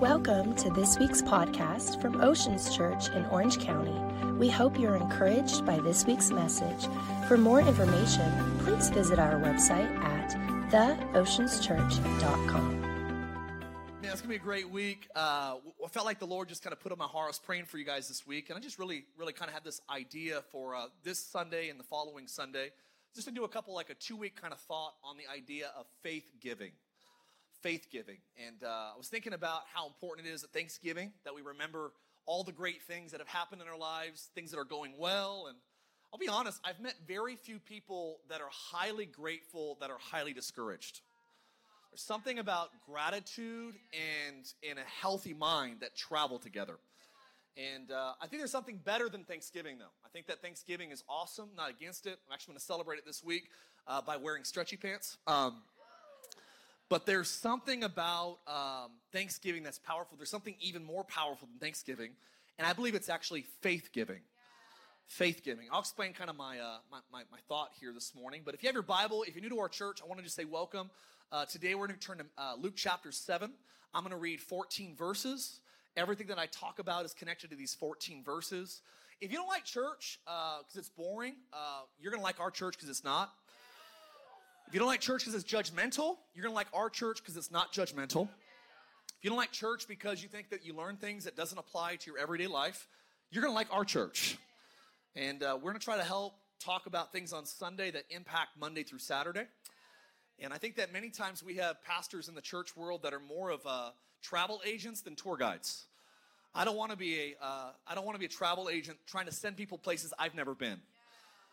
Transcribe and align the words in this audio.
Welcome 0.00 0.56
to 0.56 0.70
this 0.70 0.98
week's 0.98 1.20
podcast 1.20 2.00
from 2.00 2.22
Oceans 2.22 2.74
Church 2.74 3.10
in 3.10 3.26
Orange 3.26 3.58
County. 3.58 3.92
We 4.38 4.48
hope 4.48 4.80
you're 4.80 4.96
encouraged 4.96 5.66
by 5.66 5.78
this 5.78 6.06
week's 6.06 6.30
message. 6.30 6.88
For 7.28 7.36
more 7.36 7.60
information, 7.60 8.32
please 8.60 8.88
visit 8.88 9.18
our 9.18 9.34
website 9.34 9.94
at 9.98 10.30
theoceanschurch.com. 10.70 12.80
Man, 14.00 14.10
it's 14.10 14.22
gonna 14.22 14.30
be 14.30 14.36
a 14.36 14.38
great 14.38 14.70
week. 14.70 15.06
Uh, 15.14 15.56
I 15.84 15.88
felt 15.90 16.06
like 16.06 16.18
the 16.18 16.26
Lord 16.26 16.48
just 16.48 16.62
kind 16.62 16.72
of 16.72 16.80
put 16.80 16.92
on 16.92 16.98
my 16.98 17.04
heart. 17.04 17.26
I 17.26 17.28
was 17.28 17.38
praying 17.38 17.66
for 17.66 17.76
you 17.76 17.84
guys 17.84 18.08
this 18.08 18.26
week, 18.26 18.48
and 18.48 18.56
I 18.56 18.60
just 18.62 18.78
really, 18.78 19.04
really 19.18 19.34
kind 19.34 19.50
of 19.50 19.54
had 19.54 19.64
this 19.64 19.82
idea 19.90 20.40
for 20.50 20.74
uh, 20.74 20.86
this 21.04 21.18
Sunday 21.18 21.68
and 21.68 21.78
the 21.78 21.84
following 21.84 22.26
Sunday, 22.26 22.70
just 23.14 23.28
to 23.28 23.34
do 23.34 23.44
a 23.44 23.48
couple 23.48 23.74
like 23.74 23.90
a 23.90 23.94
two 23.94 24.16
week 24.16 24.40
kind 24.40 24.54
of 24.54 24.60
thought 24.60 24.94
on 25.04 25.18
the 25.18 25.26
idea 25.30 25.66
of 25.78 25.84
faith 26.02 26.24
giving 26.40 26.72
faith 27.62 27.86
giving. 27.90 28.18
And 28.46 28.62
uh, 28.64 28.92
I 28.94 28.96
was 28.96 29.08
thinking 29.08 29.32
about 29.32 29.62
how 29.72 29.86
important 29.86 30.26
it 30.26 30.30
is 30.30 30.44
at 30.44 30.50
Thanksgiving 30.50 31.12
that 31.24 31.34
we 31.34 31.42
remember 31.42 31.92
all 32.26 32.44
the 32.44 32.52
great 32.52 32.82
things 32.82 33.12
that 33.12 33.20
have 33.20 33.28
happened 33.28 33.62
in 33.62 33.68
our 33.68 33.78
lives, 33.78 34.30
things 34.34 34.50
that 34.50 34.58
are 34.58 34.64
going 34.64 34.94
well. 34.98 35.46
And 35.48 35.58
I'll 36.12 36.18
be 36.18 36.28
honest, 36.28 36.60
I've 36.64 36.80
met 36.80 36.94
very 37.06 37.36
few 37.36 37.58
people 37.58 38.18
that 38.28 38.40
are 38.40 38.50
highly 38.50 39.06
grateful 39.06 39.78
that 39.80 39.90
are 39.90 39.98
highly 39.98 40.32
discouraged. 40.32 41.00
There's 41.90 42.02
something 42.02 42.38
about 42.38 42.70
gratitude 42.86 43.74
and, 43.92 44.44
and 44.68 44.78
a 44.78 44.82
healthy 44.82 45.34
mind 45.34 45.78
that 45.80 45.96
travel 45.96 46.38
together. 46.38 46.78
And 47.56 47.90
uh, 47.90 48.12
I 48.20 48.28
think 48.28 48.40
there's 48.40 48.52
something 48.52 48.78
better 48.84 49.08
than 49.08 49.24
Thanksgiving, 49.24 49.78
though. 49.78 49.92
I 50.04 50.08
think 50.08 50.28
that 50.28 50.40
Thanksgiving 50.40 50.92
is 50.92 51.02
awesome, 51.08 51.48
not 51.56 51.68
against 51.70 52.06
it. 52.06 52.18
I'm 52.28 52.32
actually 52.32 52.52
going 52.52 52.60
to 52.60 52.64
celebrate 52.64 52.98
it 52.98 53.04
this 53.04 53.24
week 53.24 53.48
uh, 53.88 54.00
by 54.00 54.16
wearing 54.16 54.44
stretchy 54.44 54.76
pants. 54.76 55.18
Um, 55.26 55.62
but 56.90 57.06
there's 57.06 57.30
something 57.30 57.84
about 57.84 58.38
um, 58.48 58.90
Thanksgiving 59.12 59.62
that's 59.62 59.78
powerful. 59.78 60.16
There's 60.18 60.28
something 60.28 60.56
even 60.60 60.84
more 60.84 61.04
powerful 61.04 61.48
than 61.48 61.58
Thanksgiving, 61.58 62.10
and 62.58 62.66
I 62.66 62.74
believe 62.74 62.94
it's 62.94 63.08
actually 63.08 63.46
faith 63.62 63.90
giving. 63.92 64.20
Faith 65.06 65.42
giving. 65.44 65.66
I'll 65.72 65.80
explain 65.80 66.12
kind 66.12 66.28
of 66.28 66.36
my, 66.36 66.58
uh, 66.58 66.78
my, 66.90 66.98
my, 67.10 67.22
my, 67.32 67.38
thought 67.48 67.70
here 67.80 67.92
this 67.92 68.14
morning. 68.14 68.42
But 68.44 68.54
if 68.54 68.62
you 68.62 68.68
have 68.68 68.74
your 68.74 68.82
Bible, 68.82 69.24
if 69.26 69.34
you're 69.34 69.42
new 69.42 69.48
to 69.48 69.58
our 69.58 69.68
church, 69.68 70.00
I 70.04 70.06
want 70.06 70.18
to 70.18 70.24
just 70.24 70.36
say 70.36 70.44
welcome. 70.44 70.90
Uh, 71.32 71.44
today 71.46 71.74
we're 71.74 71.86
going 71.86 71.98
to 71.98 72.06
turn 72.06 72.18
to 72.18 72.26
uh, 72.38 72.54
Luke 72.60 72.74
chapter 72.76 73.10
7. 73.10 73.50
I'm 73.92 74.02
going 74.02 74.12
to 74.12 74.16
read 74.16 74.40
14 74.40 74.94
verses. 74.96 75.60
Everything 75.96 76.28
that 76.28 76.38
I 76.38 76.46
talk 76.46 76.78
about 76.78 77.04
is 77.04 77.12
connected 77.12 77.50
to 77.50 77.56
these 77.56 77.74
14 77.74 78.22
verses. 78.22 78.82
If 79.20 79.32
you 79.32 79.38
don't 79.38 79.48
like 79.48 79.64
church 79.64 80.20
because 80.24 80.76
uh, 80.76 80.78
it's 80.78 80.88
boring, 80.88 81.34
uh, 81.52 81.82
you're 82.00 82.12
going 82.12 82.20
to 82.20 82.24
like 82.24 82.38
our 82.38 82.50
church 82.50 82.74
because 82.76 82.88
it's 82.88 83.04
not. 83.04 83.32
If 84.70 84.74
you 84.74 84.78
don't 84.78 84.86
like 84.86 85.00
church 85.00 85.24
because 85.24 85.34
it's 85.34 85.52
judgmental, 85.52 86.18
you're 86.32 86.44
going 86.44 86.52
to 86.52 86.54
like 86.54 86.68
our 86.72 86.88
church 86.88 87.18
because 87.18 87.36
it's 87.36 87.50
not 87.50 87.72
judgmental. 87.72 88.28
If 88.28 89.24
you 89.24 89.30
don't 89.30 89.36
like 89.36 89.50
church 89.50 89.88
because 89.88 90.22
you 90.22 90.28
think 90.28 90.50
that 90.50 90.64
you 90.64 90.76
learn 90.76 90.96
things 90.96 91.24
that 91.24 91.34
doesn't 91.34 91.58
apply 91.58 91.96
to 91.96 92.08
your 92.08 92.20
everyday 92.20 92.46
life, 92.46 92.86
you're 93.32 93.42
going 93.42 93.50
to 93.50 93.56
like 93.56 93.66
our 93.72 93.84
church. 93.84 94.38
And 95.16 95.42
uh, 95.42 95.56
we're 95.56 95.72
going 95.72 95.80
to 95.80 95.84
try 95.84 95.96
to 95.96 96.04
help 96.04 96.34
talk 96.60 96.86
about 96.86 97.10
things 97.10 97.32
on 97.32 97.46
Sunday 97.46 97.90
that 97.90 98.04
impact 98.10 98.50
Monday 98.60 98.84
through 98.84 99.00
Saturday. 99.00 99.42
And 100.38 100.52
I 100.52 100.58
think 100.58 100.76
that 100.76 100.92
many 100.92 101.10
times 101.10 101.42
we 101.42 101.56
have 101.56 101.82
pastors 101.82 102.28
in 102.28 102.36
the 102.36 102.40
church 102.40 102.76
world 102.76 103.02
that 103.02 103.12
are 103.12 103.18
more 103.18 103.50
of 103.50 103.62
uh, 103.66 103.90
travel 104.22 104.60
agents 104.64 105.00
than 105.00 105.16
tour 105.16 105.36
guides. 105.36 105.86
I 106.54 106.64
don't 106.64 106.76
want 106.76 106.92
to 106.92 106.96
be 106.96 107.18
a 107.18 107.44
uh, 107.44 107.70
I 107.88 107.96
don't 107.96 108.04
want 108.04 108.14
to 108.14 108.20
be 108.20 108.26
a 108.26 108.28
travel 108.28 108.68
agent 108.68 108.98
trying 109.08 109.26
to 109.26 109.32
send 109.32 109.56
people 109.56 109.78
places 109.78 110.14
I've 110.16 110.36
never 110.36 110.54
been. 110.54 110.78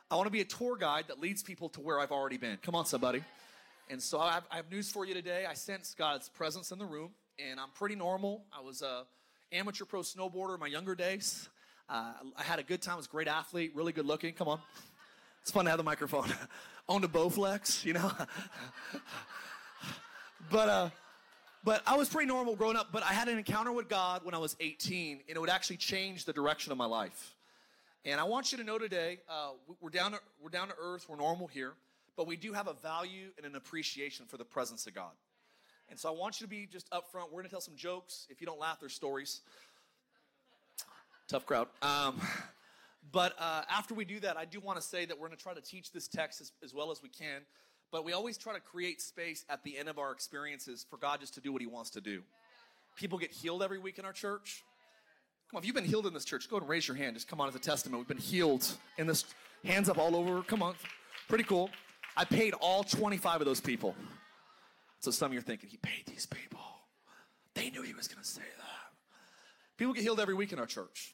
I 0.10 0.16
want 0.16 0.28
to 0.28 0.32
be 0.32 0.40
a 0.40 0.46
tour 0.46 0.78
guide 0.78 1.06
that 1.10 1.20
leads 1.20 1.44
people 1.44 1.68
to 1.70 1.82
where 1.82 2.00
I've 2.00 2.14
already 2.14 2.38
been. 2.38 2.58
Come 2.62 2.76
on, 2.76 2.86
somebody. 2.86 3.24
And 3.90 4.02
so 4.02 4.22
I 4.22 4.34
have, 4.34 4.44
I 4.50 4.56
have 4.56 4.72
news 4.72 4.90
for 4.90 5.06
you 5.06 5.14
today. 5.14 5.46
I 5.46 5.54
sense 5.54 5.94
God's 5.98 6.30
presence 6.30 6.72
in 6.72 6.80
the 6.80 6.86
room, 6.86 7.12
and 7.38 7.60
I'm 7.60 7.72
pretty 7.74 7.96
normal. 7.96 8.46
I 8.58 8.62
was 8.62 8.82
a 8.82 9.04
amateur 9.52 9.84
pro 9.84 10.02
snowboarder 10.02 10.54
in 10.54 10.62
my 10.62 10.68
younger 10.68 10.96
days. 10.96 11.50
Uh, 11.90 12.14
I 12.38 12.44
had 12.44 12.60
a 12.60 12.64
good 12.64 12.82
time. 12.82 12.94
I 12.94 12.98
was 12.98 13.06
a 13.06 13.10
great 13.10 13.28
athlete, 13.28 13.74
really 13.76 13.92
good 13.92 14.06
looking. 14.06 14.34
Come 14.34 14.48
on. 14.48 14.62
It's 15.42 15.52
fun 15.52 15.66
to 15.66 15.72
have 15.72 15.78
the 15.78 15.84
microphone. 15.84 16.32
Owned 16.90 17.04
a 17.04 17.10
Bowflex, 17.10 17.84
you 17.84 17.92
know. 17.92 18.10
but 20.50 20.70
uh, 20.70 20.90
but 21.66 21.82
I 21.86 21.98
was 21.98 22.08
pretty 22.08 22.28
normal 22.28 22.56
growing 22.56 22.78
up. 22.78 22.94
But 22.94 23.04
I 23.04 23.12
had 23.12 23.28
an 23.28 23.38
encounter 23.38 23.74
with 23.74 23.90
God 23.90 24.24
when 24.24 24.34
I 24.34 24.38
was 24.38 24.56
18, 24.62 25.20
and 25.28 25.36
it 25.36 25.40
would 25.40 25.50
actually 25.50 25.78
change 25.78 26.24
the 26.24 26.32
direction 26.32 26.72
of 26.72 26.78
my 26.78 26.86
life. 26.86 27.34
And 28.06 28.20
I 28.22 28.24
want 28.24 28.52
you 28.52 28.58
to 28.58 28.64
know 28.64 28.78
today, 28.78 29.20
uh, 29.30 29.52
we're, 29.82 29.90
down 29.90 30.12
to, 30.12 30.20
we're 30.42 30.50
down 30.50 30.70
to 30.70 30.76
earth, 30.80 31.08
we're 31.10 31.18
normal 31.18 31.48
here, 31.48 31.74
but 32.16 32.26
we 32.26 32.38
do 32.38 32.54
have 32.54 32.68
a 32.68 32.74
value 32.74 33.30
and 33.38 33.46
an 33.46 33.56
appreciation 33.56 34.26
for 34.26 34.38
the 34.38 34.46
presence 34.46 34.88
of 34.88 34.96
God. 34.96 35.12
And 35.90 36.00
so 36.00 36.10
I 36.10 36.12
want 36.12 36.40
you 36.40 36.46
to 36.46 36.50
be 36.50 36.68
just 36.72 36.90
upfront. 36.92 37.26
We're 37.26 37.42
going 37.42 37.46
to 37.46 37.50
tell 37.50 37.62
some 37.62 37.76
jokes. 37.76 38.28
If 38.30 38.42
you 38.42 38.48
don't 38.48 38.60
laugh, 38.60 38.80
there's 38.80 38.94
stories. 38.94 39.42
Tough 41.28 41.46
crowd. 41.46 41.68
Um, 41.82 42.20
but 43.12 43.34
uh, 43.40 43.64
after 43.70 43.94
we 43.94 44.06
do 44.06 44.20
that, 44.22 44.38
I 44.38 44.46
do 44.46 44.60
want 44.60 44.80
to 44.80 44.86
say 44.86 45.06
that 45.06 45.18
we're 45.18 45.28
going 45.28 45.38
to 45.38 45.44
try 45.44 45.54
to 45.54 45.62
teach 45.62 45.92
this 45.92 46.08
text 46.08 46.42
as, 46.42 46.52
as 46.64 46.74
well 46.74 46.92
as 46.92 47.02
we 47.02 47.10
can. 47.10 47.42
But 47.92 48.04
we 48.04 48.12
always 48.12 48.38
try 48.38 48.54
to 48.54 48.60
create 48.60 49.02
space 49.02 49.46
at 49.50 49.64
the 49.64 49.78
end 49.78 49.88
of 49.88 49.98
our 49.98 50.12
experiences 50.12 50.86
for 50.90 50.98
God 50.98 51.22
just 51.22 51.34
to 51.36 51.42
do 51.42 51.54
what 51.54 51.62
He 51.62 51.68
wants 51.68 51.90
to 51.92 52.02
do. 52.02 52.22
People 52.96 53.18
get 53.18 53.32
healed 53.32 53.64
every 53.64 53.80
week 53.80 53.98
in 53.98 54.06
our 54.06 54.12
church. 54.12 54.64
Come 55.50 55.58
on, 55.58 55.64
if 55.64 55.68
you've 55.68 55.76
been 55.76 55.86
healed 55.86 56.06
in 56.06 56.14
this 56.14 56.26
church, 56.26 56.50
go 56.50 56.58
ahead 56.58 56.64
and 56.64 56.70
raise 56.70 56.88
your 56.88 56.98
hand. 56.98 57.16
Just 57.16 57.28
come 57.28 57.40
on 57.40 57.48
as 57.48 57.56
a 57.56 57.60
testament. 57.60 58.00
We've 58.00 58.08
been 58.08 58.18
healed 58.18 58.68
in 58.98 59.08
this. 59.08 59.26
Hands 59.64 59.88
up 59.90 59.98
all 59.98 60.16
over. 60.16 60.42
Come 60.44 60.62
on. 60.62 60.76
Pretty 61.28 61.44
cool. 61.44 61.70
I 62.16 62.26
paid 62.26 62.54
all 62.56 62.84
25 62.84 63.42
of 63.42 63.46
those 63.48 63.62
people. 63.62 63.96
So 65.00 65.12
some 65.12 65.28
of 65.28 65.34
you 65.34 65.40
are 65.40 65.44
thinking, 65.44 65.70
he 65.70 65.78
paid 65.78 66.06
these 66.06 66.26
people. 66.26 66.60
They 67.54 67.70
knew 67.70 67.82
he 67.82 67.94
was 67.94 68.08
going 68.08 68.22
to 68.22 68.28
say 68.28 68.42
that. 68.42 68.78
People 69.78 69.94
get 69.94 70.04
healed 70.04 70.20
every 70.20 70.34
week 70.34 70.52
in 70.52 70.60
our 70.60 70.66
church. 70.66 71.14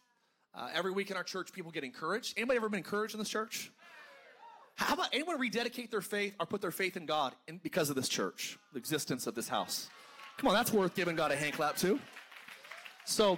Uh, 0.55 0.69
every 0.73 0.91
week 0.91 1.11
in 1.11 1.17
our 1.17 1.23
church, 1.23 1.51
people 1.51 1.71
get 1.71 1.83
encouraged. 1.83 2.33
Anybody 2.37 2.57
ever 2.57 2.69
been 2.69 2.79
encouraged 2.79 3.13
in 3.13 3.19
this 3.19 3.29
church? 3.29 3.71
How 4.75 4.93
about 4.93 5.09
anyone 5.13 5.39
rededicate 5.39 5.91
their 5.91 6.01
faith 6.01 6.35
or 6.39 6.45
put 6.45 6.61
their 6.61 6.71
faith 6.71 6.97
in 6.97 7.05
God 7.05 7.33
in, 7.47 7.59
because 7.61 7.89
of 7.89 7.95
this 7.95 8.09
church, 8.09 8.57
the 8.71 8.79
existence 8.79 9.27
of 9.27 9.35
this 9.35 9.47
house? 9.47 9.89
Come 10.37 10.49
on, 10.49 10.55
that's 10.55 10.73
worth 10.73 10.95
giving 10.95 11.15
God 11.15 11.31
a 11.31 11.35
hand 11.35 11.53
clap 11.53 11.75
to. 11.77 11.99
So, 13.05 13.37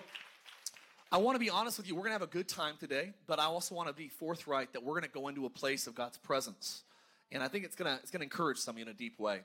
I 1.11 1.17
want 1.17 1.35
to 1.35 1.39
be 1.39 1.49
honest 1.49 1.77
with 1.77 1.87
you. 1.87 1.95
We're 1.95 2.01
going 2.01 2.11
to 2.11 2.19
have 2.19 2.21
a 2.23 2.27
good 2.27 2.47
time 2.47 2.75
today, 2.79 3.13
but 3.27 3.39
I 3.39 3.45
also 3.45 3.75
want 3.75 3.87
to 3.89 3.93
be 3.93 4.07
forthright 4.07 4.73
that 4.73 4.83
we're 4.83 4.93
going 4.93 5.03
to 5.03 5.09
go 5.09 5.27
into 5.27 5.45
a 5.45 5.49
place 5.49 5.85
of 5.85 5.93
God's 5.93 6.17
presence. 6.17 6.83
And 7.31 7.43
I 7.43 7.47
think 7.47 7.63
it's 7.63 7.75
going 7.75 7.93
to, 7.93 8.01
it's 8.01 8.11
going 8.11 8.21
to 8.21 8.25
encourage 8.25 8.57
some 8.57 8.75
of 8.75 8.79
you 8.79 8.85
in 8.85 8.91
a 8.91 8.93
deep 8.93 9.19
way. 9.19 9.41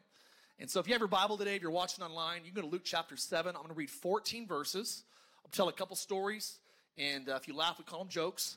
And 0.59 0.71
so 0.71 0.81
if 0.81 0.87
you 0.87 0.95
have 0.95 1.01
your 1.01 1.09
Bible 1.09 1.37
today, 1.37 1.57
if 1.57 1.63
you're 1.63 1.71
watching 1.71 2.03
online, 2.03 2.45
you 2.45 2.53
can 2.53 2.63
go 2.63 2.69
to 2.69 2.73
Luke 2.73 2.83
chapter 2.85 3.17
7. 3.17 3.51
I'm 3.51 3.63
going 3.63 3.69
to 3.69 3.75
read 3.75 3.91
14 3.91 4.47
verses. 4.47 5.05
I'll 5.45 5.51
tell 5.51 5.69
a 5.69 5.73
couple 5.73 5.97
stories. 5.97 6.59
And 6.99 7.29
uh, 7.29 7.35
if 7.35 7.47
you 7.47 7.55
laugh, 7.55 7.79
we 7.79 7.85
call 7.85 8.01
them 8.01 8.09
jokes. 8.09 8.57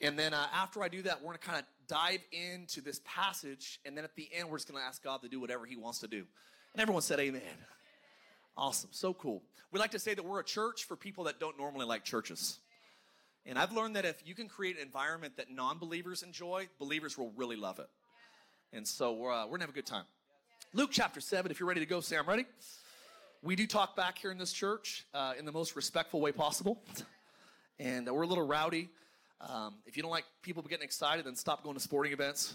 And 0.00 0.18
then 0.18 0.34
uh, 0.34 0.46
after 0.54 0.82
I 0.82 0.88
do 0.88 1.02
that, 1.02 1.20
we're 1.20 1.28
going 1.28 1.38
to 1.38 1.46
kind 1.46 1.58
of 1.58 1.64
dive 1.88 2.20
into 2.32 2.80
this 2.80 3.00
passage. 3.04 3.80
And 3.84 3.96
then 3.96 4.04
at 4.04 4.14
the 4.14 4.28
end, 4.32 4.50
we're 4.50 4.58
just 4.58 4.70
going 4.70 4.80
to 4.80 4.86
ask 4.86 5.02
God 5.02 5.22
to 5.22 5.28
do 5.28 5.40
whatever 5.40 5.64
He 5.64 5.76
wants 5.76 6.00
to 6.00 6.08
do. 6.08 6.24
And 6.74 6.80
everyone 6.80 7.02
said, 7.02 7.18
Amen. 7.18 7.42
Awesome. 8.56 8.90
So 8.92 9.14
cool. 9.14 9.42
We 9.70 9.80
like 9.80 9.92
to 9.92 9.98
say 9.98 10.14
that 10.14 10.24
we're 10.24 10.40
a 10.40 10.44
church 10.44 10.84
for 10.84 10.96
people 10.96 11.24
that 11.24 11.40
don't 11.40 11.58
normally 11.58 11.86
like 11.86 12.04
churches. 12.04 12.58
And 13.46 13.58
I've 13.58 13.72
learned 13.72 13.96
that 13.96 14.04
if 14.04 14.22
you 14.26 14.34
can 14.34 14.48
create 14.48 14.76
an 14.76 14.82
environment 14.82 15.36
that 15.36 15.50
non 15.50 15.78
believers 15.78 16.22
enjoy, 16.22 16.68
believers 16.78 17.16
will 17.16 17.32
really 17.36 17.56
love 17.56 17.78
it. 17.78 17.88
And 18.72 18.86
so 18.86 19.14
we're, 19.14 19.32
uh, 19.32 19.44
we're 19.44 19.50
going 19.50 19.60
to 19.60 19.66
have 19.66 19.70
a 19.70 19.74
good 19.74 19.86
time. 19.86 20.04
Luke 20.74 20.90
chapter 20.92 21.20
7, 21.20 21.50
if 21.50 21.60
you're 21.60 21.68
ready 21.68 21.80
to 21.80 21.86
go, 21.86 22.00
say, 22.00 22.16
I'm 22.16 22.28
ready. 22.28 22.46
We 23.42 23.56
do 23.56 23.66
talk 23.66 23.96
back 23.96 24.18
here 24.18 24.30
in 24.30 24.38
this 24.38 24.52
church 24.52 25.04
uh, 25.12 25.32
in 25.38 25.44
the 25.44 25.52
most 25.52 25.74
respectful 25.74 26.20
way 26.20 26.32
possible. 26.32 26.82
And 27.78 28.08
we're 28.08 28.22
a 28.22 28.26
little 28.26 28.46
rowdy. 28.46 28.90
Um, 29.40 29.76
if 29.86 29.96
you 29.96 30.04
don't 30.04 30.12
like 30.12 30.26
people 30.42 30.62
getting 30.62 30.84
excited, 30.84 31.24
then 31.24 31.34
stop 31.34 31.64
going 31.64 31.74
to 31.74 31.80
sporting 31.80 32.12
events. 32.12 32.54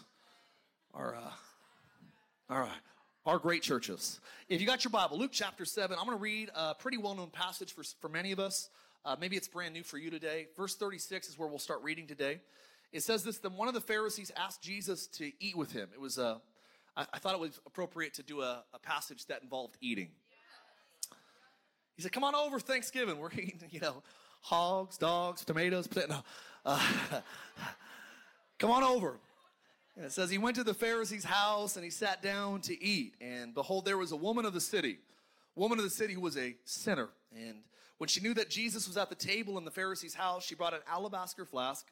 Or, 0.94 1.16
uh, 1.16 2.54
all 2.54 2.60
right 2.62 2.87
are 3.28 3.38
great 3.38 3.62
churches. 3.62 4.22
If 4.48 4.62
you 4.62 4.66
got 4.66 4.86
your 4.86 4.92
Bible, 4.92 5.20
Luke 5.20 5.32
chapter 5.34 5.66
7, 5.66 5.98
I'm 6.00 6.06
going 6.06 6.18
to 6.18 6.22
read 6.22 6.50
a 6.56 6.74
pretty 6.74 6.98
well 6.98 7.14
known 7.14 7.30
passage 7.30 7.74
for, 7.74 7.84
for 8.00 8.08
many 8.08 8.32
of 8.32 8.40
us. 8.40 8.70
Uh, 9.04 9.18
maybe 9.20 9.36
it's 9.36 9.50
brand 9.50 9.74
new 9.74 9.84
for 9.84 9.98
you 9.98 10.10
today. 10.10 10.48
Verse 10.56 10.78
36 10.78 11.28
is 11.28 11.38
where 11.38 11.50
we'll 11.50 11.60
start 11.60 11.84
reading 11.84 12.08
today. 12.08 12.40
It 12.94 13.04
says 13.04 13.26
this 13.26 13.40
Then 13.40 13.58
one 13.58 13.68
of 13.68 13.74
the 13.74 13.82
Pharisees 13.82 14.32
asked 14.38 14.62
Jesus 14.62 15.08
to 15.08 15.30
eat 15.42 15.58
with 15.58 15.74
him. 15.74 15.90
It 15.94 16.00
was 16.00 16.18
a, 16.18 16.40
I, 16.96 17.06
I 17.14 17.20
thought 17.20 17.34
it 17.34 17.42
was 17.42 17.60
appropriate 17.66 18.14
to 18.14 18.24
do 18.24 18.42
a, 18.42 18.64
a 18.74 18.80
passage 18.80 19.26
that 19.26 19.44
involved 19.44 19.76
eating. 19.82 20.08
He 21.98 22.04
said, 22.04 22.14
Come 22.14 22.24
on 22.24 22.34
over 22.34 22.62
Thanksgiving. 22.62 23.18
We're 23.20 23.34
eating, 23.34 23.60
you 23.72 23.82
know, 23.82 24.04
hogs, 24.40 24.98
dogs, 24.98 25.44
tomatoes, 25.44 25.90
no. 26.08 26.24
Uh, 26.66 26.82
come 28.58 28.72
on 28.72 28.84
over. 28.84 29.20
And 29.98 30.06
it 30.06 30.12
says, 30.12 30.30
He 30.30 30.38
went 30.38 30.56
to 30.56 30.64
the 30.64 30.74
Pharisee's 30.74 31.26
house 31.26 31.76
and 31.76 31.84
he 31.84 31.92
sat 31.92 32.22
down 32.22 32.62
to 32.62 32.84
eat. 32.84 33.16
And 33.20 33.54
behold, 33.54 33.84
there 33.84 33.98
was 33.98 34.12
a 34.12 34.16
woman 34.16 34.46
of 34.46 34.54
the 34.54 34.62
city, 34.62 35.00
woman 35.56 35.80
of 35.80 35.84
the 35.84 35.90
city 35.90 36.14
who 36.14 36.22
was 36.22 36.38
a 36.38 36.56
sinner. 36.64 37.10
And 37.36 37.58
when 37.98 38.08
she 38.08 38.22
knew 38.22 38.36
that 38.36 38.50
Jesus 38.50 38.88
was 38.88 38.96
at 38.96 39.10
the 39.10 39.16
table 39.16 39.58
in 39.58 39.66
the 39.66 39.72
Pharisee's 39.72 40.14
house, 40.14 40.46
she 40.46 40.56
brought 40.56 40.74
an 40.74 40.82
alabaster 40.88 41.46
flask 41.46 41.88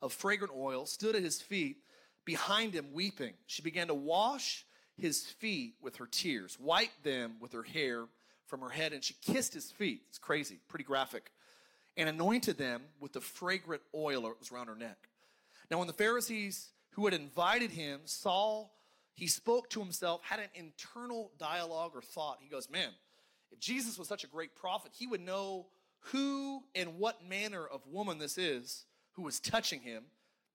of 0.00 0.12
fragrant 0.12 0.54
oil, 0.56 0.86
stood 0.86 1.14
at 1.14 1.22
his 1.22 1.42
feet, 1.42 1.76
behind 2.24 2.74
him 2.74 2.86
weeping. 2.94 3.34
She 3.46 3.60
began 3.60 3.88
to 3.88 3.94
wash 3.94 4.64
his 4.96 5.26
feet 5.26 5.74
with 5.82 5.96
her 5.96 6.06
tears, 6.06 6.58
wiped 6.58 7.04
them 7.04 7.34
with 7.40 7.52
her 7.52 7.62
hair, 7.62 8.06
from 8.50 8.60
her 8.60 8.68
head 8.68 8.92
and 8.92 9.02
she 9.02 9.14
kissed 9.22 9.54
his 9.54 9.70
feet. 9.70 10.02
It's 10.08 10.18
crazy, 10.18 10.58
pretty 10.68 10.84
graphic. 10.84 11.30
And 11.96 12.08
anointed 12.08 12.58
them 12.58 12.82
with 12.98 13.12
the 13.12 13.20
fragrant 13.20 13.82
oil 13.94 14.22
that 14.22 14.38
was 14.38 14.50
around 14.50 14.66
her 14.66 14.74
neck. 14.74 15.08
Now, 15.70 15.78
when 15.78 15.86
the 15.86 15.92
Pharisees 15.92 16.70
who 16.90 17.04
had 17.04 17.14
invited 17.14 17.70
him 17.70 18.00
saw 18.04 18.68
he 19.14 19.26
spoke 19.26 19.68
to 19.70 19.80
himself, 19.80 20.22
had 20.24 20.40
an 20.40 20.48
internal 20.54 21.30
dialogue 21.38 21.92
or 21.94 22.00
thought. 22.00 22.38
He 22.40 22.48
goes, 22.48 22.70
Man, 22.70 22.88
if 23.52 23.60
Jesus 23.60 23.98
was 23.98 24.08
such 24.08 24.24
a 24.24 24.26
great 24.26 24.54
prophet, 24.54 24.92
he 24.94 25.06
would 25.06 25.20
know 25.20 25.66
who 26.04 26.62
and 26.74 26.98
what 26.98 27.28
manner 27.28 27.66
of 27.66 27.86
woman 27.86 28.18
this 28.18 28.38
is 28.38 28.86
who 29.12 29.22
was 29.22 29.38
touching 29.38 29.80
him. 29.80 30.04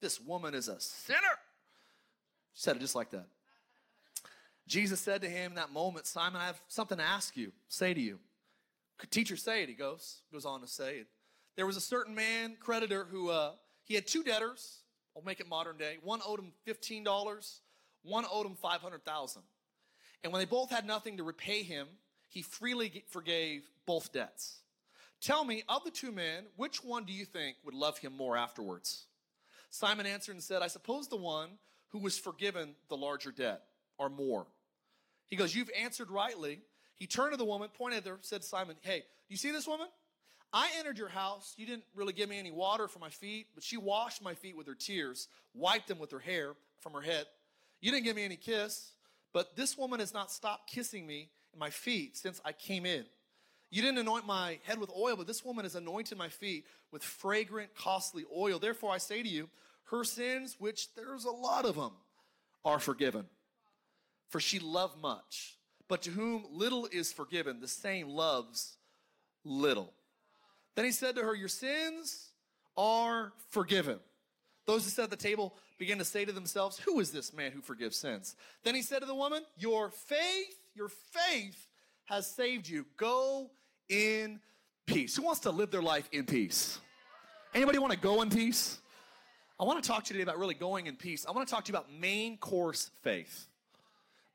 This 0.02 0.20
woman 0.20 0.54
is 0.54 0.68
a 0.68 0.80
sinner. 0.80 1.20
Said 2.54 2.78
it 2.78 2.80
just 2.80 2.96
like 2.96 3.12
that. 3.12 3.28
Jesus 4.68 5.00
said 5.00 5.22
to 5.22 5.30
him 5.30 5.52
in 5.52 5.56
that 5.56 5.72
moment, 5.72 6.08
Simon, 6.08 6.42
I 6.42 6.48
have 6.48 6.60
something 6.68 6.98
to 6.98 7.04
ask 7.04 7.38
you, 7.38 7.52
say 7.68 7.94
to 7.94 8.02
you. 8.02 8.20
Teacher, 9.12 9.36
say 9.36 9.62
it, 9.62 9.70
he 9.70 9.76
goes, 9.76 10.22
goes 10.32 10.46
on 10.46 10.62
to 10.62 10.68
say 10.68 10.98
it. 10.98 11.08
There 11.56 11.68
was 11.68 11.78
a 11.78 11.82
certain 11.82 12.16
man, 12.16 12.58
creditor, 12.60 13.06
who 13.06 13.30
uh, 13.30 13.52
he 13.84 13.94
had 13.94 14.08
two 14.08 14.24
debtors. 14.24 14.80
I'll 15.16 15.24
make 15.24 15.40
it 15.40 15.48
modern 15.48 15.78
day. 15.78 15.98
One 16.04 16.20
owed 16.26 16.40
him 16.40 16.52
$15, 16.68 17.60
one 18.04 18.26
owed 18.32 18.46
him 18.46 18.56
500,000. 18.56 19.42
And 20.24 20.34
when 20.34 20.40
they 20.40 20.46
both 20.46 20.70
had 20.70 20.86
nothing 20.86 21.18
to 21.18 21.24
repay 21.24 21.64
him, 21.64 21.88
he 22.30 22.42
freely 22.42 23.04
forgave 23.08 23.64
both 23.86 24.12
debts. 24.12 24.60
Tell 25.22 25.46
me, 25.46 25.64
of 25.70 25.84
the 25.84 25.92
two 25.92 26.12
men, 26.12 26.46
which 26.56 26.84
one 26.84 27.06
do 27.06 27.14
you 27.14 27.26
think 27.26 27.58
would 27.64 27.74
love 27.74 27.98
him 27.98 28.16
more 28.16 28.36
afterwards? 28.36 29.06
Simon 29.70 30.06
answered 30.06 30.34
and 30.34 30.44
said, 30.44 30.62
I 30.62 30.68
suppose 30.68 31.08
the 31.08 31.16
one 31.16 31.50
who 31.90 32.00
was 32.00 32.18
forgiven 32.18 32.76
the 32.90 32.98
larger 32.98 33.32
debt 33.32 33.64
or 33.98 34.10
more. 34.10 34.48
He 35.28 35.36
goes, 35.36 35.56
You've 35.56 35.72
answered 35.78 36.12
rightly. 36.12 36.62
He 36.98 37.08
turned 37.08 37.32
to 37.32 37.38
the 37.38 37.46
woman, 37.46 37.70
pointed 37.74 38.06
at 38.06 38.08
her, 38.08 38.18
said 38.22 38.44
Simon, 38.44 38.76
Hey, 38.82 39.00
do 39.00 39.06
you 39.30 39.38
see 39.38 39.52
this 39.52 39.68
woman? 39.68 39.88
I 40.54 40.70
entered 40.78 40.98
your 40.98 41.10
house. 41.10 41.54
You 41.58 41.66
didn't 41.66 41.84
really 41.96 42.14
give 42.14 42.30
me 42.30 42.40
any 42.40 42.52
water 42.52 42.88
for 42.88 43.00
my 43.00 43.10
feet, 43.10 43.48
but 43.54 43.64
she 43.64 43.78
washed 43.78 44.24
my 44.24 44.34
feet 44.34 44.56
with 44.56 44.68
her 44.68 44.76
tears, 44.76 45.28
wiped 45.54 45.88
them 45.88 46.00
with 46.00 46.12
her 46.12 46.20
hair 46.20 46.54
from 46.80 46.94
her 46.94 47.02
head. 47.02 47.26
You 47.82 47.92
didn't 47.92 48.06
give 48.06 48.16
me 48.16 48.24
any 48.24 48.38
kiss, 48.38 48.92
but 49.34 49.56
this 49.56 49.78
woman 49.78 50.00
has 50.00 50.14
not 50.14 50.32
stopped 50.32 50.70
kissing 50.70 51.06
me 51.06 51.30
and 51.52 51.60
my 51.60 51.70
feet 51.70 52.18
since 52.18 52.40
I 52.46 52.52
came 52.52 52.86
in. 52.86 53.06
You 53.70 53.82
didn't 53.82 53.98
anoint 53.98 54.26
my 54.26 54.60
head 54.64 54.80
with 54.80 54.90
oil, 54.98 55.18
but 55.18 55.28
this 55.28 55.44
woman 55.44 55.66
has 55.66 55.76
anointed 55.76 56.18
my 56.18 56.30
feet 56.30 56.66
with 56.92 57.04
fragrant, 57.04 57.76
costly 57.76 58.24
oil. 58.36 58.60
Therefore, 58.60 58.92
I 58.92 58.98
say 58.98 59.22
to 59.22 59.28
you, 59.28 59.50
her 59.86 60.04
sins, 60.04 60.56
which 60.60 60.94
there's 60.96 61.26
a 61.26 61.32
lot 61.32 61.66
of 61.66 61.76
them, 61.76 61.92
are 62.64 62.80
forgiven. 62.80 63.26
For 64.30 64.40
she 64.40 64.60
loved 64.60 65.02
much. 65.02 65.58
But 65.88 66.02
to 66.04 66.12
whom 66.12 66.46
little 66.50 66.88
is 66.92 67.14
forgiven, 67.14 67.60
the 67.60 67.68
same 67.68 68.08
loves 68.08 68.78
little. 69.44 69.94
Then 70.76 70.86
he 70.86 70.92
said 70.92 71.16
to 71.16 71.24
her, 71.24 71.34
Your 71.34 71.48
sins 71.48 72.30
are 72.78 73.34
forgiven. 73.50 74.00
Those 74.66 74.84
who 74.84 74.90
sat 74.90 75.06
at 75.06 75.10
the 75.10 75.16
table 75.16 75.56
began 75.78 75.98
to 75.98 76.06
say 76.06 76.26
to 76.26 76.32
themselves, 76.32 76.80
Who 76.80 77.00
is 77.00 77.12
this 77.12 77.34
man 77.34 77.52
who 77.52 77.62
forgives 77.62 77.98
sins? 77.98 78.36
Then 78.64 78.76
he 78.76 78.82
said 78.82 79.00
to 79.00 79.06
the 79.06 79.16
woman, 79.16 79.44
Your 79.58 79.90
faith, 79.90 80.60
your 80.76 80.90
faith 80.90 81.68
has 82.06 82.28
saved 82.28 82.68
you. 82.68 82.86
Go 82.98 83.50
in 83.90 84.40
peace. 84.86 85.16
Who 85.16 85.24
wants 85.24 85.42
to 85.42 85.52
live 85.52 85.72
their 85.72 85.82
life 85.82 86.08
in 86.12 86.26
peace? 86.26 86.80
Anybody 87.54 87.80
want 87.80 87.94
to 87.94 88.00
go 88.00 88.22
in 88.22 88.30
peace? 88.30 88.80
I 89.58 89.64
want 89.64 89.82
to 89.82 89.88
talk 89.88 90.04
to 90.06 90.14
you 90.14 90.20
today 90.20 90.30
about 90.30 90.38
really 90.38 90.56
going 90.56 90.88
in 90.88 90.98
peace. 90.98 91.26
I 91.26 91.32
want 91.32 91.48
to 91.48 91.54
talk 91.54 91.64
to 91.66 91.72
you 91.72 91.78
about 91.78 91.92
main 91.94 92.38
course 92.38 92.92
faith. 93.02 93.48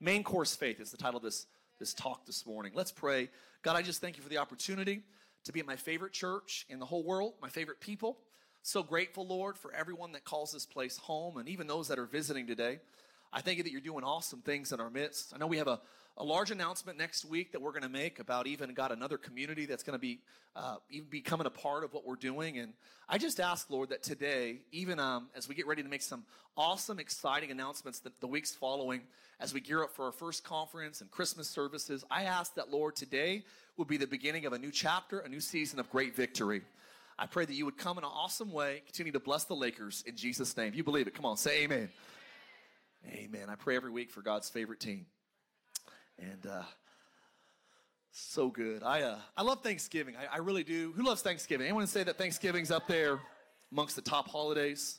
Main 0.01 0.25
course 0.25 0.57
faith 0.57 0.81
is 0.81 0.91
the 0.91 0.97
title 0.97 1.19
of 1.19 1.23
this, 1.23 1.47
this 1.79 1.93
talk 1.93 2.25
this 2.25 2.47
morning. 2.47 2.73
Let's 2.75 2.91
pray. 2.91 3.29
God, 3.63 3.77
I 3.77 3.83
just 3.83 4.01
thank 4.01 4.17
you 4.17 4.23
for 4.23 4.31
the 4.31 4.39
opportunity 4.39 5.03
to 5.45 5.53
be 5.53 5.61
at 5.61 5.67
my 5.67 5.77
favorite 5.77 6.13
church 6.13 6.67
in 6.69 6.79
the 6.79 6.87
whole 6.87 7.03
world, 7.03 7.35
my 7.41 7.49
favorite 7.49 7.81
people. 7.81 8.19
So 8.63 8.83
grateful, 8.83 9.27
Lord, 9.27 9.57
for 9.57 9.73
everyone 9.73 10.13
that 10.13 10.25
calls 10.25 10.53
this 10.53 10.67
place 10.67 10.99
home 10.99 11.39
and 11.39 11.49
even 11.49 11.67
those 11.67 11.89
that 11.89 11.99
are 11.99 12.07
visiting 12.07 12.47
today. 12.47 12.81
I 13.33 13.41
thank 13.41 13.59
you 13.59 13.65
that 13.65 13.71
you're 13.71 13.81
doing 13.81 14.03
awesome 14.03 14.41
things 14.41 14.73
in 14.73 14.81
our 14.81 14.91
midst. 14.91 15.33
I 15.33 15.39
know 15.39 15.47
we 15.47 15.59
have 15.59 15.69
a, 15.69 15.81
a 16.17 16.25
large 16.25 16.51
announcement 16.51 16.99
next 16.99 17.25
week 17.25 17.53
that 17.53 17.63
we're 17.63 17.71
going 17.71 17.85
to 17.85 17.89
make 17.89 18.19
about 18.19 18.49
even 18.49 18.75
got 18.75 18.91
another 18.91 19.17
community 19.19 19.67
that's 19.67 19.85
going 19.85 19.95
to 19.95 20.01
be 20.01 20.19
uh, 20.57 20.77
even 20.91 21.09
becoming 21.09 21.47
a 21.47 21.51
part 21.51 21.85
of 21.85 21.95
what 21.95 22.05
we're 22.05 22.17
doing. 22.17 22.59
And 22.59 22.73
I 23.09 23.19
just 23.19 23.39
ask, 23.39 23.71
Lord, 23.71 23.91
that 23.91 24.03
today, 24.03 24.59
even 24.73 24.99
um, 24.99 25.29
as 25.37 25.49
we 25.49 25.55
get 25.55 25.69
ready 25.69 25.83
to 25.83 25.89
make 25.89 26.03
some 26.03 26.25
awesome, 26.57 26.99
exciting 26.99 27.53
announcements 27.53 28.01
the, 28.01 28.11
the 28.19 28.27
weeks 28.27 28.53
following, 28.53 29.03
as 29.39 29.55
we 29.55 29.61
gear 29.61 29.85
up 29.85 29.93
for 29.95 30.07
our 30.07 30.13
first 30.13 30.43
conference 30.43 31.01
and 31.01 31.09
Christmas 31.13 31.49
services, 31.49 32.05
I 32.11 32.25
ask 32.25 32.57
that, 32.57 32.73
Lord, 32.73 32.97
today 32.97 33.45
would 33.77 33.87
be 33.87 33.97
the 33.97 34.09
beginning 34.09 34.45
of 34.45 34.53
a 34.53 34.59
new 34.59 34.73
chapter, 34.73 35.21
a 35.21 35.29
new 35.29 35.41
season 35.41 35.79
of 35.79 35.89
great 35.89 36.17
victory. 36.17 36.63
I 37.17 37.27
pray 37.27 37.45
that 37.45 37.55
you 37.55 37.65
would 37.65 37.79
come 37.79 37.97
in 37.97 38.03
an 38.03 38.11
awesome 38.13 38.51
way, 38.51 38.83
continue 38.87 39.13
to 39.13 39.21
bless 39.21 39.45
the 39.45 39.55
Lakers 39.55 40.03
in 40.07 40.17
Jesus' 40.17 40.57
name. 40.57 40.69
If 40.69 40.75
you 40.75 40.83
believe 40.83 41.07
it, 41.07 41.15
come 41.15 41.27
on, 41.27 41.37
say 41.37 41.63
amen. 41.63 41.91
Amen. 43.09 43.49
I 43.49 43.55
pray 43.55 43.77
every 43.77 43.91
week 43.91 44.11
for 44.11 44.23
God's 44.23 44.49
favorite 44.49 44.81
team. 44.81 45.07
And 46.19 46.47
uh, 46.47 46.63
so 48.13 48.49
good. 48.49 48.83
I, 48.83 49.03
uh, 49.03 49.19
I 49.37 49.43
love 49.43 49.63
Thanksgiving. 49.63 50.17
I, 50.17 50.37
I 50.37 50.39
really 50.39 50.65
do. 50.65 50.93
Who 50.97 51.03
loves 51.03 51.23
Thanksgiving? 51.23 51.67
Anyone 51.67 51.87
say 51.87 52.03
that 52.03 52.19
Thanksgiving's 52.19 52.71
up 52.71 52.87
there 52.87 53.21
amongst 53.73 53.97
the 53.97 54.03
top 54.03 54.29
holidays? 54.29 54.99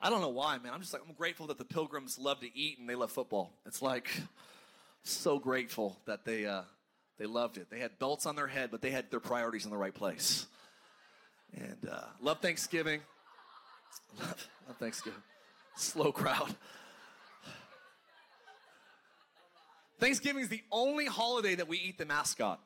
I 0.00 0.10
don't 0.10 0.20
know 0.20 0.30
why, 0.30 0.58
man. 0.58 0.72
I'm 0.74 0.80
just 0.80 0.92
like, 0.92 1.02
I'm 1.06 1.14
grateful 1.14 1.46
that 1.46 1.58
the 1.58 1.64
pilgrims 1.64 2.18
love 2.18 2.40
to 2.40 2.58
eat 2.58 2.78
and 2.78 2.88
they 2.88 2.96
love 2.96 3.12
football. 3.12 3.52
It's 3.66 3.80
like, 3.80 4.08
so 5.04 5.38
grateful 5.38 5.98
that 6.06 6.24
they, 6.24 6.46
uh, 6.46 6.62
they 7.18 7.26
loved 7.26 7.58
it. 7.58 7.68
They 7.70 7.78
had 7.78 7.98
belts 7.98 8.26
on 8.26 8.36
their 8.36 8.46
head, 8.46 8.70
but 8.70 8.82
they 8.82 8.90
had 8.90 9.10
their 9.10 9.20
priorities 9.20 9.64
in 9.64 9.70
the 9.70 9.76
right 9.76 9.94
place. 9.94 10.46
And 11.54 11.88
uh, 11.90 12.04
love 12.20 12.40
Thanksgiving. 12.40 13.00
Love, 14.18 14.48
love 14.68 14.76
Thanksgiving. 14.76 15.22
Slow 15.74 16.12
crowd. 16.12 16.54
Thanksgiving 20.02 20.42
is 20.42 20.48
the 20.48 20.64
only 20.72 21.06
holiday 21.06 21.54
that 21.54 21.68
we 21.68 21.78
eat 21.78 21.96
the 21.96 22.04
mascot. 22.04 22.58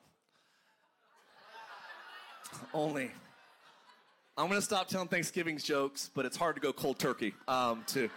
only. 2.72 3.10
I'm 4.38 4.48
gonna 4.48 4.62
stop 4.62 4.88
telling 4.88 5.08
Thanksgiving's 5.08 5.62
jokes, 5.62 6.10
but 6.14 6.24
it's 6.24 6.38
hard 6.38 6.54
to 6.54 6.62
go 6.62 6.72
cold 6.72 6.98
turkey. 6.98 7.34
Um, 7.46 7.84
to 7.88 8.08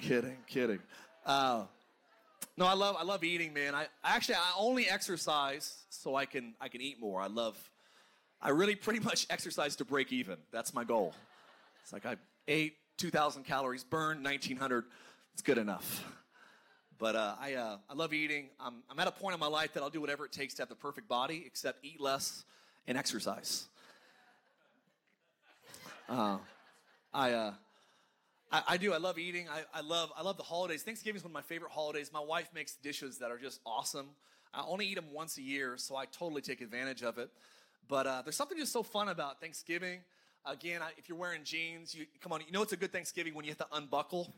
kidding, 0.00 0.36
kidding. 0.46 0.78
Uh, 1.26 1.64
no, 2.56 2.66
I 2.66 2.74
love 2.74 2.94
I 2.96 3.02
love 3.02 3.24
eating, 3.24 3.52
man. 3.52 3.74
I 3.74 3.88
actually 4.04 4.36
I 4.36 4.52
only 4.56 4.88
exercise 4.88 5.82
so 5.90 6.14
I 6.14 6.24
can 6.24 6.54
I 6.60 6.68
can 6.68 6.80
eat 6.80 7.00
more. 7.00 7.20
I 7.20 7.26
love 7.26 7.58
I 8.40 8.50
really 8.50 8.76
pretty 8.76 9.00
much 9.00 9.26
exercise 9.28 9.74
to 9.74 9.84
break 9.84 10.12
even. 10.12 10.36
That's 10.52 10.72
my 10.72 10.84
goal. 10.84 11.14
It's 11.82 11.92
like 11.92 12.06
I 12.06 12.14
ate 12.46 12.76
2,000 12.98 13.42
calories, 13.42 13.82
burned 13.82 14.24
1,900. 14.24 14.84
It's 15.32 15.42
good 15.42 15.58
enough. 15.58 16.04
But 16.98 17.14
uh, 17.14 17.36
I, 17.40 17.54
uh, 17.54 17.76
I 17.88 17.94
love 17.94 18.12
eating. 18.12 18.48
I'm, 18.58 18.82
I'm 18.90 18.98
at 18.98 19.06
a 19.06 19.12
point 19.12 19.34
in 19.34 19.40
my 19.40 19.46
life 19.46 19.72
that 19.74 19.82
I'll 19.82 19.90
do 19.90 20.00
whatever 20.00 20.24
it 20.24 20.32
takes 20.32 20.54
to 20.54 20.62
have 20.62 20.68
the 20.68 20.74
perfect 20.74 21.08
body, 21.08 21.44
except 21.46 21.84
eat 21.84 22.00
less 22.00 22.44
and 22.88 22.98
exercise. 22.98 23.68
Uh, 26.08 26.38
I, 27.14 27.32
uh, 27.32 27.52
I, 28.50 28.62
I, 28.68 28.76
do. 28.78 28.92
I 28.92 28.96
love 28.96 29.16
eating. 29.18 29.46
I, 29.48 29.60
I, 29.72 29.82
love 29.82 30.10
I 30.16 30.22
love 30.22 30.38
the 30.38 30.42
holidays. 30.42 30.82
Thanksgiving 30.82 31.18
is 31.18 31.22
one 31.22 31.30
of 31.30 31.34
my 31.34 31.42
favorite 31.42 31.70
holidays. 31.70 32.10
My 32.12 32.20
wife 32.20 32.48
makes 32.52 32.74
dishes 32.74 33.18
that 33.18 33.30
are 33.30 33.38
just 33.38 33.60
awesome. 33.64 34.08
I 34.52 34.64
only 34.66 34.86
eat 34.86 34.96
them 34.96 35.12
once 35.12 35.38
a 35.38 35.42
year, 35.42 35.76
so 35.76 35.94
I 35.94 36.06
totally 36.06 36.42
take 36.42 36.60
advantage 36.62 37.02
of 37.02 37.18
it. 37.18 37.30
But 37.86 38.06
uh, 38.06 38.22
there's 38.24 38.36
something 38.36 38.58
just 38.58 38.72
so 38.72 38.82
fun 38.82 39.08
about 39.08 39.40
Thanksgiving. 39.40 40.00
Again, 40.44 40.80
if 40.96 41.08
you're 41.08 41.18
wearing 41.18 41.44
jeans, 41.44 41.94
you 41.94 42.06
come 42.20 42.32
on. 42.32 42.40
You 42.40 42.52
know 42.52 42.62
it's 42.62 42.72
a 42.72 42.76
good 42.76 42.92
Thanksgiving 42.92 43.34
when 43.34 43.44
you 43.44 43.52
have 43.52 43.58
to 43.58 43.76
unbuckle 43.76 44.34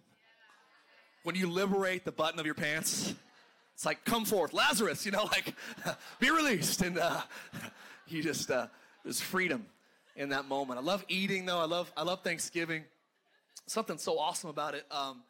when 1.22 1.34
you 1.34 1.50
liberate 1.50 2.04
the 2.04 2.12
button 2.12 2.40
of 2.40 2.46
your 2.46 2.54
pants. 2.54 3.14
It's 3.74 3.86
like, 3.86 4.04
come 4.04 4.24
forth, 4.24 4.52
Lazarus, 4.52 5.06
you 5.06 5.12
know, 5.12 5.24
like, 5.24 5.54
be 6.18 6.30
released. 6.30 6.82
And 6.82 6.98
uh, 6.98 7.22
just, 8.08 8.50
uh, 8.50 8.66
there's 9.04 9.20
freedom 9.20 9.66
in 10.16 10.30
that 10.30 10.46
moment. 10.48 10.78
I 10.78 10.82
love 10.82 11.04
eating, 11.08 11.46
though. 11.46 11.58
I 11.58 11.64
love, 11.64 11.90
I 11.96 12.02
love 12.02 12.22
Thanksgiving. 12.22 12.84
Something 13.66 13.98
so 13.98 14.18
awesome 14.18 14.50
about 14.50 14.74
it. 14.74 14.84
Um, 14.90 15.22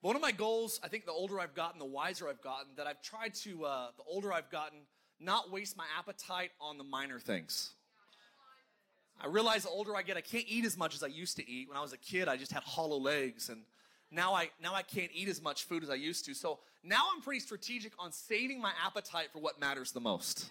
one 0.00 0.16
of 0.16 0.22
my 0.22 0.32
goals, 0.32 0.80
I 0.82 0.88
think 0.88 1.06
the 1.06 1.12
older 1.12 1.40
I've 1.40 1.54
gotten, 1.54 1.78
the 1.78 1.84
wiser 1.84 2.28
I've 2.28 2.42
gotten, 2.42 2.72
that 2.76 2.86
I've 2.86 3.00
tried 3.00 3.34
to, 3.34 3.64
uh, 3.64 3.86
the 3.96 4.02
older 4.06 4.32
I've 4.32 4.50
gotten, 4.50 4.78
not 5.20 5.50
waste 5.50 5.76
my 5.76 5.86
appetite 5.98 6.50
on 6.60 6.78
the 6.78 6.84
minor 6.84 7.18
things. 7.18 7.70
I 9.20 9.28
realize 9.28 9.62
the 9.62 9.70
older 9.70 9.96
I 9.96 10.02
get, 10.02 10.16
I 10.16 10.20
can't 10.20 10.44
eat 10.48 10.64
as 10.64 10.76
much 10.76 10.94
as 10.94 11.02
I 11.02 11.06
used 11.06 11.36
to 11.36 11.48
eat. 11.48 11.68
When 11.68 11.76
I 11.78 11.80
was 11.80 11.92
a 11.92 11.98
kid, 11.98 12.28
I 12.28 12.36
just 12.36 12.52
had 12.52 12.62
hollow 12.64 12.98
legs 12.98 13.48
and 13.48 13.62
now 14.14 14.34
I 14.34 14.50
now 14.62 14.74
I 14.74 14.82
can't 14.82 15.10
eat 15.14 15.28
as 15.28 15.42
much 15.42 15.64
food 15.64 15.82
as 15.82 15.90
I 15.90 15.94
used 15.94 16.24
to. 16.26 16.34
So 16.34 16.58
now 16.82 17.02
I'm 17.14 17.22
pretty 17.22 17.40
strategic 17.40 17.92
on 17.98 18.12
saving 18.12 18.60
my 18.60 18.72
appetite 18.84 19.28
for 19.32 19.40
what 19.40 19.60
matters 19.60 19.92
the 19.92 20.00
most. 20.00 20.50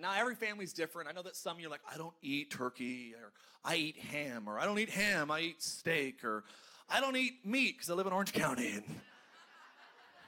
Now 0.00 0.12
every 0.16 0.34
family's 0.34 0.72
different. 0.72 1.08
I 1.08 1.12
know 1.12 1.22
that 1.22 1.36
some 1.36 1.56
of 1.56 1.60
you 1.60 1.68
are 1.68 1.70
like, 1.70 1.80
I 1.90 1.96
don't 1.96 2.14
eat 2.22 2.50
turkey, 2.50 3.14
or 3.14 3.32
I 3.64 3.76
eat 3.76 3.96
ham, 3.96 4.44
or 4.46 4.58
I 4.58 4.64
don't 4.64 4.78
eat 4.78 4.90
ham, 4.90 5.30
I 5.30 5.40
eat 5.40 5.62
steak, 5.62 6.22
or 6.24 6.44
I 6.88 7.00
don't 7.00 7.16
eat 7.16 7.44
meat 7.44 7.76
because 7.76 7.90
I 7.90 7.94
live 7.94 8.06
in 8.06 8.12
Orange 8.12 8.32
County 8.32 8.72
and 8.72 8.84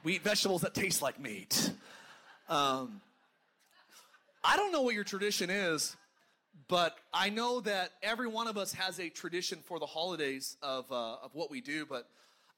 we 0.03 0.15
eat 0.15 0.23
vegetables 0.23 0.61
that 0.61 0.73
taste 0.73 1.01
like 1.01 1.19
meat. 1.19 1.71
Um, 2.47 3.01
I 4.43 4.57
don't 4.57 4.71
know 4.71 4.81
what 4.81 4.95
your 4.95 5.03
tradition 5.03 5.49
is, 5.49 5.95
but 6.67 6.97
I 7.13 7.29
know 7.29 7.59
that 7.61 7.91
every 8.01 8.27
one 8.27 8.47
of 8.47 8.57
us 8.57 8.73
has 8.73 8.99
a 8.99 9.09
tradition 9.09 9.59
for 9.63 9.79
the 9.79 9.85
holidays 9.85 10.57
of, 10.61 10.91
uh, 10.91 11.17
of 11.23 11.33
what 11.33 11.51
we 11.51 11.61
do. 11.61 11.85
But 11.85 12.07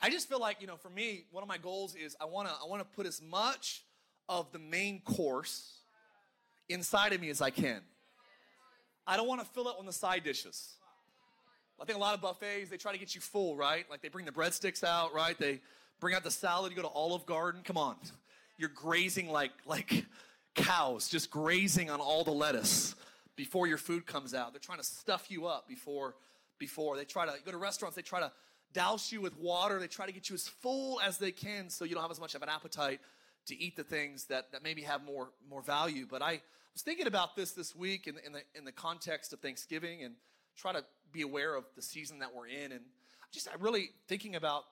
I 0.02 0.10
just 0.10 0.28
feel 0.28 0.40
like, 0.40 0.62
you 0.62 0.68
know, 0.68 0.78
for 0.78 0.90
me, 0.90 1.26
one 1.32 1.44
of 1.44 1.48
my 1.48 1.58
goals 1.58 1.96
is 1.96 2.16
I 2.20 2.26
want 2.26 2.48
to 2.48 2.54
I 2.54 2.68
want 2.68 2.82
to 2.82 2.96
put 2.96 3.06
as 3.06 3.22
much 3.22 3.84
of 4.28 4.52
the 4.52 4.60
main 4.60 5.02
course 5.02 5.80
inside 6.70 7.14
of 7.14 7.22
me 7.22 7.30
as 7.30 7.42
I 7.42 7.52
can. 7.52 7.82
I 9.06 9.18
don't 9.18 9.28
want 9.28 9.42
to 9.42 9.48
fill 9.48 9.68
up 9.68 9.78
on 9.80 9.86
the 9.86 9.94
side 9.94 10.24
dishes. 10.24 10.76
I 11.80 11.86
think 11.86 11.98
a 11.98 12.02
lot 12.02 12.14
of 12.14 12.22
buffets, 12.22 12.70
they 12.70 12.78
try 12.78 12.92
to 12.92 13.00
get 13.00 13.16
you 13.16 13.22
full, 13.22 13.56
right? 13.56 13.90
Like 13.90 14.02
they 14.02 14.10
bring 14.10 14.26
the 14.26 14.32
breadsticks 14.32 14.84
out, 14.84 15.14
right? 15.16 15.38
They 15.38 15.62
bring 16.00 16.14
out 16.14 16.24
the 16.24 16.30
salad, 16.32 16.72
you 16.72 16.76
go 16.76 16.84
to 16.84 16.94
Olive 16.94 17.26
Garden. 17.26 17.62
Come 17.64 17.78
on. 17.78 17.96
You're 18.58 18.70
grazing 18.70 19.30
like 19.30 19.52
like 19.66 20.06
cows, 20.56 21.10
just 21.10 21.30
grazing 21.30 21.90
on 21.90 22.00
all 22.00 22.24
the 22.24 22.32
lettuce 22.32 22.96
before 23.36 23.68
your 23.68 23.78
food 23.78 24.06
comes 24.06 24.34
out. 24.34 24.54
They're 24.54 24.60
trying 24.60 24.80
to 24.80 24.84
stuff 24.84 25.26
you 25.30 25.48
up 25.48 25.68
before 25.68 26.16
before. 26.60 26.98
They 26.98 27.06
try 27.06 27.26
to 27.26 27.34
go 27.44 27.52
to 27.52 27.58
restaurants, 27.58 27.96
they 27.96 28.02
try 28.02 28.20
to 28.20 28.32
douse 28.74 29.12
you 29.12 29.22
with 29.22 29.38
water. 29.38 29.80
They 29.80 29.88
try 29.88 30.06
to 30.06 30.12
get 30.12 30.30
you 30.30 30.36
as 30.36 30.48
full 30.48 31.00
as 31.02 31.18
they 31.18 31.32
can 31.32 31.70
so 31.70 31.86
you 31.86 31.94
don't 31.94 32.04
have 32.04 32.12
as 32.12 32.20
much 32.20 32.36
of 32.36 32.42
an 32.42 32.50
appetite 32.50 33.00
to 33.48 33.58
eat 33.58 33.76
the 33.76 33.84
things 33.84 34.26
that, 34.26 34.52
that 34.52 34.64
maybe 34.64 34.82
have 34.84 35.04
more 35.04 35.30
more 35.50 35.62
value. 35.62 36.06
But 36.10 36.22
I 36.22 36.42
was 36.74 36.82
thinking 36.84 37.08
about 37.08 37.36
this 37.36 37.52
this 37.52 37.76
week 37.76 38.08
in 38.08 38.16
in 38.26 38.34
the 38.34 38.42
in 38.56 38.66
the 38.66 38.72
context 38.72 39.34
of 39.34 39.40
Thanksgiving 39.40 40.04
and 40.04 40.16
try 40.56 40.72
to 40.74 40.84
be 41.12 41.22
aware 41.22 41.56
of 41.56 41.66
the 41.76 41.82
season 41.82 42.20
that 42.20 42.34
we're 42.34 42.48
in. 42.48 42.72
And 42.72 42.82
just 43.32 43.48
I 43.48 43.54
really 43.60 43.90
thinking 44.08 44.36
about 44.36 44.64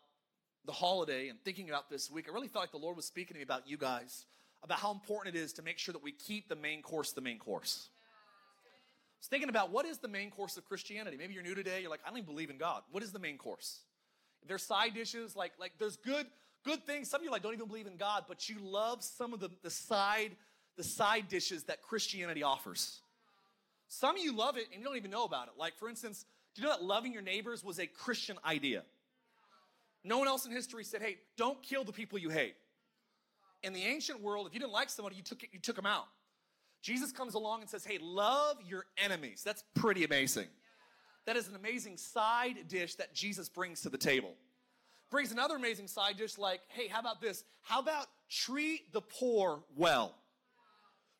the 0.65 0.72
holiday 0.72 1.29
and 1.29 1.39
thinking 1.44 1.70
about 1.70 1.89
this 1.89 2.12
week, 2.12 2.27
I 2.29 2.34
really 2.34 2.48
felt 2.48 2.63
like 2.63 2.72
the 2.72 2.77
Lord 2.77 2.96
was 2.96 3.06
speaking 3.06 3.34
to 3.34 3.39
me 3.39 3.44
about 3.44 3.68
you 3.68 3.77
guys, 3.77 4.25
about 4.63 4.79
how 4.79 4.91
important 4.91 5.36
it 5.36 5.39
is 5.39 5.53
to 5.53 5.62
make 5.62 5.79
sure 5.79 5.94
that 5.94 6.03
we 6.03 6.12
keep 6.12 6.50
the 6.50 6.56
main 6.56 6.82
course 6.82 7.12
the 7.12 7.22
main 7.22 7.39
course. 7.39 7.89
I 7.91 9.20
was 9.20 9.27
thinking 9.27 9.50
about 9.50 9.72
what 9.72 9.86
is 9.86 9.98
the 9.98 10.08
main 10.08 10.32
course 10.32 10.56
of 10.58 10.65
Christianity. 10.65 11.18
Maybe 11.18 11.34
you're 11.34 11.44
new 11.44 11.56
today, 11.56 11.82
you're 11.82 11.89
like, 11.89 12.01
I 12.06 12.10
don't 12.10 12.20
even 12.20 12.34
believe 12.34 12.50
in 12.50 12.58
God. 12.58 12.84
What 12.91 13.03
is 13.03 13.12
the 13.12 13.20
main 13.20 13.38
course? 13.38 13.82
There's 14.48 14.63
side 14.63 14.93
dishes, 14.93 15.36
like, 15.36 15.51
like 15.60 15.74
there's 15.77 15.98
good, 15.98 16.25
good 16.63 16.86
things. 16.86 17.10
Some 17.10 17.22
of 17.22 17.25
you 17.25 17.31
like 17.31 17.43
don't 17.43 17.53
even 17.53 17.67
believe 17.67 17.88
in 17.88 17.98
God, 17.98 18.25
but 18.27 18.50
you 18.50 18.58
love 18.62 19.03
some 19.03 19.34
of 19.34 19.39
the, 19.39 19.50
the 19.62 19.69
side, 19.69 20.31
the 20.77 20.84
side 20.84 21.27
dishes 21.27 21.63
that 21.65 21.81
Christianity 21.81 22.43
offers. 22.43 23.01
Some 23.88 24.15
of 24.15 24.24
you 24.24 24.36
love 24.36 24.58
it 24.58 24.65
and 24.72 24.79
you 24.79 24.86
don't 24.86 24.98
even 24.98 25.12
know 25.12 25.25
about 25.25 25.48
it. 25.48 25.53
Like, 25.58 25.77
for 25.77 25.89
instance, 25.89 26.25
do 26.55 26.62
you 26.62 26.67
know 26.67 26.74
that 26.74 26.84
loving 26.84 27.13
your 27.13 27.22
neighbors 27.22 27.63
was 27.63 27.79
a 27.79 27.88
Christian 27.88 28.38
idea? 28.46 28.84
No 30.03 30.17
one 30.17 30.27
else 30.27 30.46
in 30.46 30.51
history 30.51 30.84
said, 30.84 31.01
hey, 31.01 31.17
don't 31.38 31.62
kill 31.62 31.84
the 31.84 31.91
people 31.91 32.17
you 32.17 32.29
hate. 32.29 32.55
In 33.63 33.74
the 33.74 33.84
ancient 33.84 34.22
world, 34.22 34.48
if 34.48 34.53
you 34.53 34.60
didn't 34.60 34.72
like 34.72 34.89
somebody, 34.89 35.17
you 35.17 35.22
took, 35.22 35.43
it, 35.43 35.50
you 35.51 35.60
took 35.60 35.75
them 35.75 35.86
out. 35.86 36.05
Jesus 36.81 37.12
comes 37.12 37.34
along 37.34 37.62
and 37.62 37.69
says, 37.69 37.84
hey, 37.84 37.98
love 38.01 38.58
your 38.65 38.86
enemies. 38.98 39.41
That's 39.43 39.63
pretty 39.75 40.05
amazing. 40.05 40.48
That 41.29 41.38
is 41.38 41.48
an 41.48 41.55
amazing 41.55 41.98
side 41.98 42.55
dish 42.67 42.95
that 42.95 43.13
Jesus 43.13 43.50
brings 43.50 43.81
to 43.81 43.89
the 43.89 44.00
table. 44.00 44.33
Brings 45.12 45.31
another 45.31 45.57
amazing 45.57 45.88
side 45.88 46.17
dish 46.17 46.39
like, 46.39 46.59
hey, 46.69 46.88
how 46.88 47.00
about 47.00 47.21
this? 47.21 47.43
How 47.62 47.81
about 47.81 48.07
treat 48.31 48.91
the 48.93 49.01
poor 49.01 49.59
well? 49.77 50.15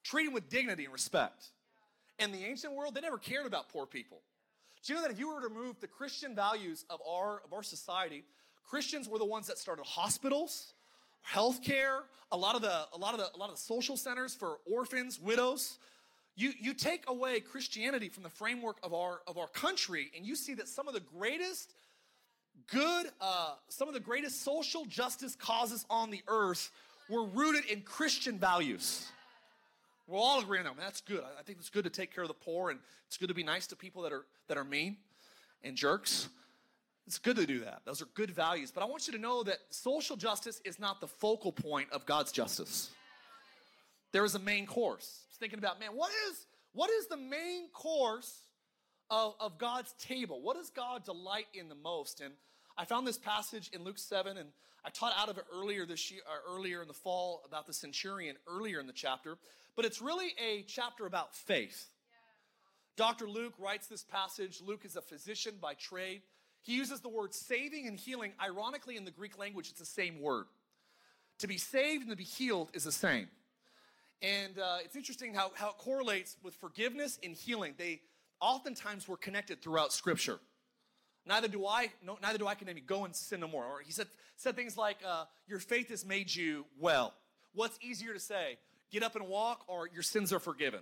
Treat 0.04 0.26
them 0.26 0.34
with 0.34 0.50
dignity 0.50 0.86
and 0.86 0.92
respect. 0.92 1.50
In 2.18 2.32
the 2.32 2.44
ancient 2.44 2.74
world, 2.74 2.96
they 2.96 3.02
never 3.02 3.20
cared 3.20 3.46
about 3.46 3.70
poor 3.70 3.86
people. 3.86 4.22
Do 4.84 4.94
you 4.94 4.98
know 4.98 5.04
that 5.04 5.12
if 5.12 5.20
you 5.20 5.32
were 5.32 5.42
to 5.42 5.48
remove 5.48 5.80
the 5.80 5.86
Christian 5.86 6.34
values 6.34 6.86
of 6.90 7.00
our, 7.08 7.44
of 7.46 7.54
our 7.54 7.62
society, 7.62 8.24
Christians 8.68 9.08
were 9.08 9.20
the 9.20 9.26
ones 9.26 9.46
that 9.46 9.60
started 9.60 9.86
hospitals, 9.86 10.74
healthcare, 11.32 12.00
a 12.32 12.38
lot 12.38 12.56
of 12.56 12.64
the, 12.64 12.88
a 12.94 12.98
lot 12.98 13.14
of 13.14 13.20
the, 13.20 13.28
a 13.36 13.38
lot 13.38 13.52
of 13.52 13.58
the 13.58 13.62
social 13.62 13.96
centers 13.96 14.34
for 14.34 14.58
orphans, 14.66 15.20
widows. 15.20 15.78
You, 16.40 16.54
you 16.58 16.74
take 16.74 17.04
away 17.10 17.42
Christianity 17.42 18.08
from 18.08 18.24
the 18.24 18.30
framework 18.30 18.78
of 18.82 18.94
our, 18.94 19.20
of 19.28 19.38
our 19.38 19.48
country, 19.48 20.10
and 20.16 20.26
you 20.26 20.38
see 20.38 20.54
that 20.54 20.70
some 20.70 20.88
of 20.88 20.94
the 20.94 21.02
greatest 21.02 21.74
good, 22.72 23.08
uh, 23.20 23.56
some 23.68 23.90
of 23.90 23.94
the 23.94 24.00
greatest 24.00 24.42
social 24.42 24.86
justice 24.86 25.36
causes 25.36 25.86
on 25.90 26.12
the 26.12 26.22
earth 26.30 26.72
were 27.10 27.26
rooted 27.26 27.66
in 27.66 27.82
Christian 27.82 28.40
values. 28.40 29.06
We'll 30.08 30.22
all 30.22 30.40
agree 30.40 30.60
on 30.60 30.64
that. 30.64 30.78
That's 30.78 31.02
good. 31.02 31.26
I 31.38 31.44
think 31.44 31.58
it's 31.60 31.70
good 31.70 31.84
to 31.84 31.90
take 31.90 32.16
care 32.16 32.24
of 32.24 32.30
the 32.30 32.34
poor, 32.36 32.70
and 32.70 32.80
it's 33.08 33.18
good 33.18 33.28
to 33.28 33.34
be 33.34 33.44
nice 33.44 33.68
to 33.68 33.76
people 33.76 34.04
that 34.04 34.14
are 34.14 34.24
that 34.48 34.58
are 34.58 34.64
mean 34.64 34.96
and 35.62 35.76
jerks. 35.76 36.30
It's 37.06 37.20
good 37.20 37.36
to 37.36 37.46
do 37.46 37.60
that. 37.66 37.82
Those 37.84 38.02
are 38.02 38.08
good 38.14 38.32
values. 38.32 38.72
But 38.72 38.82
I 38.82 38.86
want 38.86 39.08
you 39.08 39.14
to 39.14 39.20
know 39.20 39.44
that 39.44 39.58
social 39.72 40.16
justice 40.16 40.62
is 40.64 40.80
not 40.80 41.02
the 41.02 41.08
focal 41.08 41.52
point 41.52 41.90
of 41.92 42.06
God's 42.06 42.32
justice. 42.32 42.92
There 44.14 44.24
is 44.24 44.36
a 44.36 44.40
main 44.40 44.66
course. 44.66 45.26
Thinking 45.40 45.60
about, 45.60 45.80
man, 45.80 45.92
what 45.94 46.12
is 46.30 46.46
what 46.74 46.90
is 46.90 47.08
the 47.08 47.18
main 47.18 47.70
course 47.74 48.42
of, 49.10 49.34
of 49.40 49.58
God's 49.58 49.94
table? 49.94 50.42
What 50.42 50.56
does 50.56 50.70
God 50.70 51.04
delight 51.04 51.48
in 51.54 51.68
the 51.68 51.76
most? 51.76 52.22
And 52.22 52.34
I 52.78 52.86
found 52.86 53.08
this 53.08 53.18
passage 53.18 53.72
in 53.74 53.84
Luke 53.84 53.98
7, 53.98 54.38
and 54.38 54.50
I 54.86 54.90
taught 54.92 55.14
out 55.18 55.30
of 55.30 55.38
it 55.40 55.46
earlier 55.52 55.86
this 55.86 56.12
year, 56.12 56.22
uh, 56.28 56.54
earlier 56.54 56.84
in 56.84 56.88
the 56.88 56.94
fall 56.94 57.42
about 57.46 57.66
the 57.66 57.74
centurion 57.74 58.36
earlier 58.48 58.80
in 58.80 58.86
the 58.86 58.94
chapter 58.94 59.38
but 59.80 59.86
it's 59.86 60.02
really 60.02 60.34
a 60.38 60.64
chapter 60.64 61.06
about 61.06 61.34
faith. 61.34 61.88
Dr. 62.98 63.30
Luke 63.30 63.54
writes 63.58 63.88
this 63.88 64.04
passage. 64.04 64.62
Luke 64.62 64.82
is 64.84 64.98
a 64.98 65.02
physician 65.02 65.54
by 65.62 65.74
trade. 65.74 66.22
He 66.64 66.76
uses 66.76 67.00
the 67.00 67.08
word 67.08 67.34
saving 67.34 67.88
and 67.88 67.98
healing. 67.98 68.34
Ironically, 68.44 68.98
in 68.98 69.06
the 69.06 69.12
Greek 69.12 69.38
language, 69.38 69.70
it's 69.70 69.80
the 69.80 69.86
same 69.86 70.20
word. 70.20 70.48
To 71.38 71.48
be 71.48 71.58
saved 71.58 72.02
and 72.02 72.12
to 72.12 72.18
be 72.18 72.26
healed 72.26 72.72
is 72.74 72.84
the 72.84 72.92
same. 72.92 73.30
And 74.22 74.60
uh, 74.60 74.78
it's 74.84 74.96
interesting 74.96 75.34
how, 75.34 75.52
how 75.56 75.70
it 75.70 75.78
correlates 75.78 76.38
with 76.44 76.56
forgiveness 76.56 77.20
and 77.24 77.36
healing. 77.36 77.76
They 77.78 78.02
oftentimes 78.42 79.08
were 79.08 79.18
connected 79.18 79.62
throughout 79.62 79.94
Scripture. 79.94 80.40
Neither 81.26 81.48
do 81.48 81.66
I. 81.66 81.92
No, 82.06 82.18
neither 82.22 82.38
do 82.38 82.48
I 82.48 82.56
condemn 82.56 82.78
you. 82.78 82.84
Go 82.84 83.06
and 83.06 83.16
sin 83.16 83.40
no 83.42 83.48
more. 83.48 83.66
Or 83.66 83.82
he 83.82 83.92
said 83.92 84.08
said 84.36 84.56
things 84.56 84.78
like, 84.78 84.98
uh, 85.06 85.26
"Your 85.48 85.60
faith 85.60 85.90
has 85.90 86.06
made 86.06 86.34
you 86.34 86.66
well." 86.80 87.14
What's 87.54 87.78
easier 87.82 88.14
to 88.14 88.20
say? 88.20 88.58
get 88.92 89.04
up 89.04 89.16
and 89.16 89.28
walk, 89.28 89.64
or 89.68 89.88
your 89.88 90.04
sins 90.04 90.34
are 90.34 90.40
forgiven. 90.40 90.82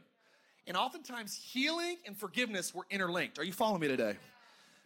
And 0.65 0.75
oftentimes, 0.75 1.35
healing 1.35 1.97
and 2.05 2.17
forgiveness 2.17 2.73
were 2.73 2.85
interlinked. 2.89 3.39
Are 3.39 3.43
you 3.43 3.53
following 3.53 3.81
me 3.81 3.87
today? 3.87 4.15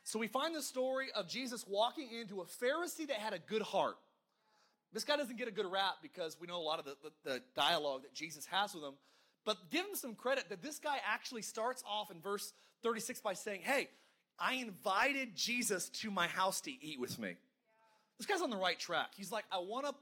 So 0.04 0.20
we 0.20 0.28
find 0.28 0.56
the 0.56 0.62
story 0.62 1.08
of 1.16 1.28
Jesus 1.28 1.66
walking 1.68 2.10
into 2.12 2.42
a 2.42 2.46
Pharisee 2.46 3.08
that 3.08 3.18
had 3.18 3.34
a 3.34 3.40
good 3.40 3.62
heart. 3.62 3.98
This 4.94 5.04
guy 5.04 5.16
doesn't 5.16 5.38
get 5.38 5.48
a 5.48 5.52
good 5.52 5.66
rap 5.66 5.96
because 6.02 6.38
we 6.40 6.48
know 6.48 6.58
a 6.58 6.62
lot 6.62 6.80
of 6.80 6.86
the, 6.86 6.96
the, 7.04 7.30
the 7.30 7.42
dialogue 7.56 8.04
that 8.04 8.14
Jesus 8.14 8.46
has 8.48 8.74
with 8.74 8.84
him. 8.84 8.94
But 9.46 9.72
give 9.72 9.86
him 9.86 9.96
some 9.96 10.16
credit 10.16 10.50
that 10.50 10.62
this 10.62 10.80
guy 10.80 10.98
actually 11.06 11.42
starts 11.42 11.84
off 11.88 12.12
in 12.12 12.20
verse 12.20 12.54
36 12.84 13.22
by 13.22 13.34
saying, 13.34 13.62
Hey, 13.64 13.90
I 14.38 14.56
invited 14.56 15.36
Jesus 15.36 15.90
to 15.90 16.12
my 16.12 16.28
house 16.28 16.62
to 16.62 16.72
eat 16.72 17.00
with 17.00 17.18
me. 17.20 17.36
This 18.18 18.28
guy's 18.28 18.42
on 18.42 18.50
the 18.50 18.58
right 18.58 18.78
track. 18.78 19.12
He's 19.16 19.32
like, 19.32 19.46
I 19.52 19.60
want 19.60 19.86
to 19.88 19.96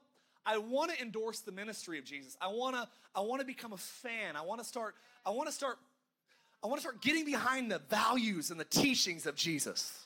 I 0.46 0.58
want 0.58 0.92
to 0.92 1.02
endorse 1.02 1.42
the 1.42 1.52
ministry 1.52 2.00
of 2.00 2.06
Jesus. 2.06 2.36
I 2.42 2.48
want 2.48 2.76
to 2.76 2.88
I 3.14 3.22
want 3.22 3.42
to 3.42 3.46
become 3.46 3.74
a 3.74 3.78
fan. 3.78 4.36
I 4.36 4.42
want 4.42 4.60
to 4.60 4.66
start 4.66 4.96
I 5.26 5.30
want 5.30 5.48
to 5.48 5.54
start 5.54 5.78
I 6.64 6.68
want 6.68 6.80
to 6.80 6.82
start 6.82 7.02
getting 7.02 7.26
behind 7.26 7.72
the 7.72 7.80
values 7.90 8.52
and 8.52 8.60
the 8.60 8.66
teachings 8.66 9.26
of 9.26 9.36
Jesus. 9.36 10.06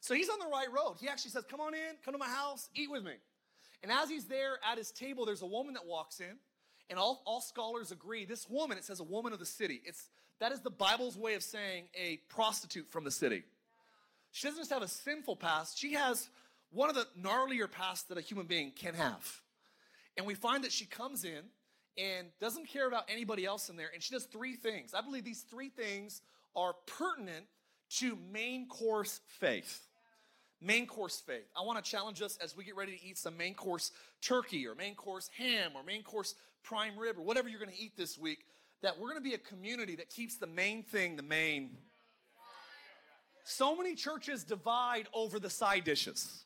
So 0.00 0.14
he's 0.14 0.28
on 0.28 0.38
the 0.38 0.46
right 0.46 0.68
road. 0.72 0.96
He 1.00 1.08
actually 1.08 1.32
says, 1.32 1.44
"Come 1.48 1.60
on 1.60 1.74
in, 1.74 1.96
come 2.04 2.14
to 2.14 2.18
my 2.18 2.28
house, 2.28 2.68
eat 2.74 2.90
with 2.90 3.04
me." 3.04 3.14
And 3.82 3.92
as 3.92 4.08
he's 4.08 4.26
there 4.26 4.58
at 4.70 4.78
his 4.78 4.90
table, 4.90 5.24
there's 5.26 5.42
a 5.42 5.46
woman 5.46 5.74
that 5.74 5.86
walks 5.86 6.20
in, 6.20 6.36
and 6.88 6.98
all, 6.98 7.22
all 7.26 7.40
scholars 7.40 7.92
agree 7.92 8.24
this 8.24 8.48
woman, 8.48 8.78
it 8.78 8.84
says 8.84 9.00
a 9.00 9.04
woman 9.04 9.32
of 9.32 9.38
the 9.38 9.46
city. 9.46 9.80
It's 9.84 10.08
that 10.38 10.52
is 10.52 10.60
the 10.60 10.70
Bible's 10.70 11.16
way 11.16 11.34
of 11.34 11.42
saying 11.42 11.84
a 11.94 12.18
prostitute 12.28 12.90
from 12.90 13.04
the 13.04 13.10
city. 13.10 13.42
She 14.32 14.46
doesn't 14.46 14.60
just 14.60 14.72
have 14.72 14.82
a 14.82 14.88
sinful 14.88 15.36
past, 15.36 15.78
she 15.78 15.94
has 15.94 16.28
one 16.70 16.90
of 16.90 16.94
the 16.94 17.06
gnarlier 17.18 17.70
pasts 17.70 18.04
that 18.08 18.18
a 18.18 18.20
human 18.20 18.46
being 18.46 18.72
can 18.72 18.94
have. 18.94 19.40
And 20.16 20.26
we 20.26 20.34
find 20.34 20.64
that 20.64 20.72
she 20.72 20.84
comes 20.84 21.24
in 21.24 21.42
and 21.98 22.28
doesn't 22.40 22.68
care 22.68 22.86
about 22.86 23.04
anybody 23.08 23.44
else 23.44 23.68
in 23.68 23.76
there. 23.76 23.90
And 23.92 24.02
she 24.02 24.12
does 24.14 24.24
three 24.24 24.54
things. 24.54 24.92
I 24.94 25.00
believe 25.00 25.24
these 25.24 25.42
three 25.42 25.68
things 25.68 26.22
are 26.54 26.74
pertinent 26.86 27.46
to 27.98 28.18
main 28.32 28.66
course 28.68 29.20
faith. 29.26 29.86
Main 30.60 30.86
course 30.86 31.20
faith. 31.20 31.46
I 31.56 31.64
want 31.64 31.82
to 31.82 31.90
challenge 31.90 32.22
us 32.22 32.38
as 32.42 32.56
we 32.56 32.64
get 32.64 32.76
ready 32.76 32.96
to 32.96 33.04
eat 33.04 33.18
some 33.18 33.36
main 33.36 33.54
course 33.54 33.92
turkey 34.22 34.66
or 34.66 34.74
main 34.74 34.94
course 34.94 35.28
ham 35.36 35.72
or 35.74 35.82
main 35.82 36.02
course 36.02 36.34
prime 36.64 36.98
rib 36.98 37.18
or 37.18 37.22
whatever 37.22 37.48
you're 37.48 37.60
going 37.60 37.70
to 37.70 37.78
eat 37.80 37.96
this 37.96 38.18
week, 38.18 38.38
that 38.82 38.98
we're 38.98 39.08
going 39.08 39.22
to 39.22 39.28
be 39.28 39.34
a 39.34 39.38
community 39.38 39.96
that 39.96 40.08
keeps 40.08 40.36
the 40.36 40.46
main 40.46 40.82
thing 40.82 41.16
the 41.16 41.22
main. 41.22 41.76
So 43.44 43.76
many 43.76 43.94
churches 43.94 44.44
divide 44.44 45.06
over 45.12 45.38
the 45.38 45.50
side 45.50 45.84
dishes. 45.84 46.44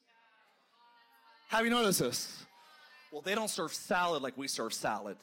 Have 1.48 1.64
you 1.64 1.70
noticed 1.70 2.00
this? 2.00 2.44
Well, 3.10 3.22
they 3.22 3.34
don't 3.34 3.50
serve 3.50 3.72
salad 3.72 4.22
like 4.22 4.36
we 4.36 4.48
serve 4.48 4.72
salad. 4.74 5.16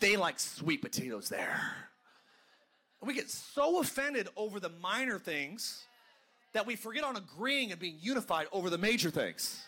They 0.00 0.16
like 0.16 0.38
sweet 0.38 0.82
potatoes 0.82 1.28
there. 1.28 1.60
We 3.02 3.14
get 3.14 3.30
so 3.30 3.80
offended 3.80 4.28
over 4.36 4.60
the 4.60 4.70
minor 4.80 5.18
things 5.18 5.84
that 6.56 6.66
we 6.66 6.74
forget 6.74 7.04
on 7.04 7.16
agreeing 7.16 7.70
and 7.70 7.78
being 7.78 7.98
unified 8.00 8.46
over 8.50 8.70
the 8.70 8.78
major 8.78 9.10
things. 9.10 9.62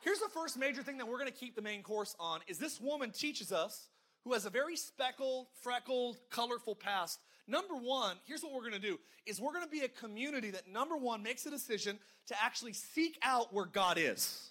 Here's 0.00 0.18
the 0.18 0.28
first 0.28 0.58
major 0.58 0.82
thing 0.82 0.98
that 0.98 1.06
we're 1.06 1.20
going 1.20 1.30
to 1.30 1.38
keep 1.38 1.54
the 1.54 1.62
main 1.62 1.80
course 1.80 2.16
on 2.18 2.40
is 2.48 2.58
this 2.58 2.80
woman 2.80 3.12
teaches 3.12 3.52
us 3.52 3.86
who 4.24 4.32
has 4.32 4.44
a 4.44 4.50
very 4.50 4.76
speckled, 4.76 5.46
freckled, 5.62 6.16
colorful 6.28 6.74
past. 6.74 7.20
Number 7.46 7.74
one, 7.74 8.16
here's 8.26 8.42
what 8.42 8.52
we're 8.52 8.64
gonna 8.64 8.80
do 8.80 8.98
is 9.26 9.40
we're 9.40 9.52
gonna 9.52 9.68
be 9.68 9.82
a 9.82 9.88
community 9.88 10.50
that 10.50 10.66
number 10.66 10.96
one 10.96 11.22
makes 11.22 11.46
a 11.46 11.50
decision 11.50 12.00
to 12.26 12.34
actually 12.42 12.72
seek 12.72 13.16
out 13.22 13.54
where 13.54 13.66
God 13.66 13.96
is. 13.96 14.50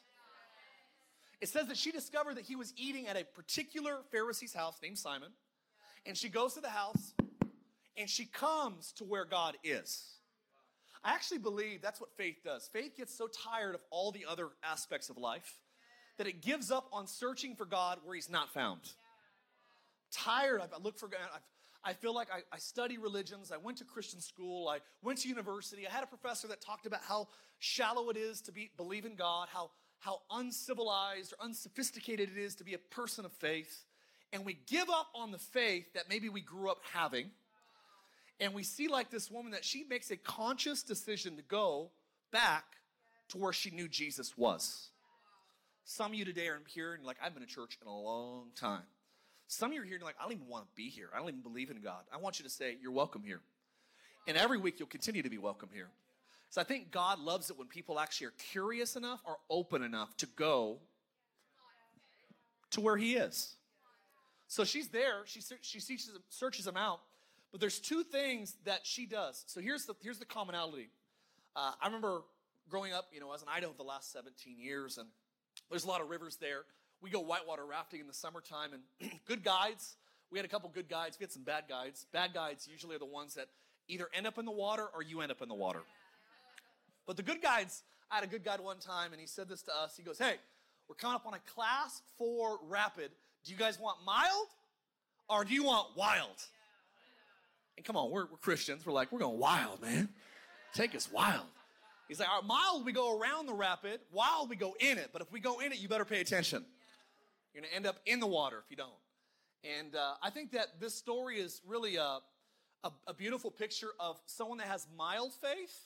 It 1.42 1.50
says 1.50 1.68
that 1.68 1.76
she 1.76 1.92
discovered 1.92 2.38
that 2.38 2.46
he 2.46 2.56
was 2.56 2.74
eating 2.78 3.08
at 3.08 3.18
a 3.18 3.26
particular 3.26 3.98
Pharisee's 4.10 4.54
house 4.54 4.78
named 4.82 4.98
Simon, 4.98 5.34
and 6.06 6.16
she 6.16 6.30
goes 6.30 6.54
to 6.54 6.62
the 6.62 6.70
house 6.70 7.14
and 7.98 8.10
she 8.10 8.24
comes 8.24 8.94
to 8.94 9.04
where 9.04 9.26
God 9.26 9.58
is. 9.66 10.17
I 11.08 11.12
actually 11.14 11.38
believe 11.38 11.82
that's 11.82 12.02
what 12.02 12.10
faith 12.18 12.40
does. 12.44 12.70
Faith 12.74 12.98
gets 12.98 13.18
so 13.18 13.28
tired 13.28 13.76
of 13.76 13.82
all 13.92 14.12
the 14.12 14.26
other 14.30 14.50
aspects 14.62 15.10
of 15.10 15.18
life 15.18 15.58
that 16.18 16.28
it 16.28 16.42
gives 16.42 16.70
up 16.70 16.90
on 16.92 17.08
searching 17.08 17.56
for 17.56 17.66
God 17.66 18.00
where 18.04 18.14
he's 18.14 18.30
not 18.30 18.54
found 18.54 18.82
tired. 20.12 20.62
I 20.62 20.82
look 20.82 20.98
for 20.98 21.08
God. 21.08 21.20
i 21.84 21.94
feel 21.94 22.14
like 22.14 22.28
I, 22.30 22.40
I 22.54 22.58
study 22.58 22.98
religions. 22.98 23.54
I 23.54 23.58
went 23.58 23.78
to 23.78 23.86
Christian 23.86 24.20
school. 24.20 24.68
I 24.68 24.80
went 25.02 25.20
to 25.20 25.30
university. 25.30 25.88
I 25.88 25.92
had 25.92 26.04
a 26.04 26.08
professor 26.08 26.48
that 26.50 26.60
talked 26.60 26.86
about 26.86 27.02
how 27.08 27.30
shallow 27.60 28.10
it 28.10 28.18
is 28.18 28.42
to 28.42 28.52
be, 28.52 28.72
believe 28.76 29.06
in 29.06 29.16
God, 29.16 29.48
how, 29.50 29.72
how 30.00 30.20
uncivilized 30.32 31.34
or 31.34 31.46
unsophisticated 31.46 32.30
it 32.36 32.40
is 32.40 32.56
to 32.56 32.66
be 32.66 32.74
a 32.74 32.80
person 32.80 33.24
of 33.24 33.32
faith. 33.32 33.86
And 34.34 34.46
we 34.46 34.58
give 34.68 34.90
up 34.90 35.08
on 35.16 35.32
the 35.32 35.40
faith 35.40 35.94
that 35.94 36.10
maybe 36.10 36.28
we 36.28 36.42
grew 36.42 36.70
up 36.70 36.80
having. 36.94 37.32
And 38.40 38.54
we 38.54 38.64
see, 38.64 38.88
like 38.88 39.10
this 39.10 39.32
woman, 39.32 39.52
that 39.52 39.66
she 39.66 39.84
makes 39.84 40.12
a 40.12 40.18
conscious 40.18 40.84
decision 40.84 41.38
to 41.38 41.42
go 41.42 41.90
back 42.32 42.66
to 43.30 43.38
where 43.38 43.54
she 43.54 43.72
knew 43.72 43.88
Jesus 43.88 44.38
was. 44.38 44.90
Some 45.86 46.12
of 46.12 46.16
you 46.16 46.26
today 46.26 46.48
are 46.48 46.62
here 46.68 46.94
and 46.94 47.04
like, 47.04 47.18
I've 47.24 47.34
been 47.34 47.44
to 47.44 47.50
church 47.50 47.78
in 47.82 47.88
a 47.88 47.98
long 47.98 48.48
time. 48.56 48.84
Some 49.48 49.72
of 49.72 49.76
you 49.76 49.82
are 49.82 49.86
here 49.86 49.96
and 49.96 50.04
like, 50.04 50.16
I 50.20 50.24
don't 50.24 50.34
even 50.34 50.48
want 50.48 50.66
to 50.66 50.76
be 50.76 50.90
here. 50.90 51.10
I 51.16 51.20
don't 51.20 51.30
even 51.30 51.42
believe 51.42 51.72
in 51.72 51.82
God. 51.82 52.02
I 52.14 52.18
want 52.18 52.40
you 52.40 52.44
to 52.44 52.50
say, 52.52 52.78
You're 52.82 52.92
welcome 52.92 53.24
here. 53.24 53.42
And 54.28 54.38
every 54.38 54.58
week 54.58 54.80
you'll 54.80 54.90
continue 54.90 55.24
to 55.24 55.30
be 55.30 55.38
welcome 55.38 55.70
here. 55.74 55.88
So 56.50 56.62
I 56.62 56.66
think 56.66 56.92
God 56.92 57.20
loves 57.20 57.50
it 57.50 57.58
when 57.58 57.68
people 57.68 58.00
actually 58.00 58.28
are 58.28 58.34
curious 58.52 58.96
enough 58.96 59.22
or 59.26 59.38
open 59.50 59.82
enough 59.82 60.16
to 60.18 60.26
go 60.26 60.80
to 62.72 62.82
where 62.82 62.98
He 62.98 63.16
is. 63.16 63.56
So 64.48 64.64
she's 64.64 64.88
there. 64.90 65.24
She, 65.26 65.42
she 65.62 65.98
searches 66.30 66.68
him 66.68 66.78
out. 66.78 67.02
But 67.52 67.62
there's 67.62 67.80
two 67.80 68.04
things 68.04 68.56
that 68.66 68.86
she 68.86 69.06
does. 69.06 69.44
So 69.48 69.62
here's 69.62 69.86
the, 69.86 69.96
here's 70.02 70.20
the 70.20 70.26
commonality. 70.26 70.90
Uh, 71.56 71.72
I 71.82 71.86
remember 71.86 72.22
growing 72.70 72.94
up, 72.94 73.06
you 73.14 73.20
know, 73.20 73.34
as 73.34 73.42
an 73.42 73.48
Idaho 73.50 73.74
the 73.76 73.84
last 73.84 74.12
17 74.12 74.60
years, 74.60 74.98
and 74.98 75.08
there's 75.70 75.86
a 75.86 75.88
lot 75.88 76.02
of 76.02 76.10
rivers 76.10 76.38
there 76.38 76.64
we 77.02 77.10
go 77.10 77.20
whitewater 77.20 77.66
rafting 77.66 78.00
in 78.00 78.08
the 78.08 78.14
summertime 78.14 78.72
and 78.74 79.12
good 79.28 79.44
guides. 79.44 79.96
We 80.32 80.40
had 80.40 80.46
a 80.46 80.50
couple 80.50 80.70
good 80.70 80.90
guides. 80.90 81.18
We 81.20 81.24
had 81.24 81.32
some 81.32 81.44
bad 81.44 81.66
guides. 81.70 82.06
Bad 82.12 82.34
guides 82.34 82.68
usually 82.70 82.96
are 82.96 83.00
the 83.00 83.06
ones 83.06 83.36
that 83.36 83.48
either 83.88 84.08
end 84.14 84.28
up 84.28 84.38
in 84.38 84.46
the 84.46 84.52
water 84.52 84.86
or 84.94 85.02
you 85.02 85.22
end 85.22 85.32
up 85.32 85.42
in 85.42 85.48
the 85.48 85.56
water. 85.56 85.82
But 87.06 87.16
the 87.16 87.24
good 87.24 87.42
guides, 87.42 87.84
I 88.12 88.16
had 88.16 88.24
a 88.24 88.28
good 88.28 88.44
guide 88.44 88.60
one 88.60 88.80
time 88.80 89.14
and 89.14 89.22
he 89.22 89.28
said 89.28 89.48
this 89.48 89.62
to 89.64 89.72
us. 89.76 89.96
He 89.96 90.04
goes, 90.04 90.18
Hey, 90.18 90.36
we're 90.90 90.96
coming 90.96 91.16
up 91.16 91.26
on 91.26 91.34
a 91.34 91.40
class 91.54 92.02
four 92.18 92.60
rapid. 92.68 93.12
Do 93.46 93.52
you 93.52 93.58
guys 93.58 93.80
want 93.80 94.00
mild 94.06 94.48
or 95.30 95.46
do 95.46 95.54
you 95.54 95.64
want 95.64 95.96
wild? 95.96 96.44
And 97.78 97.86
come 97.86 97.96
on, 97.96 98.10
we're, 98.10 98.26
we're 98.26 98.38
Christians. 98.38 98.86
We're 98.86 98.94
like, 98.94 99.12
we're 99.12 99.20
going 99.20 99.40
wild, 99.40 99.82
man. 99.82 100.10
Take 100.74 100.96
us 100.96 101.10
wild. 101.12 101.46
He's 102.08 102.20
like, 102.20 102.30
all 102.30 102.40
right, 102.40 102.48
mild, 102.48 102.86
we 102.86 102.92
go 102.92 103.20
around 103.20 103.46
the 103.46 103.54
rapid. 103.54 104.00
Wild, 104.12 104.50
we 104.50 104.56
go 104.56 104.76
in 104.80 104.98
it. 104.98 105.10
But 105.14 105.22
if 105.22 105.32
we 105.32 105.40
go 105.40 105.60
in 105.60 105.72
it, 105.72 105.80
you 105.80 105.88
better 105.88 106.06
pay 106.06 106.22
attention. 106.22 106.66
You're 107.54 107.62
going 107.62 107.70
to 107.70 107.76
end 107.76 107.86
up 107.86 107.98
in 108.06 108.20
the 108.20 108.28
water 108.28 108.58
if 108.64 108.70
you 108.70 108.78
don't. 108.78 108.90
And 109.80 109.96
uh, 109.96 110.14
I 110.22 110.30
think 110.30 110.52
that 110.52 110.80
this 110.80 110.96
story 110.96 111.40
is 111.40 111.62
really 111.68 111.98
a, 111.98 112.20
a, 112.84 112.92
a 113.08 113.14
beautiful 113.14 113.52
picture 113.52 113.90
of 114.00 114.20
someone 114.26 114.58
that 114.60 114.68
has 114.68 114.88
mild 114.96 115.34
faith 115.34 115.78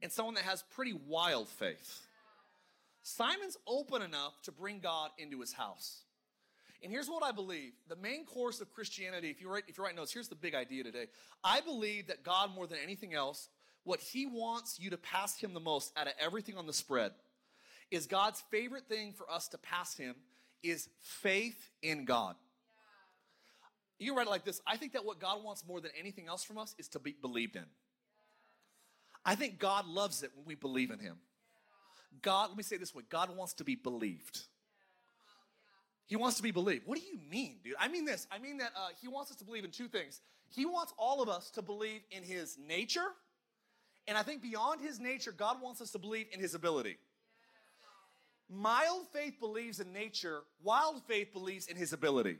and 0.00 0.10
someone 0.10 0.34
that 0.34 0.44
has 0.44 0.62
pretty 0.74 0.94
wild 1.06 1.48
faith. 1.48 2.06
Simon's 3.02 3.56
open 3.66 4.02
enough 4.02 4.40
to 4.42 4.52
bring 4.52 4.78
God 4.78 5.10
into 5.18 5.40
his 5.40 5.52
house. 5.52 6.02
And 6.82 6.90
here's 6.90 7.08
what 7.08 7.22
I 7.22 7.32
believe 7.32 7.72
the 7.88 7.96
main 7.96 8.24
course 8.24 8.60
of 8.60 8.72
Christianity, 8.72 9.30
if 9.30 9.40
you 9.40 9.48
write, 9.48 9.64
if 9.68 9.78
you 9.78 9.84
write 9.84 9.96
notes, 9.96 10.12
here's 10.12 10.28
the 10.28 10.34
big 10.34 10.54
idea 10.54 10.82
today. 10.82 11.06
I 11.44 11.60
believe 11.60 12.08
that 12.08 12.24
God, 12.24 12.54
more 12.54 12.66
than 12.66 12.78
anything 12.82 13.14
else, 13.14 13.48
what 13.84 14.00
he 14.00 14.26
wants 14.26 14.78
you 14.80 14.90
to 14.90 14.96
pass 14.96 15.38
him 15.38 15.54
the 15.54 15.60
most 15.60 15.92
out 15.96 16.06
of 16.06 16.12
everything 16.20 16.56
on 16.56 16.66
the 16.66 16.72
spread 16.72 17.12
is 17.90 18.06
God's 18.06 18.42
favorite 18.50 18.88
thing 18.88 19.12
for 19.12 19.30
us 19.30 19.48
to 19.48 19.58
pass 19.58 19.96
him 19.96 20.14
is 20.62 20.88
faith 21.00 21.70
in 21.82 22.04
God. 22.04 22.36
You 23.98 24.16
write 24.16 24.26
it 24.26 24.30
like 24.30 24.44
this 24.44 24.60
I 24.66 24.76
think 24.76 24.92
that 24.94 25.04
what 25.04 25.20
God 25.20 25.44
wants 25.44 25.64
more 25.66 25.80
than 25.80 25.92
anything 25.98 26.26
else 26.26 26.42
from 26.42 26.58
us 26.58 26.74
is 26.78 26.88
to 26.88 26.98
be 26.98 27.14
believed 27.20 27.56
in. 27.56 27.66
I 29.24 29.36
think 29.36 29.58
God 29.58 29.86
loves 29.86 30.22
it 30.22 30.30
when 30.34 30.44
we 30.46 30.56
believe 30.56 30.90
in 30.90 30.98
Him. 30.98 31.16
God, 32.20 32.48
let 32.48 32.56
me 32.56 32.62
say 32.62 32.76
this 32.76 32.94
way 32.94 33.04
God 33.08 33.36
wants 33.36 33.54
to 33.54 33.64
be 33.64 33.76
believed. 33.76 34.40
He 36.12 36.16
wants 36.16 36.36
to 36.36 36.42
be 36.42 36.50
believed. 36.50 36.86
What 36.86 36.98
do 36.98 37.04
you 37.06 37.18
mean, 37.30 37.56
dude? 37.64 37.72
I 37.80 37.88
mean 37.88 38.04
this. 38.04 38.26
I 38.30 38.38
mean 38.38 38.58
that 38.58 38.72
uh, 38.76 38.88
He 39.00 39.08
wants 39.08 39.30
us 39.30 39.38
to 39.38 39.46
believe 39.46 39.64
in 39.64 39.70
two 39.70 39.88
things. 39.88 40.20
He 40.50 40.66
wants 40.66 40.92
all 40.98 41.22
of 41.22 41.30
us 41.30 41.48
to 41.52 41.62
believe 41.62 42.02
in 42.10 42.22
His 42.22 42.58
nature, 42.68 43.06
and 44.06 44.18
I 44.18 44.22
think 44.22 44.42
beyond 44.42 44.82
His 44.82 45.00
nature, 45.00 45.32
God 45.32 45.62
wants 45.62 45.80
us 45.80 45.90
to 45.92 45.98
believe 45.98 46.26
in 46.30 46.38
His 46.38 46.54
ability. 46.54 46.98
Mild 48.50 49.06
faith 49.10 49.40
believes 49.40 49.80
in 49.80 49.90
nature, 49.94 50.42
wild 50.62 51.02
faith 51.08 51.32
believes 51.32 51.68
in 51.68 51.76
his 51.76 51.94
ability. 51.94 52.36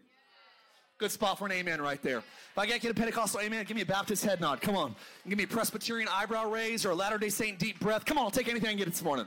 Good 0.99 1.11
spot 1.11 1.39
for 1.39 1.47
an 1.47 1.53
amen 1.53 1.81
right 1.81 2.03
there. 2.03 2.19
If 2.19 2.59
I 2.59 2.67
get 2.67 2.85
a 2.85 2.93
Pentecostal 2.93 3.41
amen, 3.41 3.65
give 3.65 3.75
me 3.75 3.81
a 3.81 3.87
Baptist 3.87 4.23
head 4.23 4.39
nod. 4.39 4.61
Come 4.61 4.77
on. 4.77 4.95
Give 5.27 5.39
me 5.39 5.45
a 5.45 5.49
Presbyterian 5.49 6.11
eyebrow 6.13 6.51
raise 6.51 6.85
or 6.85 6.91
a 6.91 6.95
Latter 6.95 7.17
day 7.17 7.31
Saint 7.31 7.59
deep 7.59 7.81
breath. 7.81 8.05
Come 8.05 8.19
on, 8.19 8.25
I'll 8.25 8.31
take 8.31 8.49
anything 8.49 8.69
I 8.69 8.75
get 8.75 8.89
this 8.89 9.03
morning. 9.03 9.27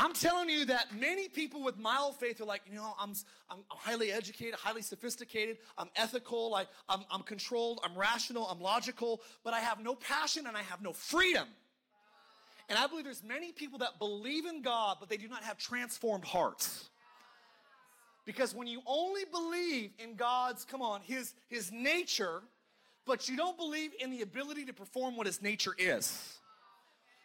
I'm 0.00 0.12
telling 0.12 0.48
you 0.48 0.64
that 0.66 0.96
many 0.96 1.28
people 1.28 1.62
with 1.64 1.76
mild 1.76 2.20
faith 2.20 2.40
are 2.40 2.44
like, 2.44 2.62
you 2.70 2.76
know, 2.76 2.94
I'm, 3.00 3.14
I'm 3.50 3.58
highly 3.68 4.12
educated, 4.12 4.54
highly 4.54 4.80
sophisticated, 4.80 5.58
I'm 5.76 5.88
ethical, 5.96 6.54
I, 6.54 6.66
I'm, 6.88 7.04
I'm 7.10 7.22
controlled, 7.22 7.80
I'm 7.82 7.98
rational, 7.98 8.46
I'm 8.46 8.60
logical, 8.60 9.20
but 9.42 9.54
I 9.54 9.58
have 9.58 9.80
no 9.82 9.96
passion 9.96 10.46
and 10.46 10.56
I 10.56 10.62
have 10.62 10.82
no 10.82 10.92
freedom. 10.92 11.48
And 12.68 12.78
I 12.78 12.86
believe 12.86 13.04
there's 13.04 13.24
many 13.24 13.50
people 13.50 13.80
that 13.80 13.98
believe 13.98 14.46
in 14.46 14.62
God, 14.62 14.98
but 15.00 15.08
they 15.08 15.16
do 15.16 15.26
not 15.26 15.42
have 15.42 15.58
transformed 15.58 16.24
hearts. 16.24 16.90
Because 18.24 18.54
when 18.54 18.68
you 18.68 18.82
only 18.86 19.22
believe 19.32 19.90
in 19.98 20.14
God's, 20.14 20.64
come 20.64 20.82
on, 20.82 21.00
his, 21.00 21.34
his 21.48 21.72
nature, 21.72 22.42
but 23.04 23.28
you 23.28 23.36
don't 23.36 23.56
believe 23.56 23.90
in 23.98 24.10
the 24.10 24.22
ability 24.22 24.66
to 24.66 24.72
perform 24.72 25.16
what 25.16 25.26
his 25.26 25.42
nature 25.42 25.74
is, 25.76 26.38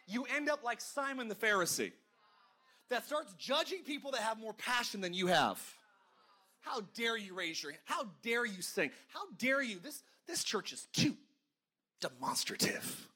you 0.08 0.26
end 0.34 0.48
up 0.48 0.64
like 0.64 0.80
Simon 0.80 1.28
the 1.28 1.34
Pharisee 1.36 1.92
that 2.90 3.06
starts 3.06 3.34
judging 3.38 3.82
people 3.82 4.10
that 4.12 4.20
have 4.20 4.38
more 4.38 4.52
passion 4.54 5.00
than 5.00 5.14
you 5.14 5.26
have. 5.26 5.60
How 6.60 6.80
dare 6.94 7.16
you 7.16 7.34
raise 7.34 7.62
your 7.62 7.72
hand? 7.72 7.82
How 7.84 8.06
dare 8.22 8.46
you 8.46 8.62
sing? 8.62 8.90
How 9.08 9.20
dare 9.38 9.62
you? 9.62 9.78
This, 9.78 10.02
this 10.26 10.42
church 10.42 10.72
is 10.72 10.86
too 10.92 11.14
demonstrative. 12.00 13.08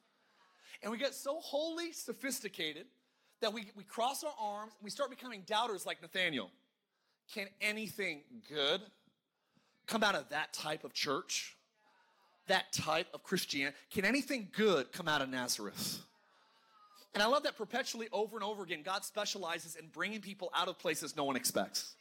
And 0.82 0.92
we 0.92 0.98
get 0.98 1.14
so 1.14 1.38
wholly 1.40 1.92
sophisticated 1.92 2.86
that 3.40 3.52
we, 3.52 3.66
we 3.76 3.84
cross 3.84 4.24
our 4.24 4.34
arms 4.40 4.72
and 4.78 4.84
we 4.84 4.90
start 4.90 5.10
becoming 5.10 5.42
doubters 5.46 5.86
like 5.86 6.02
Nathaniel. 6.02 6.50
Can 7.32 7.46
anything 7.60 8.22
good 8.48 8.80
come 9.86 10.02
out 10.02 10.14
of 10.14 10.28
that 10.30 10.52
type 10.52 10.84
of 10.84 10.92
church? 10.92 11.56
That 12.46 12.72
type 12.72 13.08
of 13.12 13.22
Christianity? 13.22 13.76
Can 13.90 14.04
anything 14.04 14.48
good 14.52 14.92
come 14.92 15.08
out 15.08 15.20
of 15.20 15.28
Nazareth? 15.28 16.00
And 17.14 17.22
I 17.22 17.26
love 17.26 17.42
that 17.44 17.56
perpetually 17.56 18.08
over 18.12 18.36
and 18.36 18.44
over 18.44 18.62
again, 18.62 18.82
God 18.84 19.04
specializes 19.04 19.76
in 19.76 19.88
bringing 19.88 20.20
people 20.20 20.50
out 20.54 20.68
of 20.68 20.78
places 20.78 21.16
no 21.16 21.24
one 21.24 21.36
expects. 21.36 21.94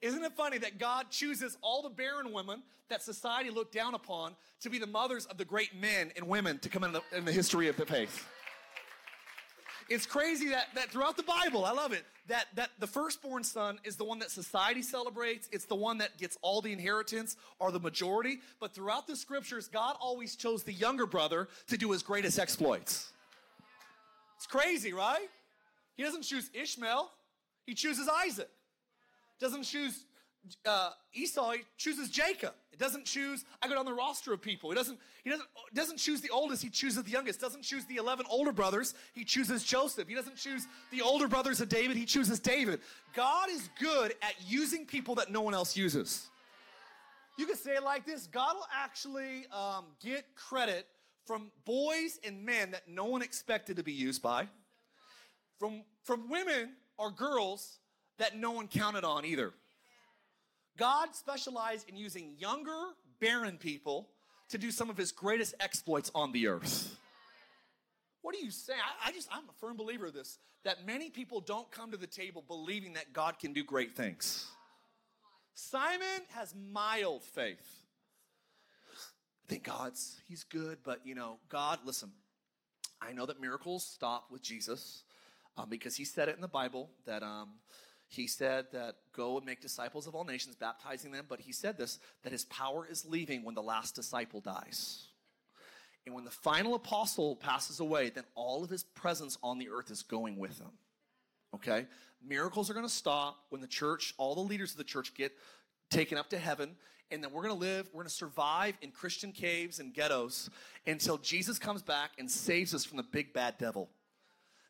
Isn't 0.00 0.24
it 0.24 0.32
funny 0.32 0.58
that 0.58 0.78
God 0.78 1.10
chooses 1.10 1.56
all 1.62 1.82
the 1.82 1.90
barren 1.90 2.32
women 2.32 2.62
that 2.88 3.02
society 3.02 3.50
looked 3.50 3.72
down 3.72 3.94
upon 3.94 4.34
to 4.62 4.68
be 4.68 4.78
the 4.78 4.86
mothers 4.86 5.26
of 5.26 5.38
the 5.38 5.44
great 5.44 5.80
men 5.80 6.10
and 6.16 6.26
women 6.26 6.58
to 6.58 6.68
come 6.68 6.82
in 6.82 6.92
the, 6.92 7.02
in 7.16 7.24
the 7.24 7.32
history 7.32 7.68
of 7.68 7.76
the 7.76 7.86
faith? 7.86 8.26
It's 9.88 10.06
crazy 10.06 10.48
that, 10.48 10.68
that 10.74 10.90
throughout 10.90 11.16
the 11.16 11.22
Bible, 11.22 11.64
I 11.64 11.72
love 11.72 11.92
it, 11.92 12.04
that, 12.28 12.46
that 12.54 12.70
the 12.78 12.86
firstborn 12.86 13.44
son 13.44 13.78
is 13.84 13.96
the 13.96 14.04
one 14.04 14.18
that 14.20 14.30
society 14.30 14.82
celebrates. 14.82 15.48
It's 15.52 15.66
the 15.66 15.76
one 15.76 15.98
that 15.98 16.18
gets 16.18 16.38
all 16.42 16.62
the 16.62 16.72
inheritance 16.72 17.36
or 17.58 17.70
the 17.70 17.80
majority. 17.80 18.38
But 18.58 18.74
throughout 18.74 19.06
the 19.06 19.16
scriptures, 19.16 19.68
God 19.68 19.96
always 20.00 20.34
chose 20.34 20.62
the 20.62 20.72
younger 20.72 21.06
brother 21.06 21.48
to 21.68 21.76
do 21.76 21.90
his 21.92 22.02
greatest 22.02 22.38
exploits. 22.38 23.11
Crazy, 24.52 24.92
right? 24.92 25.28
He 25.96 26.02
doesn't 26.02 26.22
choose 26.22 26.50
Ishmael, 26.54 27.10
he 27.66 27.74
chooses 27.74 28.08
Isaac 28.26 28.50
doesn't 29.42 29.64
choose 29.64 30.04
uh, 30.64 30.90
Esau, 31.12 31.50
he 31.52 31.60
chooses 31.76 32.08
Jacob. 32.08 32.52
It 32.72 32.78
doesn't 32.78 33.04
choose, 33.04 33.44
I 33.60 33.68
go 33.68 33.74
down 33.74 33.84
the 33.84 33.92
roster 33.92 34.32
of 34.32 34.40
people. 34.40 34.70
He 34.70 34.76
doesn't, 34.76 34.98
he 35.24 35.30
doesn't, 35.30 35.48
doesn't 35.74 35.98
choose 35.98 36.20
the 36.20 36.30
oldest, 36.30 36.62
he 36.62 36.70
chooses 36.70 37.02
the 37.02 37.10
youngest. 37.10 37.40
Doesn't 37.40 37.62
choose 37.62 37.84
the 37.84 37.96
11 37.96 38.26
older 38.30 38.52
brothers, 38.52 38.94
he 39.12 39.24
chooses 39.24 39.62
Joseph. 39.62 40.08
He 40.08 40.14
doesn't 40.14 40.36
choose 40.36 40.66
the 40.90 41.02
older 41.02 41.28
brothers 41.28 41.60
of 41.60 41.68
David, 41.68 41.96
he 41.96 42.04
chooses 42.04 42.40
David. 42.40 42.80
God 43.14 43.50
is 43.50 43.68
good 43.78 44.14
at 44.22 44.34
using 44.46 44.86
people 44.86 45.14
that 45.16 45.30
no 45.30 45.42
one 45.42 45.54
else 45.54 45.76
uses. 45.76 46.28
You 47.38 47.46
can 47.46 47.56
say 47.56 47.72
it 47.72 47.82
like 47.82 48.06
this 48.06 48.26
God 48.26 48.54
will 48.54 48.68
actually 48.74 49.46
um, 49.52 49.86
get 50.02 50.24
credit 50.34 50.86
from 51.26 51.50
boys 51.64 52.18
and 52.24 52.44
men 52.44 52.72
that 52.72 52.88
no 52.88 53.04
one 53.04 53.22
expected 53.22 53.76
to 53.76 53.82
be 53.82 53.92
used 53.92 54.22
by, 54.22 54.48
from, 55.58 55.84
from 56.04 56.28
women 56.28 56.70
or 56.98 57.10
girls 57.10 57.78
that 58.18 58.36
no 58.36 58.50
one 58.52 58.68
counted 58.68 59.04
on 59.04 59.24
either. 59.24 59.52
God 60.76 61.14
specialized 61.14 61.88
in 61.88 61.96
using 61.96 62.34
younger, 62.38 62.90
barren 63.20 63.58
people 63.58 64.08
to 64.48 64.58
do 64.58 64.70
some 64.70 64.90
of 64.90 64.96
his 64.96 65.12
greatest 65.12 65.54
exploits 65.60 66.10
on 66.14 66.32
the 66.32 66.48
earth. 66.48 66.96
What 68.22 68.34
do 68.34 68.44
you 68.44 68.50
say? 68.50 68.74
I, 68.74 69.08
I, 69.08 69.12
just, 69.12 69.28
I'm 69.32 69.44
a 69.48 69.52
firm 69.60 69.76
believer 69.76 70.06
of 70.06 70.14
this 70.14 70.38
that 70.64 70.86
many 70.86 71.10
people 71.10 71.40
don't 71.40 71.70
come 71.70 71.90
to 71.90 71.96
the 71.96 72.06
table 72.06 72.44
believing 72.46 72.92
that 72.92 73.12
God 73.12 73.38
can 73.38 73.52
do 73.52 73.64
great 73.64 73.96
things. 73.96 74.46
Simon 75.54 76.22
has 76.34 76.54
mild 76.72 77.24
faith. 77.24 77.81
I 79.44 79.48
think 79.48 79.64
God's, 79.64 80.20
he's 80.28 80.44
good, 80.44 80.78
but 80.84 81.00
you 81.04 81.14
know, 81.14 81.38
God, 81.48 81.80
listen, 81.84 82.12
I 83.00 83.12
know 83.12 83.26
that 83.26 83.40
miracles 83.40 83.84
stop 83.84 84.26
with 84.30 84.42
Jesus 84.42 85.02
um, 85.56 85.68
because 85.68 85.96
he 85.96 86.04
said 86.04 86.28
it 86.28 86.36
in 86.36 86.40
the 86.40 86.48
Bible 86.48 86.90
that 87.06 87.22
um, 87.22 87.50
he 88.08 88.26
said 88.26 88.66
that 88.72 88.96
go 89.14 89.38
and 89.38 89.46
make 89.46 89.60
disciples 89.60 90.06
of 90.06 90.14
all 90.14 90.24
nations, 90.24 90.54
baptizing 90.54 91.12
them, 91.12 91.26
but 91.28 91.40
he 91.40 91.52
said 91.52 91.76
this 91.78 91.98
that 92.22 92.32
his 92.32 92.44
power 92.46 92.86
is 92.88 93.04
leaving 93.04 93.44
when 93.44 93.54
the 93.54 93.62
last 93.62 93.94
disciple 93.94 94.40
dies. 94.40 95.06
And 96.04 96.14
when 96.14 96.24
the 96.24 96.30
final 96.30 96.74
apostle 96.74 97.36
passes 97.36 97.80
away, 97.80 98.10
then 98.10 98.24
all 98.34 98.64
of 98.64 98.70
his 98.70 98.82
presence 98.82 99.38
on 99.42 99.58
the 99.58 99.70
earth 99.70 99.90
is 99.90 100.02
going 100.02 100.36
with 100.36 100.58
him. 100.58 100.72
Okay? 101.54 101.86
Miracles 102.26 102.70
are 102.70 102.74
going 102.74 102.86
to 102.86 102.92
stop 102.92 103.36
when 103.50 103.60
the 103.60 103.68
church, 103.68 104.14
all 104.18 104.34
the 104.34 104.40
leaders 104.40 104.72
of 104.72 104.78
the 104.78 104.84
church 104.84 105.14
get 105.14 105.32
taken 105.90 106.18
up 106.18 106.30
to 106.30 106.38
heaven. 106.38 106.76
And 107.12 107.22
then 107.22 107.30
we're 107.30 107.42
going 107.42 107.54
to 107.54 107.60
live, 107.60 107.88
we're 107.92 108.02
going 108.02 108.08
to 108.08 108.14
survive 108.14 108.74
in 108.80 108.90
Christian 108.90 109.32
caves 109.32 109.78
and 109.78 109.92
ghettos 109.92 110.48
until 110.86 111.18
Jesus 111.18 111.58
comes 111.58 111.82
back 111.82 112.12
and 112.18 112.30
saves 112.30 112.74
us 112.74 112.86
from 112.86 112.96
the 112.96 113.02
big 113.02 113.34
bad 113.34 113.58
devil. 113.58 113.90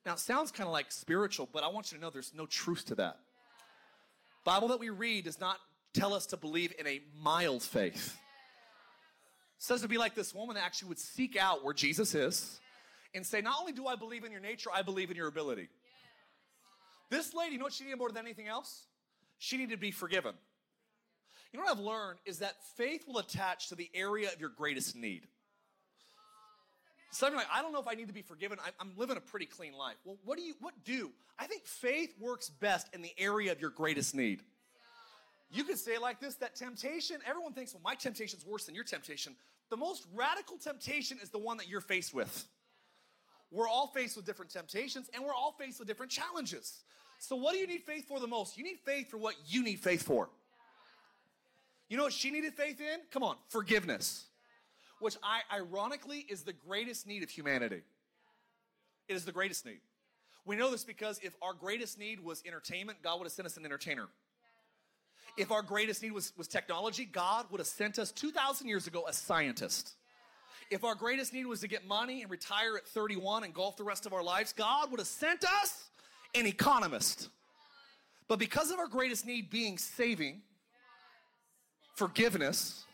Now, 0.04 0.14
it 0.14 0.18
sounds 0.18 0.50
kind 0.50 0.66
of 0.66 0.72
like 0.72 0.90
spiritual, 0.90 1.48
but 1.52 1.62
I 1.62 1.68
want 1.68 1.92
you 1.92 1.98
to 1.98 2.02
know 2.02 2.10
there's 2.10 2.34
no 2.34 2.46
truth 2.46 2.84
to 2.86 2.96
that. 2.96 3.18
Bible 4.44 4.68
that 4.68 4.80
we 4.80 4.90
read 4.90 5.24
does 5.24 5.38
not 5.40 5.58
tell 5.94 6.12
us 6.12 6.26
to 6.26 6.36
believe 6.36 6.74
in 6.78 6.86
a 6.88 7.00
mild 7.22 7.62
faith. 7.62 8.18
It 9.56 9.62
says 9.62 9.82
to 9.82 9.88
be 9.88 9.96
like 9.98 10.16
this 10.16 10.34
woman 10.34 10.56
that 10.56 10.64
actually 10.64 10.88
would 10.88 10.98
seek 10.98 11.36
out 11.36 11.62
where 11.62 11.74
Jesus 11.74 12.12
is 12.16 12.60
and 13.14 13.24
say, 13.24 13.40
Not 13.40 13.54
only 13.60 13.72
do 13.72 13.86
I 13.86 13.94
believe 13.94 14.24
in 14.24 14.32
your 14.32 14.40
nature, 14.40 14.70
I 14.74 14.82
believe 14.82 15.12
in 15.12 15.16
your 15.16 15.28
ability. 15.28 15.68
This 17.08 17.34
lady, 17.34 17.52
you 17.52 17.58
know 17.58 17.64
what 17.64 17.72
she 17.72 17.84
needed 17.84 17.98
more 17.98 18.08
than 18.08 18.24
anything 18.24 18.48
else? 18.48 18.86
She 19.38 19.56
needed 19.56 19.72
to 19.72 19.80
be 19.80 19.92
forgiven. 19.92 20.34
You 21.52 21.58
know 21.58 21.64
what 21.64 21.76
I've 21.76 21.84
learned 21.84 22.18
is 22.24 22.38
that 22.38 22.56
faith 22.76 23.04
will 23.06 23.18
attach 23.18 23.68
to 23.68 23.74
the 23.74 23.90
area 23.94 24.30
of 24.32 24.40
your 24.40 24.48
greatest 24.50 24.96
need. 24.96 25.26
Some 27.10 27.34
like, 27.34 27.46
I 27.52 27.60
don't 27.60 27.72
know 27.72 27.80
if 27.80 27.88
I 27.88 27.92
need 27.92 28.08
to 28.08 28.14
be 28.14 28.22
forgiven. 28.22 28.58
I'm 28.80 28.92
living 28.96 29.18
a 29.18 29.20
pretty 29.20 29.44
clean 29.44 29.74
life. 29.74 29.96
Well, 30.04 30.16
what 30.24 30.38
do 30.38 30.44
you, 30.44 30.54
what 30.60 30.72
do? 30.82 31.10
I 31.38 31.46
think 31.46 31.66
faith 31.66 32.14
works 32.18 32.48
best 32.48 32.88
in 32.94 33.02
the 33.02 33.12
area 33.18 33.52
of 33.52 33.60
your 33.60 33.68
greatest 33.68 34.14
need. 34.14 34.40
You 35.50 35.64
could 35.64 35.76
say 35.76 35.98
like 35.98 36.20
this, 36.20 36.36
that 36.36 36.56
temptation, 36.56 37.18
everyone 37.28 37.52
thinks, 37.52 37.74
well, 37.74 37.82
my 37.84 37.94
temptation's 37.94 38.46
worse 38.46 38.64
than 38.64 38.74
your 38.74 38.84
temptation. 38.84 39.36
The 39.68 39.76
most 39.76 40.06
radical 40.14 40.56
temptation 40.56 41.18
is 41.22 41.28
the 41.28 41.38
one 41.38 41.58
that 41.58 41.68
you're 41.68 41.82
faced 41.82 42.14
with. 42.14 42.46
We're 43.50 43.68
all 43.68 43.88
faced 43.88 44.16
with 44.16 44.24
different 44.24 44.50
temptations 44.50 45.10
and 45.12 45.22
we're 45.22 45.34
all 45.34 45.54
faced 45.58 45.78
with 45.78 45.88
different 45.88 46.10
challenges. 46.10 46.80
So 47.18 47.36
what 47.36 47.52
do 47.52 47.58
you 47.58 47.66
need 47.66 47.82
faith 47.82 48.08
for 48.08 48.20
the 48.20 48.26
most? 48.26 48.56
You 48.56 48.64
need 48.64 48.78
faith 48.86 49.10
for 49.10 49.18
what 49.18 49.34
you 49.46 49.62
need 49.62 49.80
faith 49.80 50.02
for. 50.02 50.30
You 51.92 51.98
know 51.98 52.04
what 52.04 52.14
she 52.14 52.30
needed 52.30 52.54
faith 52.54 52.80
in? 52.80 53.00
Come 53.10 53.22
on, 53.22 53.36
forgiveness. 53.50 54.24
Which 54.98 55.14
I 55.22 55.40
ironically 55.54 56.24
is 56.26 56.40
the 56.42 56.54
greatest 56.54 57.06
need 57.06 57.22
of 57.22 57.28
humanity. 57.28 57.82
It 59.08 59.14
is 59.14 59.26
the 59.26 59.32
greatest 59.32 59.66
need. 59.66 59.80
We 60.46 60.56
know 60.56 60.70
this 60.70 60.84
because 60.84 61.20
if 61.22 61.34
our 61.42 61.52
greatest 61.52 61.98
need 61.98 62.24
was 62.24 62.42
entertainment, 62.46 63.02
God 63.02 63.18
would 63.18 63.26
have 63.26 63.32
sent 63.32 63.44
us 63.44 63.58
an 63.58 63.66
entertainer. 63.66 64.08
If 65.36 65.52
our 65.52 65.60
greatest 65.60 66.02
need 66.02 66.12
was, 66.12 66.32
was 66.34 66.48
technology, 66.48 67.04
God 67.04 67.44
would 67.50 67.60
have 67.60 67.66
sent 67.66 67.98
us 67.98 68.10
2,000 68.10 68.66
years 68.66 68.86
ago 68.86 69.04
a 69.06 69.12
scientist. 69.12 69.92
If 70.70 70.84
our 70.84 70.94
greatest 70.94 71.34
need 71.34 71.44
was 71.44 71.60
to 71.60 71.68
get 71.68 71.86
money 71.86 72.22
and 72.22 72.30
retire 72.30 72.78
at 72.78 72.86
31 72.86 73.44
and 73.44 73.52
golf 73.52 73.76
the 73.76 73.84
rest 73.84 74.06
of 74.06 74.14
our 74.14 74.22
lives, 74.22 74.54
God 74.54 74.90
would 74.90 75.00
have 75.00 75.06
sent 75.06 75.44
us 75.44 75.90
an 76.34 76.46
economist. 76.46 77.28
But 78.28 78.38
because 78.38 78.70
of 78.70 78.78
our 78.78 78.88
greatest 78.88 79.26
need 79.26 79.50
being 79.50 79.76
saving, 79.76 80.40
forgiveness. 82.02 82.84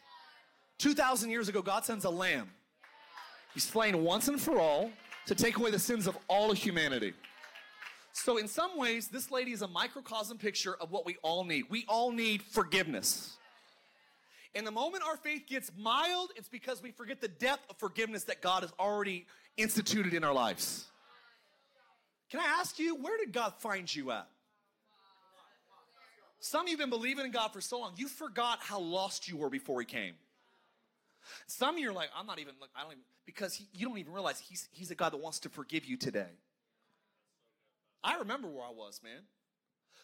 2,000 0.79 1.31
years 1.31 1.49
ago, 1.49 1.63
God 1.63 1.85
sends 1.85 2.05
a 2.05 2.11
lamb. 2.11 2.51
He's 3.55 3.65
slain 3.65 4.05
once 4.05 4.29
and 4.29 4.39
for 4.39 4.61
all 4.61 4.91
to 5.27 5.35
take 5.35 5.57
away 5.57 5.71
the 5.71 5.79
sins 5.79 6.07
of 6.07 6.19
all 6.29 6.51
of 6.51 6.59
humanity. 6.59 7.15
So, 8.13 8.37
in 8.37 8.47
some 8.47 8.77
ways, 8.77 9.09
this 9.09 9.31
lady 9.31 9.53
is 9.53 9.63
a 9.63 9.69
microcosm 9.69 10.37
picture 10.37 10.77
of 10.79 10.91
what 10.91 11.07
we 11.07 11.17
all 11.23 11.45
need. 11.45 11.65
We 11.71 11.87
all 11.89 12.13
need 12.13 12.43
forgiveness. 12.43 13.39
And 14.55 14.67
the 14.67 14.73
moment 14.73 15.05
our 15.05 15.17
faith 15.17 15.45
gets 15.47 15.71
mild, 15.79 16.33
it's 16.37 16.49
because 16.49 16.83
we 16.83 16.91
forget 16.91 17.21
the 17.21 17.29
depth 17.29 17.71
of 17.71 17.79
forgiveness 17.79 18.25
that 18.25 18.43
God 18.43 18.63
has 18.63 18.73
already 18.79 19.27
instituted 19.57 20.13
in 20.13 20.23
our 20.23 20.35
lives. 20.35 20.87
Can 22.31 22.41
I 22.41 22.61
ask 22.61 22.79
you, 22.79 22.95
where 22.95 23.17
did 23.17 23.33
God 23.33 23.55
find 23.59 23.95
you 23.95 24.11
at? 24.11 24.29
Some 26.41 26.63
of 26.63 26.69
you 26.69 26.77
have 26.77 26.81
been 26.81 26.91
believing 26.91 27.25
in 27.25 27.33
God 27.33 27.53
for 27.53 27.61
so 27.61 27.81
long, 27.81 27.93
you 27.97 28.09
forgot 28.09 28.61
how 28.61 28.79
lost 28.79 29.29
you 29.29 29.37
were 29.37 29.51
before 29.51 29.81
He 29.81 29.87
came. 29.87 30.15
Some 31.47 31.75
of 31.75 31.81
you 31.81 31.91
are 31.91 31.95
like, 31.95 32.11
I'm 32.17 32.27
not 32.27 32.39
even, 32.39 32.55
I 32.77 32.83
don't 32.83 32.93
even, 32.93 33.05
because 33.27 33.55
he, 33.55 33.67
you 33.75 33.87
don't 33.87 33.99
even 33.99 34.13
realize 34.13 34.39
he's, 34.39 34.69
he's 34.73 34.91
a 34.91 34.95
God 34.95 35.13
that 35.13 35.19
wants 35.19 35.41
to 35.41 35.49
forgive 35.49 35.85
you 35.85 35.97
today. 35.97 36.39
I 38.03 38.17
remember 38.19 38.49
where 38.49 38.65
I 38.65 38.71
was, 38.71 39.01
man. 39.03 39.21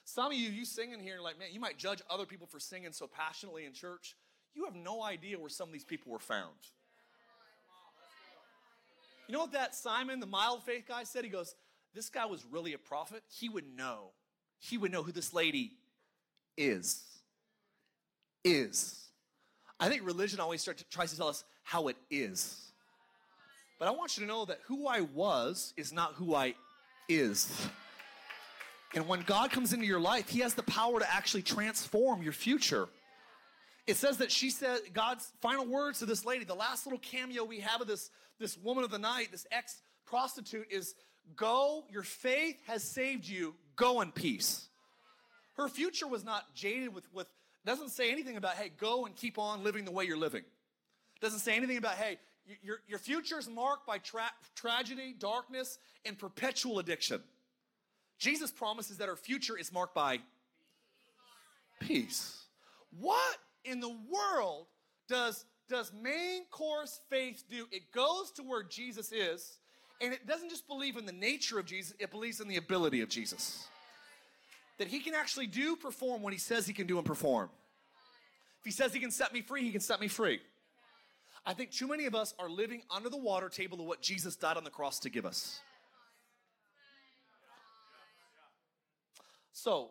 Some 0.04 0.32
of 0.32 0.34
you, 0.34 0.50
you 0.50 0.64
singing 0.64 1.00
here, 1.00 1.20
like, 1.20 1.38
man, 1.38 1.48
you 1.52 1.60
might 1.60 1.78
judge 1.78 2.02
other 2.10 2.26
people 2.26 2.46
for 2.46 2.60
singing 2.60 2.92
so 2.92 3.06
passionately 3.06 3.64
in 3.64 3.72
church. 3.72 4.16
You 4.54 4.66
have 4.66 4.74
no 4.74 5.02
idea 5.02 5.38
where 5.38 5.48
some 5.48 5.68
of 5.68 5.72
these 5.72 5.84
people 5.84 6.12
were 6.12 6.18
found. 6.18 6.52
You 9.26 9.32
know 9.32 9.40
what 9.40 9.52
that 9.52 9.74
Simon, 9.74 10.20
the 10.20 10.26
mild 10.26 10.62
faith 10.64 10.84
guy, 10.86 11.04
said? 11.04 11.24
He 11.24 11.30
goes, 11.30 11.54
This 11.94 12.10
guy 12.10 12.26
was 12.26 12.44
really 12.50 12.74
a 12.74 12.78
prophet. 12.78 13.22
He 13.30 13.48
would 13.48 13.64
know. 13.74 14.10
He 14.58 14.76
would 14.76 14.92
know 14.92 15.02
who 15.02 15.12
this 15.12 15.32
lady 15.32 15.72
is. 16.56 17.02
Is. 18.44 19.00
I 19.80 19.88
think 19.88 20.04
religion 20.04 20.40
always 20.40 20.64
to, 20.64 20.74
tries 20.90 21.10
to 21.10 21.16
tell 21.16 21.28
us 21.28 21.44
how 21.62 21.88
it 21.88 21.96
is. 22.10 22.60
But 23.78 23.88
I 23.88 23.90
want 23.90 24.16
you 24.16 24.22
to 24.22 24.28
know 24.28 24.44
that 24.44 24.60
who 24.66 24.86
I 24.86 25.00
was 25.00 25.74
is 25.76 25.92
not 25.92 26.14
who 26.14 26.34
I 26.34 26.54
is. 27.08 27.50
And 28.94 29.08
when 29.08 29.22
God 29.22 29.50
comes 29.50 29.72
into 29.72 29.86
your 29.86 30.00
life, 30.00 30.28
He 30.28 30.40
has 30.40 30.54
the 30.54 30.62
power 30.62 31.00
to 31.00 31.12
actually 31.12 31.42
transform 31.42 32.22
your 32.22 32.32
future. 32.32 32.88
It 33.86 33.96
says 33.96 34.18
that 34.18 34.30
she 34.30 34.50
said 34.50 34.80
God's 34.92 35.30
final 35.42 35.66
words 35.66 35.98
to 35.98 36.06
this 36.06 36.24
lady, 36.24 36.44
the 36.44 36.54
last 36.54 36.86
little 36.86 37.00
cameo 37.00 37.44
we 37.44 37.60
have 37.60 37.80
of 37.80 37.86
this, 37.86 38.10
this 38.38 38.56
woman 38.56 38.84
of 38.84 38.90
the 38.90 38.98
night, 38.98 39.28
this 39.32 39.46
ex 39.50 39.82
prostitute, 40.06 40.66
is 40.70 40.94
Go, 41.36 41.84
your 41.90 42.02
faith 42.02 42.60
has 42.66 42.82
saved 42.82 43.26
you, 43.26 43.54
go 43.76 44.00
in 44.02 44.12
peace. 44.12 44.68
Her 45.54 45.68
future 45.68 46.08
was 46.08 46.24
not 46.24 46.54
jaded 46.54 46.94
with, 46.94 47.04
with 47.12 47.28
doesn't 47.64 47.90
say 47.90 48.10
anything 48.10 48.36
about, 48.36 48.54
hey, 48.54 48.70
go 48.76 49.06
and 49.06 49.16
keep 49.16 49.38
on 49.38 49.64
living 49.64 49.84
the 49.84 49.90
way 49.90 50.04
you're 50.04 50.18
living. 50.18 50.42
Doesn't 51.20 51.38
say 51.38 51.56
anything 51.56 51.78
about, 51.78 51.94
hey, 51.94 52.18
your, 52.62 52.80
your 52.86 52.98
future 52.98 53.38
is 53.38 53.48
marked 53.48 53.86
by 53.86 53.98
tra- 53.98 54.32
tragedy, 54.54 55.14
darkness, 55.18 55.78
and 56.04 56.18
perpetual 56.18 56.78
addiction. 56.78 57.22
Jesus 58.18 58.50
promises 58.50 58.98
that 58.98 59.08
our 59.08 59.16
future 59.16 59.56
is 59.56 59.72
marked 59.72 59.94
by 59.94 60.18
peace. 61.80 62.44
What 63.00 63.36
in 63.64 63.80
the 63.80 63.96
world 64.10 64.66
does, 65.08 65.44
does 65.68 65.92
main 65.92 66.44
course 66.50 67.00
faith 67.08 67.44
do? 67.48 67.66
It 67.72 67.92
goes 67.92 68.30
to 68.32 68.42
where 68.42 68.62
Jesus 68.62 69.10
is, 69.10 69.58
and 70.00 70.12
it 70.12 70.26
doesn't 70.26 70.50
just 70.50 70.66
believe 70.66 70.96
in 70.96 71.06
the 71.06 71.12
nature 71.12 71.58
of 71.58 71.64
Jesus, 71.64 71.94
it 71.98 72.10
believes 72.10 72.40
in 72.40 72.48
the 72.48 72.56
ability 72.56 73.00
of 73.00 73.08
Jesus 73.08 73.68
that 74.78 74.88
he 74.88 75.00
can 75.00 75.14
actually 75.14 75.46
do 75.46 75.76
perform 75.76 76.22
what 76.22 76.32
he 76.32 76.38
says 76.38 76.66
he 76.66 76.72
can 76.72 76.86
do 76.86 76.98
and 76.98 77.06
perform. 77.06 77.48
If 78.60 78.64
he 78.64 78.70
says 78.70 78.92
he 78.92 79.00
can 79.00 79.10
set 79.10 79.32
me 79.32 79.40
free, 79.40 79.62
he 79.62 79.70
can 79.70 79.80
set 79.80 80.00
me 80.00 80.08
free. 80.08 80.40
I 81.46 81.52
think 81.52 81.70
too 81.70 81.86
many 81.86 82.06
of 82.06 82.14
us 82.14 82.34
are 82.38 82.48
living 82.48 82.82
under 82.94 83.10
the 83.10 83.18
water 83.18 83.48
table 83.48 83.80
of 83.80 83.86
what 83.86 84.00
Jesus 84.00 84.34
died 84.36 84.56
on 84.56 84.64
the 84.64 84.70
cross 84.70 84.98
to 85.00 85.10
give 85.10 85.26
us. 85.26 85.60
So, 89.52 89.90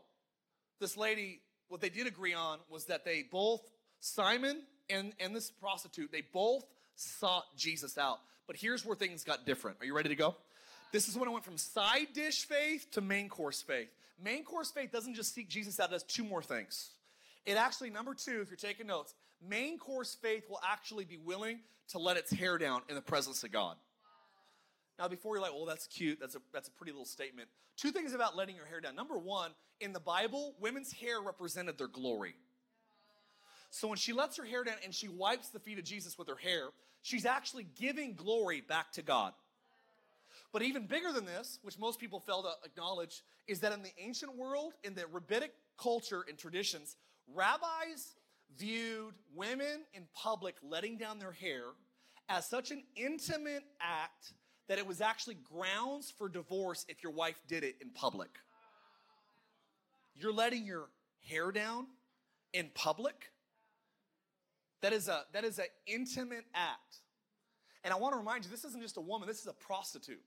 this 0.79 0.97
lady, 0.97 1.41
what 1.67 1.79
they 1.79 1.89
did 1.89 2.07
agree 2.07 2.33
on 2.33 2.59
was 2.69 2.85
that 2.85 3.05
they 3.05 3.23
both, 3.31 3.61
Simon 3.99 4.63
and, 4.89 5.13
and 5.19 5.35
this 5.35 5.49
prostitute, 5.51 6.11
they 6.11 6.23
both 6.33 6.63
sought 6.95 7.45
Jesus 7.55 7.97
out. 7.97 8.19
But 8.45 8.57
here's 8.57 8.85
where 8.85 8.95
things 8.95 9.23
got 9.23 9.45
different. 9.45 9.77
Are 9.79 9.85
you 9.85 9.95
ready 9.95 10.09
to 10.09 10.15
go? 10.15 10.35
This 10.91 11.07
is 11.07 11.17
when 11.17 11.29
it 11.29 11.31
went 11.31 11.45
from 11.45 11.57
side 11.57 12.07
dish 12.13 12.45
faith 12.45 12.87
to 12.91 13.01
main 13.01 13.29
course 13.29 13.61
faith. 13.61 13.89
Main 14.21 14.43
course 14.43 14.71
faith 14.71 14.91
doesn't 14.91 15.15
just 15.15 15.33
seek 15.33 15.49
Jesus 15.49 15.79
out, 15.79 15.89
it 15.89 15.93
does 15.93 16.03
two 16.03 16.23
more 16.23 16.41
things. 16.41 16.91
It 17.45 17.57
actually, 17.57 17.89
number 17.89 18.13
two, 18.13 18.41
if 18.41 18.49
you're 18.49 18.57
taking 18.57 18.87
notes, 18.87 19.13
main 19.47 19.77
course 19.77 20.15
faith 20.21 20.43
will 20.49 20.61
actually 20.65 21.05
be 21.05 21.17
willing 21.17 21.59
to 21.89 21.99
let 21.99 22.17
its 22.17 22.31
hair 22.31 22.57
down 22.57 22.81
in 22.89 22.95
the 22.95 23.01
presence 23.01 23.43
of 23.43 23.51
God. 23.51 23.75
Now, 24.97 25.07
before 25.07 25.35
you're 25.35 25.43
like, 25.43 25.53
well, 25.53 25.65
that's 25.65 25.87
cute, 25.87 26.19
that's 26.19 26.35
a, 26.35 26.39
that's 26.53 26.69
a 26.69 26.71
pretty 26.71 26.91
little 26.91 27.05
statement. 27.05 27.49
Two 27.75 27.91
things 27.91 28.13
about 28.13 28.37
letting 28.37 28.55
your 28.55 28.65
hair 28.65 28.79
down. 28.79 28.95
Number 28.95 29.17
one, 29.17 29.51
in 29.81 29.91
the 29.91 29.99
Bible, 29.99 30.53
women's 30.59 30.91
hair 30.91 31.19
represented 31.19 31.77
their 31.77 31.87
glory. 31.87 32.35
So 33.71 33.87
when 33.87 33.97
she 33.97 34.13
lets 34.13 34.37
her 34.37 34.45
hair 34.45 34.63
down 34.63 34.75
and 34.83 34.93
she 34.93 35.07
wipes 35.07 35.49
the 35.49 35.59
feet 35.59 35.79
of 35.79 35.83
Jesus 35.83 36.17
with 36.17 36.27
her 36.27 36.35
hair, 36.35 36.69
she's 37.01 37.25
actually 37.25 37.65
giving 37.75 38.13
glory 38.13 38.61
back 38.61 38.91
to 38.93 39.01
God. 39.01 39.33
But 40.53 40.61
even 40.61 40.85
bigger 40.85 41.11
than 41.11 41.25
this, 41.25 41.57
which 41.63 41.79
most 41.79 41.99
people 41.99 42.19
fail 42.19 42.43
to 42.43 42.51
acknowledge, 42.63 43.23
is 43.47 43.59
that 43.61 43.73
in 43.73 43.81
the 43.81 43.91
ancient 43.97 44.37
world, 44.37 44.73
in 44.83 44.93
the 44.93 45.05
rabbinic 45.11 45.51
culture 45.81 46.23
and 46.29 46.37
traditions, 46.37 46.95
rabbis 47.27 48.13
viewed 48.55 49.15
women 49.35 49.81
in 49.95 50.03
public 50.13 50.55
letting 50.61 50.97
down 50.97 51.17
their 51.17 51.31
hair 51.31 51.63
as 52.29 52.47
such 52.47 52.69
an 52.69 52.83
intimate 52.95 53.63
act 53.81 54.33
that 54.67 54.77
it 54.77 54.85
was 54.85 55.01
actually 55.01 55.35
grounds 55.35 56.13
for 56.15 56.29
divorce 56.29 56.85
if 56.87 57.01
your 57.01 57.11
wife 57.11 57.41
did 57.47 57.63
it 57.63 57.75
in 57.81 57.89
public. 57.89 58.29
You're 60.15 60.33
letting 60.33 60.65
your 60.65 60.89
hair 61.27 61.51
down 61.51 61.87
in 62.53 62.69
public? 62.75 63.31
That 64.81 64.93
is 64.93 65.07
a 65.07 65.23
that 65.33 65.43
is 65.43 65.57
an 65.57 65.65
intimate 65.87 66.45
act. 66.53 66.99
And 67.83 67.91
I 67.91 67.97
want 67.97 68.13
to 68.13 68.17
remind 68.17 68.45
you, 68.45 68.51
this 68.51 68.63
isn't 68.65 68.81
just 68.81 68.97
a 68.97 69.01
woman, 69.01 69.27
this 69.27 69.41
is 69.41 69.47
a 69.47 69.53
prostitute. 69.53 70.21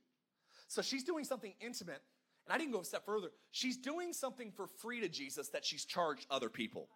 So 0.68 0.82
she's 0.82 1.04
doing 1.04 1.24
something 1.24 1.54
intimate, 1.60 2.02
and 2.46 2.54
I 2.54 2.58
didn't 2.58 2.72
go 2.72 2.80
a 2.80 2.84
step 2.84 3.04
further. 3.04 3.28
She's 3.50 3.76
doing 3.76 4.12
something 4.12 4.52
for 4.52 4.66
free 4.66 5.00
to 5.00 5.08
Jesus 5.08 5.48
that 5.48 5.64
she's 5.64 5.84
charged 5.84 6.26
other 6.30 6.48
people. 6.48 6.88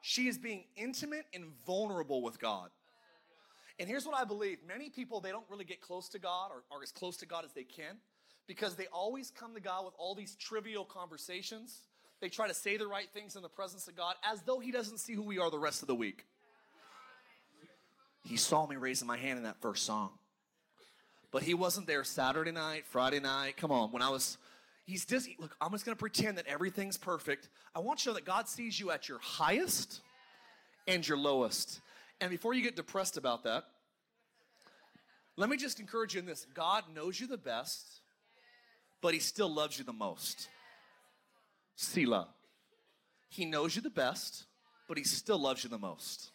She 0.00 0.28
is 0.28 0.38
being 0.38 0.64
intimate 0.76 1.26
and 1.34 1.44
vulnerable 1.66 2.22
with 2.22 2.38
God. 2.38 2.70
And 3.78 3.88
here's 3.88 4.06
what 4.06 4.16
I 4.16 4.24
believe 4.24 4.58
many 4.66 4.90
people, 4.90 5.20
they 5.20 5.30
don't 5.30 5.48
really 5.48 5.64
get 5.64 5.80
close 5.80 6.08
to 6.10 6.18
God 6.18 6.50
or 6.50 6.64
are 6.76 6.82
as 6.82 6.90
close 6.90 7.16
to 7.18 7.26
God 7.26 7.44
as 7.44 7.52
they 7.52 7.64
can 7.64 7.96
because 8.46 8.74
they 8.74 8.86
always 8.86 9.30
come 9.30 9.54
to 9.54 9.60
God 9.60 9.84
with 9.84 9.94
all 9.98 10.14
these 10.14 10.34
trivial 10.36 10.84
conversations. 10.84 11.82
They 12.20 12.28
try 12.28 12.48
to 12.48 12.54
say 12.54 12.76
the 12.76 12.88
right 12.88 13.08
things 13.12 13.36
in 13.36 13.42
the 13.42 13.48
presence 13.48 13.86
of 13.86 13.94
God 13.94 14.16
as 14.24 14.42
though 14.42 14.58
He 14.58 14.72
doesn't 14.72 14.98
see 14.98 15.12
who 15.12 15.22
we 15.22 15.38
are 15.38 15.50
the 15.50 15.58
rest 15.58 15.82
of 15.82 15.88
the 15.88 15.94
week. 15.94 16.24
He 18.24 18.36
saw 18.36 18.66
me 18.66 18.76
raising 18.76 19.06
my 19.06 19.16
hand 19.16 19.38
in 19.38 19.44
that 19.44 19.60
first 19.60 19.84
song. 19.84 20.10
But 21.30 21.42
He 21.42 21.54
wasn't 21.54 21.86
there 21.86 22.04
Saturday 22.04 22.52
night, 22.52 22.86
Friday 22.86 23.20
night. 23.20 23.56
Come 23.56 23.70
on, 23.70 23.92
when 23.92 24.02
I 24.02 24.10
was 24.10 24.38
He's 24.88 25.04
just, 25.04 25.28
look, 25.38 25.54
I'm 25.60 25.70
just 25.72 25.84
going 25.84 25.94
to 25.94 26.00
pretend 26.00 26.38
that 26.38 26.46
everything's 26.46 26.96
perfect. 26.96 27.50
I 27.74 27.80
want 27.80 28.00
you 28.00 28.04
to 28.04 28.08
know 28.08 28.14
that 28.14 28.24
God 28.24 28.48
sees 28.48 28.80
you 28.80 28.90
at 28.90 29.06
your 29.06 29.18
highest 29.18 30.00
and 30.86 31.06
your 31.06 31.18
lowest. 31.18 31.82
And 32.22 32.30
before 32.30 32.54
you 32.54 32.62
get 32.62 32.74
depressed 32.74 33.18
about 33.18 33.44
that, 33.44 33.64
let 35.36 35.50
me 35.50 35.58
just 35.58 35.78
encourage 35.78 36.14
you 36.14 36.20
in 36.20 36.26
this 36.26 36.46
God 36.54 36.84
knows 36.94 37.20
you 37.20 37.26
the 37.26 37.36
best, 37.36 38.00
but 39.02 39.12
He 39.12 39.20
still 39.20 39.52
loves 39.52 39.78
you 39.78 39.84
the 39.84 39.92
most. 39.92 40.48
Selah. 41.76 42.28
He 43.28 43.44
knows 43.44 43.76
you 43.76 43.82
the 43.82 43.90
best, 43.90 44.46
but 44.88 44.96
He 44.96 45.04
still 45.04 45.38
loves 45.38 45.64
you 45.64 45.68
the 45.68 45.78
most. 45.78 46.30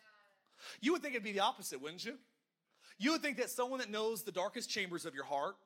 You 0.79 0.91
would 0.91 1.01
think 1.01 1.15
it'd 1.15 1.23
be 1.23 1.31
the 1.31 1.39
opposite, 1.39 1.81
wouldn't 1.81 2.05
you? 2.05 2.19
You 3.03 3.11
would 3.11 3.21
think 3.21 3.35
that 3.35 3.49
someone 3.49 3.79
that 3.79 3.91
knows 3.91 4.23
the 4.23 4.31
darkest 4.31 4.69
chambers 4.69 5.05
of 5.05 5.13
your 5.13 5.25
heart 5.25 5.57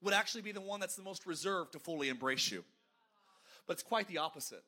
would 0.00 0.14
actually 0.14 0.42
be 0.42 0.52
the 0.52 0.60
one 0.60 0.78
that's 0.78 0.94
the 0.94 1.02
most 1.02 1.26
reserved 1.26 1.72
to 1.72 1.80
fully 1.80 2.08
embrace 2.08 2.52
you. 2.52 2.62
But 3.66 3.72
it's 3.72 3.82
quite 3.82 4.06
the 4.06 4.18
opposite. 4.18 4.62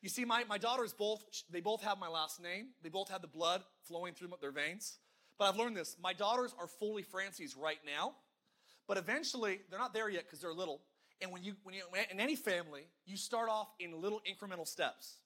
You 0.00 0.08
see, 0.08 0.24
my, 0.24 0.42
my 0.48 0.58
daughters 0.58 0.92
both, 0.92 1.22
they 1.52 1.60
both 1.60 1.80
have 1.82 2.00
my 2.00 2.08
last 2.08 2.42
name. 2.42 2.70
They 2.82 2.88
both 2.88 3.10
have 3.10 3.22
the 3.22 3.28
blood 3.28 3.62
flowing 3.84 4.12
through 4.12 4.30
their 4.40 4.50
veins. 4.50 4.98
But 5.38 5.50
I've 5.50 5.56
learned 5.56 5.76
this. 5.76 5.96
My 6.02 6.12
daughters 6.12 6.52
are 6.58 6.66
fully 6.66 7.04
Francey's 7.04 7.56
right 7.56 7.78
now. 7.86 8.14
But 8.88 8.96
eventually, 8.96 9.60
they're 9.70 9.78
not 9.78 9.94
there 9.94 10.08
yet 10.08 10.24
because 10.24 10.40
they're 10.40 10.52
little. 10.52 10.80
And 11.20 11.30
when 11.30 11.44
you, 11.44 11.54
when 11.62 11.76
you, 11.76 11.82
in 12.10 12.18
any 12.18 12.34
family, 12.34 12.88
you 13.06 13.16
start 13.16 13.48
off 13.48 13.68
in 13.78 14.02
little 14.02 14.20
incremental 14.28 14.66
steps. 14.66 15.18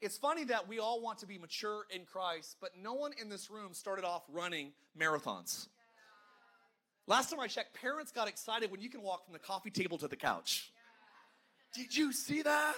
It's 0.00 0.18
funny 0.18 0.42
that 0.46 0.66
we 0.66 0.80
all 0.80 1.00
want 1.00 1.18
to 1.20 1.26
be 1.26 1.38
mature 1.38 1.84
in 1.90 2.06
Christ, 2.06 2.56
but 2.60 2.70
no 2.76 2.94
one 2.94 3.12
in 3.22 3.28
this 3.28 3.52
room 3.52 3.72
started 3.72 4.04
off 4.04 4.24
running 4.28 4.72
marathons. 4.98 5.68
Last 7.06 7.30
time 7.30 7.38
I 7.38 7.46
checked, 7.46 7.80
parents 7.80 8.10
got 8.10 8.28
excited 8.28 8.70
when 8.70 8.80
you 8.80 8.90
can 8.90 9.02
walk 9.02 9.24
from 9.24 9.32
the 9.32 9.38
coffee 9.38 9.70
table 9.70 9.96
to 9.98 10.08
the 10.08 10.16
couch. 10.16 10.72
Did 11.74 11.96
you 11.96 12.12
see 12.12 12.42
that? 12.42 12.74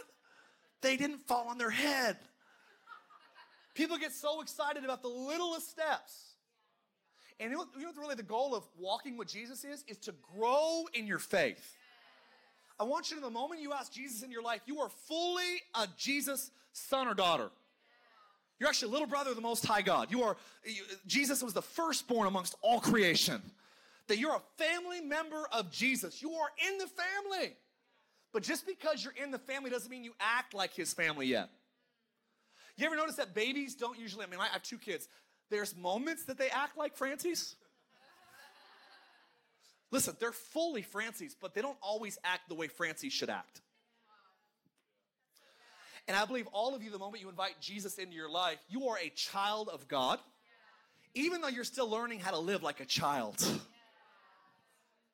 They 0.82 0.96
didn't 0.96 1.20
fall 1.20 1.48
on 1.48 1.58
their 1.58 1.70
head. 1.70 2.16
People 3.74 3.96
get 3.96 4.12
so 4.12 4.40
excited 4.40 4.84
about 4.84 5.02
the 5.02 5.08
littlest 5.08 5.70
steps. 5.70 6.34
And 7.40 7.50
you 7.50 7.56
know, 7.56 7.64
what 7.74 7.96
really 7.96 8.16
the 8.16 8.22
goal 8.22 8.54
of 8.54 8.64
walking 8.78 9.16
with 9.16 9.28
Jesus 9.28 9.64
is? 9.64 9.84
Is 9.86 9.98
to 9.98 10.14
grow 10.36 10.84
in 10.92 11.06
your 11.06 11.20
faith. 11.20 11.76
I 12.80 12.84
want 12.84 13.10
you 13.10 13.16
to, 13.16 13.22
the 13.22 13.30
moment 13.30 13.60
you 13.60 13.72
ask 13.72 13.92
Jesus 13.92 14.22
in 14.22 14.30
your 14.30 14.42
life, 14.42 14.60
you 14.66 14.80
are 14.80 14.88
fully 14.88 15.62
a 15.74 15.88
Jesus 15.96 16.50
son 16.72 17.08
or 17.08 17.14
daughter. 17.14 17.50
You're 18.58 18.68
actually 18.68 18.88
a 18.88 18.92
little 18.92 19.06
brother 19.06 19.30
of 19.30 19.36
the 19.36 19.42
Most 19.42 19.64
High 19.64 19.82
God. 19.82 20.10
You 20.10 20.22
are, 20.22 20.36
you, 20.64 20.82
Jesus 21.06 21.42
was 21.42 21.54
the 21.54 21.62
firstborn 21.62 22.26
amongst 22.26 22.56
all 22.60 22.80
creation 22.80 23.40
that 24.08 24.18
you're 24.18 24.34
a 24.34 24.42
family 24.56 25.00
member 25.00 25.46
of 25.52 25.70
Jesus. 25.70 26.20
You 26.20 26.32
are 26.32 26.48
in 26.68 26.78
the 26.78 26.86
family. 26.86 27.56
But 28.32 28.42
just 28.42 28.66
because 28.66 29.02
you're 29.02 29.14
in 29.22 29.30
the 29.30 29.38
family 29.38 29.70
doesn't 29.70 29.90
mean 29.90 30.04
you 30.04 30.14
act 30.20 30.52
like 30.54 30.74
his 30.74 30.92
family 30.92 31.26
yet. 31.26 31.48
You 32.76 32.86
ever 32.86 32.96
notice 32.96 33.16
that 33.16 33.34
babies 33.34 33.74
don't 33.74 33.98
usually, 33.98 34.24
I 34.24 34.28
mean, 34.28 34.40
I 34.40 34.46
have 34.48 34.62
two 34.62 34.78
kids. 34.78 35.08
There's 35.50 35.76
moments 35.76 36.24
that 36.26 36.38
they 36.38 36.48
act 36.48 36.76
like 36.76 36.96
Francey's. 36.96 37.56
Listen, 39.90 40.14
they're 40.20 40.32
fully 40.32 40.82
Francey's, 40.82 41.34
but 41.34 41.54
they 41.54 41.62
don't 41.62 41.78
always 41.82 42.18
act 42.22 42.48
the 42.48 42.54
way 42.54 42.68
Francie 42.68 43.08
should 43.08 43.30
act. 43.30 43.62
And 46.06 46.16
I 46.16 46.24
believe 46.24 46.46
all 46.52 46.74
of 46.74 46.82
you, 46.82 46.90
the 46.90 46.98
moment 46.98 47.22
you 47.22 47.28
invite 47.28 47.60
Jesus 47.60 47.98
into 47.98 48.14
your 48.14 48.30
life, 48.30 48.58
you 48.68 48.88
are 48.88 48.98
a 48.98 49.08
child 49.10 49.68
of 49.68 49.88
God, 49.88 50.18
even 51.14 51.40
though 51.40 51.48
you're 51.48 51.64
still 51.64 51.88
learning 51.88 52.20
how 52.20 52.30
to 52.30 52.38
live 52.38 52.62
like 52.62 52.80
a 52.80 52.84
child 52.84 53.44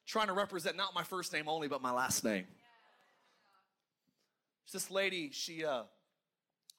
trying 0.07 0.27
to 0.29 0.33
represent 0.33 0.77
not 0.77 0.95
my 0.95 1.03
first 1.03 1.33
name 1.33 1.49
only, 1.49 1.69
but 1.69 1.83
my 1.83 1.93
last 1.93 2.25
name. 2.25 2.47
This 4.73 4.91
lady, 4.91 5.31
she 5.31 5.65
uh, 5.65 5.83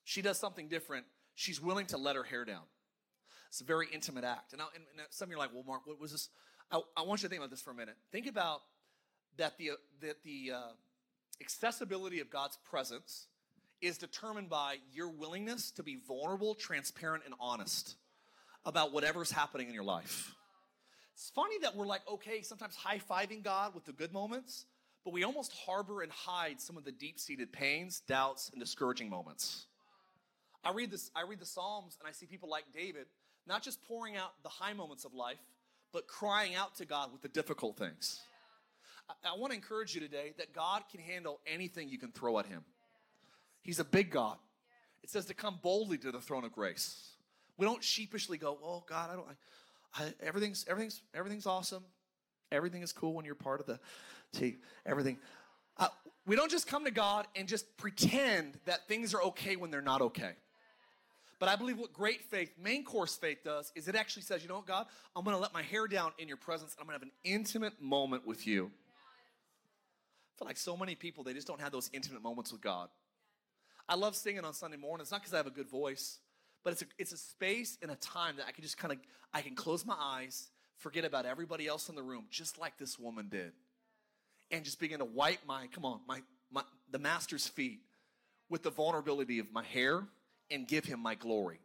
she 0.04 0.22
does 0.22 0.38
something 0.38 0.68
different. 0.68 1.06
She's 1.36 1.62
willing 1.62 1.86
to 1.88 1.98
let 1.98 2.16
her 2.16 2.24
hair 2.24 2.44
down. 2.44 2.64
It's 3.48 3.62
a 3.62 3.64
very 3.64 3.88
intimate 3.94 4.26
act. 4.26 4.52
And, 4.52 4.62
and, 4.62 4.84
and 4.98 5.08
some 5.10 5.28
of 5.28 5.32
you 5.32 5.38
are 5.38 5.40
like, 5.40 5.54
well, 5.54 5.64
Mark, 5.66 5.82
what 5.86 6.00
was 6.00 6.12
this? 6.12 6.30
I, 6.72 6.82
I, 6.98 7.04
want 7.04 7.22
you 7.22 7.28
to 7.28 7.30
think 7.30 7.40
about 7.40 7.52
this 7.52 7.62
for 7.62 7.72
a 7.72 7.76
minute. 7.76 7.96
Think 8.12 8.28
about 8.28 8.64
that 9.38 9.58
the 9.58 9.72
that 10.02 10.24
the 10.24 10.52
uh, 10.56 10.72
accessibility 11.40 12.20
of 12.20 12.30
God's 12.30 12.58
presence 12.70 13.28
is 13.82 13.98
determined 13.98 14.50
by 14.50 14.78
your 14.92 15.10
willingness 15.10 15.72
to 15.72 15.84
be 15.84 15.98
vulnerable, 16.08 16.56
transparent, 16.56 17.24
and 17.26 17.34
honest 17.40 17.96
about 18.66 18.92
whatever's 18.92 19.32
happening 19.32 19.68
in 19.68 19.74
your 19.74 19.84
life. 19.84 20.34
It's 21.16 21.32
funny 21.34 21.56
that 21.62 21.74
we're 21.76 21.86
like, 21.86 22.02
okay, 22.12 22.42
sometimes 22.42 22.76
high 22.76 23.00
fiving 23.00 23.42
God 23.42 23.74
with 23.74 23.86
the 23.86 23.94
good 23.94 24.12
moments, 24.12 24.66
but 25.06 25.14
we 25.14 25.24
almost 25.24 25.54
harbor 25.54 26.02
and 26.02 26.12
hide 26.12 26.60
some 26.60 26.76
of 26.76 26.84
the 26.84 26.92
deep 26.92 27.20
seated 27.20 27.54
pains, 27.54 28.02
doubts, 28.02 28.50
and 28.50 28.60
discouraging 28.60 29.10
moments. 29.10 29.66
I 30.62 30.74
read 30.74 30.92
this, 30.92 31.12
I 31.16 31.22
read 31.22 31.40
the 31.40 31.46
Psalms 31.46 31.96
and 32.00 32.08
I 32.08 32.12
see 32.12 32.26
people 32.26 32.50
like 32.50 32.66
David, 32.74 33.06
not 33.48 33.64
just 33.64 33.82
pouring 33.88 34.18
out 34.18 34.32
the 34.44 34.50
high 34.50 34.74
moments 34.74 35.06
of 35.06 35.14
life, 35.14 35.40
but 35.94 36.06
crying 36.08 36.54
out 36.54 36.76
to 36.78 36.86
God 36.86 37.14
with 37.14 37.22
the 37.22 37.30
difficult 37.30 37.78
things. 37.78 38.20
I, 39.08 39.30
I 39.34 39.38
want 39.38 39.52
to 39.52 39.56
encourage 39.56 39.96
you 39.96 40.02
today 40.02 40.34
that 40.38 40.54
God 40.54 40.84
can 40.92 41.00
handle 41.00 41.40
anything 41.48 41.88
you 41.88 41.98
can 41.98 42.12
throw 42.12 42.40
at 42.40 42.46
him. 42.46 42.66
He's 43.62 43.80
a 43.80 43.86
big 43.86 44.12
God. 44.12 44.38
It 45.02 45.10
says 45.10 45.28
to 45.28 45.34
come 45.34 45.60
boldly 45.64 45.98
to 46.00 46.12
the 46.12 46.20
throne 46.20 46.44
of 46.44 46.52
grace. 46.52 47.12
We 47.58 47.66
don't 47.66 47.84
sheepishly 47.84 48.38
go, 48.38 48.58
"Oh 48.62 48.84
God, 48.86 49.12
I 49.12 49.16
don't 49.16 49.28
I, 49.30 49.34
Everything's 50.22 50.66
everything's 50.68 51.02
everything's 51.14 51.46
awesome. 51.46 51.84
Everything 52.52 52.82
is 52.82 52.92
cool 52.92 53.14
when 53.14 53.26
you're 53.26 53.36
part 53.36 53.60
of 53.60 53.66
the 53.66 53.80
team. 54.34 54.58
Everything. 54.86 55.18
Uh, 55.78 55.88
we 56.26 56.36
don't 56.36 56.52
just 56.52 56.68
come 56.68 56.86
to 56.86 56.92
God 56.92 57.28
and 57.36 57.48
just 57.48 57.78
pretend 57.78 58.58
that 58.66 58.88
things 58.88 59.14
are 59.14 59.22
okay 59.24 59.56
when 59.56 59.72
they're 59.72 59.82
not 59.82 60.02
okay. 60.02 60.34
But 61.40 61.50
I 61.50 61.56
believe 61.58 61.78
what 61.78 61.92
great 61.92 62.24
faith, 62.24 62.52
main 62.62 62.84
course 62.84 63.16
faith 63.16 63.44
does, 63.44 63.72
is 63.76 63.88
it 63.88 63.96
actually 63.96 64.24
says, 64.24 64.42
you 64.42 64.48
know 64.48 64.56
what, 64.56 64.66
God, 64.66 64.88
I'm 65.16 65.24
going 65.24 65.36
to 65.36 65.42
let 65.42 65.54
my 65.54 65.64
hair 65.64 65.88
down 65.88 66.14
in 66.18 66.28
your 66.28 66.38
presence. 66.38 66.74
And 66.74 66.82
I'm 66.82 66.88
going 66.88 67.00
to 67.00 67.06
have 67.06 67.12
an 67.12 67.32
intimate 67.32 67.82
moment 67.82 68.26
with 68.26 68.48
you. 68.48 68.72
I 70.36 70.40
feel 70.40 70.48
like 70.48 70.58
so 70.58 70.78
many 70.78 70.96
people, 70.96 71.24
they 71.24 71.34
just 71.34 71.48
don't 71.48 71.60
have 71.60 71.72
those 71.72 71.90
intimate 71.94 72.24
moments 72.24 72.52
with 72.52 72.62
God. 72.62 72.90
I 73.88 73.96
love 73.96 74.16
singing 74.16 74.46
on 74.46 74.54
Sunday 74.54 74.78
morning. 74.78 75.04
It's 75.04 75.12
not 75.12 75.22
because 75.22 75.34
I 75.34 75.38
have 75.38 75.48
a 75.48 75.52
good 75.52 75.70
voice 75.70 76.20
but 76.66 76.74
it's 76.74 76.82
a, 76.82 76.86
it's 76.98 77.12
a 77.14 77.18
space 77.18 77.78
and 77.84 77.92
a 77.92 77.96
time 77.96 78.38
that 78.38 78.48
I 78.48 78.52
can 78.52 78.64
just 78.64 78.78
kind 78.78 78.92
of, 78.92 78.98
I 79.34 79.42
can 79.42 79.54
close 79.56 79.86
my 79.86 79.96
eyes, 79.98 80.50
forget 80.78 81.06
about 81.06 81.26
everybody 81.28 81.68
else 81.68 81.90
in 81.90 81.96
the 81.96 82.02
room, 82.02 82.26
just 82.32 82.58
like 82.58 82.78
this 82.80 82.98
woman 82.98 83.30
did. 83.30 83.54
And 84.50 84.66
just 84.66 84.80
begin 84.80 85.00
to 85.00 85.06
wipe 85.06 85.40
my, 85.48 85.68
come 85.68 85.86
on, 85.86 86.02
my, 86.08 86.22
my, 86.52 86.64
the 86.92 86.98
master's 86.98 87.48
feet 87.48 87.82
with 88.50 88.64
the 88.64 88.72
vulnerability 88.72 89.38
of 89.38 89.54
my 89.54 89.64
hair 89.64 90.06
and 90.50 90.68
give 90.68 90.86
him 90.86 91.00
my 91.00 91.14
glory. 91.14 91.60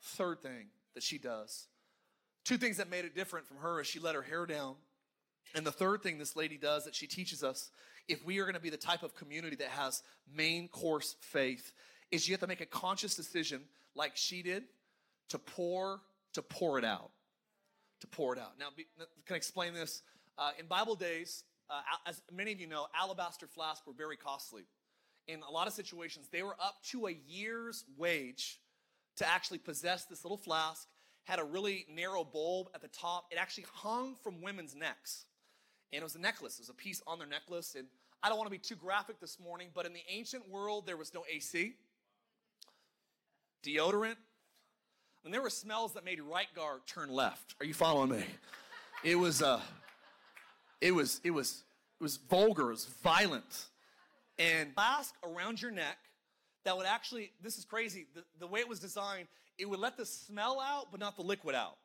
third 0.00 0.40
thing 0.40 0.68
that 0.94 1.02
she 1.02 1.18
does. 1.18 1.66
Two 2.44 2.58
things 2.58 2.76
that 2.76 2.88
made 2.88 3.04
it 3.04 3.16
different 3.16 3.46
from 3.46 3.56
her 3.58 3.80
is 3.80 3.88
she 3.88 3.98
let 3.98 4.14
her 4.14 4.22
hair 4.22 4.46
down. 4.46 4.76
And 5.56 5.66
the 5.66 5.72
third 5.72 6.02
thing 6.02 6.18
this 6.18 6.36
lady 6.36 6.58
does 6.58 6.84
that 6.84 6.94
she 6.94 7.08
teaches 7.08 7.42
us, 7.42 7.70
if 8.06 8.24
we 8.24 8.38
are 8.38 8.44
going 8.44 8.54
to 8.54 8.60
be 8.60 8.70
the 8.70 8.76
type 8.76 9.02
of 9.02 9.16
community 9.16 9.56
that 9.56 9.68
has 9.68 10.02
main 10.32 10.68
course 10.68 11.16
faith, 11.20 11.72
is 12.10 12.28
you 12.28 12.32
have 12.32 12.40
to 12.40 12.46
make 12.46 12.60
a 12.60 12.66
conscious 12.66 13.14
decision, 13.14 13.62
like 13.94 14.12
she 14.16 14.42
did, 14.42 14.64
to 15.28 15.38
pour 15.38 16.00
to 16.34 16.42
pour 16.42 16.78
it 16.78 16.84
out. 16.84 17.10
To 18.00 18.06
pour 18.06 18.32
it 18.32 18.38
out. 18.38 18.52
Now, 18.58 18.68
can 19.26 19.34
I 19.34 19.36
explain 19.36 19.74
this? 19.74 20.02
Uh, 20.36 20.50
in 20.58 20.66
Bible 20.66 20.94
days, 20.94 21.42
uh, 21.68 21.80
as 22.06 22.22
many 22.32 22.52
of 22.52 22.60
you 22.60 22.66
know, 22.66 22.86
alabaster 22.98 23.46
flasks 23.46 23.86
were 23.86 23.92
very 23.92 24.16
costly. 24.16 24.62
In 25.26 25.42
a 25.42 25.50
lot 25.50 25.66
of 25.66 25.72
situations, 25.72 26.28
they 26.30 26.42
were 26.42 26.56
up 26.60 26.76
to 26.90 27.08
a 27.08 27.16
year's 27.26 27.84
wage 27.96 28.60
to 29.16 29.28
actually 29.28 29.58
possess 29.58 30.04
this 30.04 30.24
little 30.24 30.36
flask. 30.36 30.86
Had 31.24 31.40
a 31.40 31.44
really 31.44 31.86
narrow 31.92 32.24
bulb 32.24 32.68
at 32.74 32.80
the 32.80 32.88
top. 32.88 33.26
It 33.30 33.36
actually 33.36 33.66
hung 33.72 34.14
from 34.22 34.40
women's 34.40 34.74
necks. 34.74 35.26
And 35.92 36.00
it 36.00 36.04
was 36.04 36.14
a 36.14 36.20
necklace. 36.20 36.58
It 36.58 36.62
was 36.62 36.70
a 36.70 36.74
piece 36.74 37.02
on 37.06 37.18
their 37.18 37.28
necklace. 37.28 37.74
And 37.76 37.88
I 38.22 38.28
don't 38.28 38.38
want 38.38 38.46
to 38.46 38.52
be 38.52 38.58
too 38.58 38.76
graphic 38.76 39.20
this 39.20 39.38
morning, 39.38 39.68
but 39.74 39.86
in 39.86 39.92
the 39.92 40.02
ancient 40.08 40.48
world, 40.48 40.86
there 40.86 40.96
was 40.96 41.12
no 41.12 41.24
AC, 41.30 41.74
deodorant, 43.62 44.16
and 45.24 45.34
there 45.34 45.42
were 45.42 45.50
smells 45.50 45.94
that 45.94 46.04
made 46.04 46.20
right 46.20 46.52
guard 46.54 46.80
turn 46.86 47.10
left. 47.10 47.54
Are 47.60 47.66
you 47.66 47.74
following 47.74 48.10
me? 48.10 48.24
It 49.04 49.16
was, 49.16 49.42
uh, 49.42 49.60
it 50.80 50.92
was, 50.92 51.20
it 51.24 51.30
was, 51.30 51.62
it 52.00 52.02
was 52.02 52.16
vulgar, 52.16 52.68
it 52.68 52.72
was 52.72 52.86
violent. 53.02 53.66
And 54.38 54.70
mask 54.76 55.14
around 55.24 55.60
your 55.60 55.70
neck 55.70 55.98
that 56.64 56.76
would 56.76 56.86
actually, 56.86 57.32
this 57.42 57.58
is 57.58 57.64
crazy, 57.64 58.06
the, 58.14 58.24
the 58.38 58.46
way 58.46 58.60
it 58.60 58.68
was 58.68 58.80
designed, 58.80 59.28
it 59.58 59.68
would 59.68 59.80
let 59.80 59.96
the 59.96 60.06
smell 60.06 60.60
out, 60.60 60.90
but 60.90 61.00
not 61.00 61.16
the 61.16 61.22
liquid 61.22 61.54
out. 61.54 61.76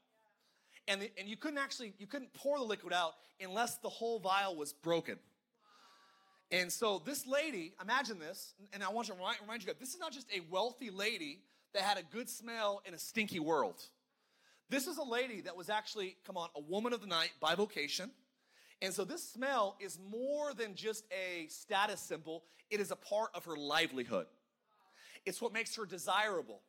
And, 0.87 1.01
the, 1.01 1.11
and 1.17 1.27
you 1.27 1.37
couldn't 1.37 1.57
actually, 1.57 1.93
you 1.97 2.07
couldn't 2.07 2.33
pour 2.33 2.57
the 2.57 2.63
liquid 2.63 2.93
out 2.93 3.13
unless 3.41 3.77
the 3.77 3.89
whole 3.89 4.19
vial 4.19 4.55
was 4.55 4.73
broken. 4.73 5.17
And 6.51 6.71
so 6.71 7.01
this 7.03 7.25
lady, 7.25 7.73
imagine 7.81 8.19
this, 8.19 8.53
and 8.73 8.83
I 8.83 8.89
want 8.89 9.07
to 9.07 9.13
remind, 9.13 9.37
remind 9.41 9.63
you, 9.65 9.73
this 9.79 9.93
is 9.93 9.99
not 9.99 10.11
just 10.11 10.27
a 10.31 10.41
wealthy 10.51 10.91
lady 10.91 11.39
that 11.73 11.83
had 11.83 11.97
a 11.97 12.03
good 12.03 12.29
smell 12.29 12.81
in 12.85 12.93
a 12.93 12.99
stinky 12.99 13.39
world. 13.39 13.81
This 14.69 14.87
is 14.87 14.97
a 14.97 15.03
lady 15.03 15.41
that 15.41 15.55
was 15.55 15.69
actually, 15.69 16.17
come 16.25 16.37
on, 16.37 16.49
a 16.55 16.61
woman 16.61 16.93
of 16.93 17.01
the 17.01 17.07
night 17.07 17.31
by 17.39 17.55
vocation. 17.55 18.11
And 18.81 18.93
so 18.93 19.03
this 19.03 19.27
smell 19.27 19.75
is 19.79 19.99
more 20.09 20.53
than 20.53 20.75
just 20.75 21.05
a 21.11 21.47
status 21.47 22.01
symbol, 22.01 22.43
it 22.69 22.79
is 22.79 22.91
a 22.91 22.95
part 22.95 23.29
of 23.33 23.45
her 23.45 23.55
livelihood. 23.55 24.25
It's 25.25 25.41
what 25.41 25.53
makes 25.53 25.75
her 25.75 25.85
desirable. 25.85 26.61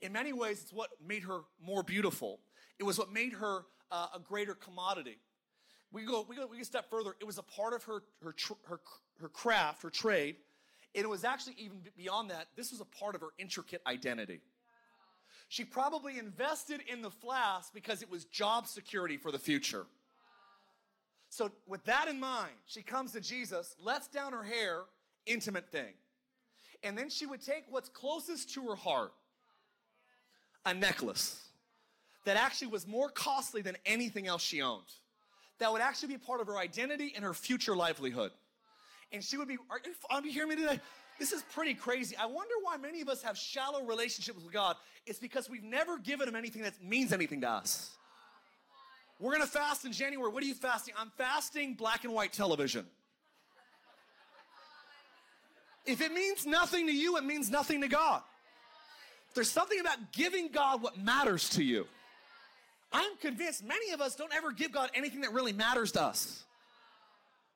In 0.00 0.12
many 0.12 0.32
ways, 0.32 0.62
it's 0.62 0.72
what 0.72 0.90
made 1.06 1.24
her 1.24 1.40
more 1.62 1.82
beautiful. 1.82 2.40
It 2.78 2.84
was 2.84 2.98
what 2.98 3.12
made 3.12 3.34
her 3.34 3.66
uh, 3.90 4.06
a 4.14 4.18
greater 4.18 4.54
commodity. 4.54 5.18
We 5.92 6.04
go, 6.04 6.24
we 6.28 6.36
go, 6.36 6.46
we 6.46 6.56
go 6.56 6.62
a 6.62 6.64
step 6.64 6.88
further. 6.88 7.14
It 7.20 7.26
was 7.26 7.38
a 7.38 7.42
part 7.42 7.74
of 7.74 7.84
her, 7.84 8.02
her, 8.22 8.34
her, 8.68 8.80
her 9.20 9.28
craft, 9.28 9.82
her 9.82 9.90
trade. 9.90 10.36
It 10.92 11.08
was 11.08 11.24
actually 11.24 11.54
even 11.58 11.78
beyond 11.96 12.30
that. 12.30 12.48
This 12.56 12.72
was 12.72 12.80
a 12.80 12.84
part 12.84 13.14
of 13.14 13.20
her 13.20 13.30
intricate 13.38 13.80
identity. 13.86 14.40
She 15.48 15.64
probably 15.64 16.18
invested 16.18 16.80
in 16.86 17.02
the 17.02 17.10
flask 17.10 17.72
because 17.72 18.02
it 18.02 18.10
was 18.10 18.24
job 18.24 18.66
security 18.66 19.16
for 19.16 19.32
the 19.32 19.38
future. 19.38 19.86
So, 21.28 21.50
with 21.66 21.84
that 21.84 22.08
in 22.08 22.18
mind, 22.18 22.52
she 22.66 22.82
comes 22.82 23.12
to 23.12 23.20
Jesus, 23.20 23.76
lets 23.80 24.08
down 24.08 24.32
her 24.32 24.42
hair, 24.42 24.82
intimate 25.26 25.70
thing. 25.70 25.94
And 26.82 26.96
then 26.96 27.08
she 27.08 27.26
would 27.26 27.40
take 27.40 27.64
what's 27.68 27.88
closest 27.88 28.52
to 28.54 28.68
her 28.68 28.76
heart 28.76 29.12
a 30.64 30.74
necklace 30.74 31.40
that 32.24 32.36
actually 32.36 32.68
was 32.68 32.86
more 32.86 33.10
costly 33.10 33.62
than 33.62 33.76
anything 33.86 34.26
else 34.26 34.42
she 34.42 34.60
owned, 34.60 34.84
that 35.58 35.72
would 35.72 35.80
actually 35.80 36.08
be 36.08 36.18
part 36.18 36.40
of 36.40 36.46
her 36.46 36.58
identity 36.58 37.12
and 37.14 37.24
her 37.24 37.34
future 37.34 37.76
livelihood. 37.76 38.30
And 39.12 39.24
she 39.24 39.36
would 39.36 39.48
be, 39.48 39.56
are 39.70 39.80
you, 40.24 40.30
hearing 40.30 40.50
me 40.50 40.56
today? 40.56 40.80
This 41.18 41.32
is 41.32 41.42
pretty 41.52 41.74
crazy. 41.74 42.16
I 42.16 42.26
wonder 42.26 42.54
why 42.62 42.76
many 42.76 43.00
of 43.00 43.08
us 43.08 43.22
have 43.22 43.36
shallow 43.36 43.84
relationships 43.84 44.42
with 44.42 44.52
God. 44.52 44.76
It's 45.06 45.18
because 45.18 45.50
we've 45.50 45.64
never 45.64 45.98
given 45.98 46.28
Him 46.28 46.36
anything 46.36 46.62
that 46.62 46.82
means 46.82 47.12
anything 47.12 47.40
to 47.42 47.50
us. 47.50 47.90
We're 49.18 49.32
gonna 49.32 49.46
fast 49.46 49.84
in 49.84 49.92
January. 49.92 50.32
What 50.32 50.42
are 50.42 50.46
you 50.46 50.54
fasting? 50.54 50.94
I'm 50.96 51.10
fasting 51.18 51.74
black 51.74 52.04
and 52.04 52.14
white 52.14 52.32
television. 52.32 52.86
If 55.84 56.00
it 56.00 56.12
means 56.12 56.46
nothing 56.46 56.86
to 56.86 56.92
you, 56.92 57.16
it 57.16 57.24
means 57.24 57.50
nothing 57.50 57.80
to 57.82 57.88
God. 57.88 58.22
There's 59.34 59.50
something 59.50 59.78
about 59.78 60.12
giving 60.12 60.48
God 60.48 60.82
what 60.82 60.98
matters 60.98 61.50
to 61.50 61.62
you. 61.62 61.86
I'm 62.92 63.16
convinced 63.18 63.62
many 63.62 63.92
of 63.92 64.00
us 64.00 64.16
don't 64.16 64.34
ever 64.34 64.52
give 64.52 64.72
God 64.72 64.90
anything 64.94 65.20
that 65.20 65.32
really 65.32 65.52
matters 65.52 65.92
to 65.92 66.02
us. 66.02 66.44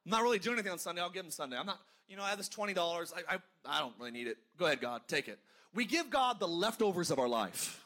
I'm 0.05 0.11
not 0.11 0.23
really 0.23 0.39
doing 0.39 0.57
anything 0.57 0.73
on 0.73 0.79
Sunday. 0.79 1.01
I'll 1.01 1.11
give 1.11 1.25
him 1.25 1.31
Sunday. 1.31 1.57
I'm 1.57 1.67
not, 1.67 1.81
you 2.09 2.17
know, 2.17 2.23
I 2.23 2.29
have 2.29 2.39
this 2.39 2.49
$20. 2.49 3.13
I, 3.15 3.35
I, 3.35 3.39
I 3.65 3.81
don't 3.81 3.95
really 3.99 4.11
need 4.11 4.27
it. 4.27 4.37
Go 4.59 4.67
ahead, 4.67 4.81
God, 4.81 5.03
take 5.09 5.29
it. 5.29 5.39
We 5.75 5.85
give 5.85 6.11
God 6.11 6.39
the 6.39 6.49
leftovers 6.49 7.11
of 7.11 7.19
our 7.19 7.29
life. 7.29 7.85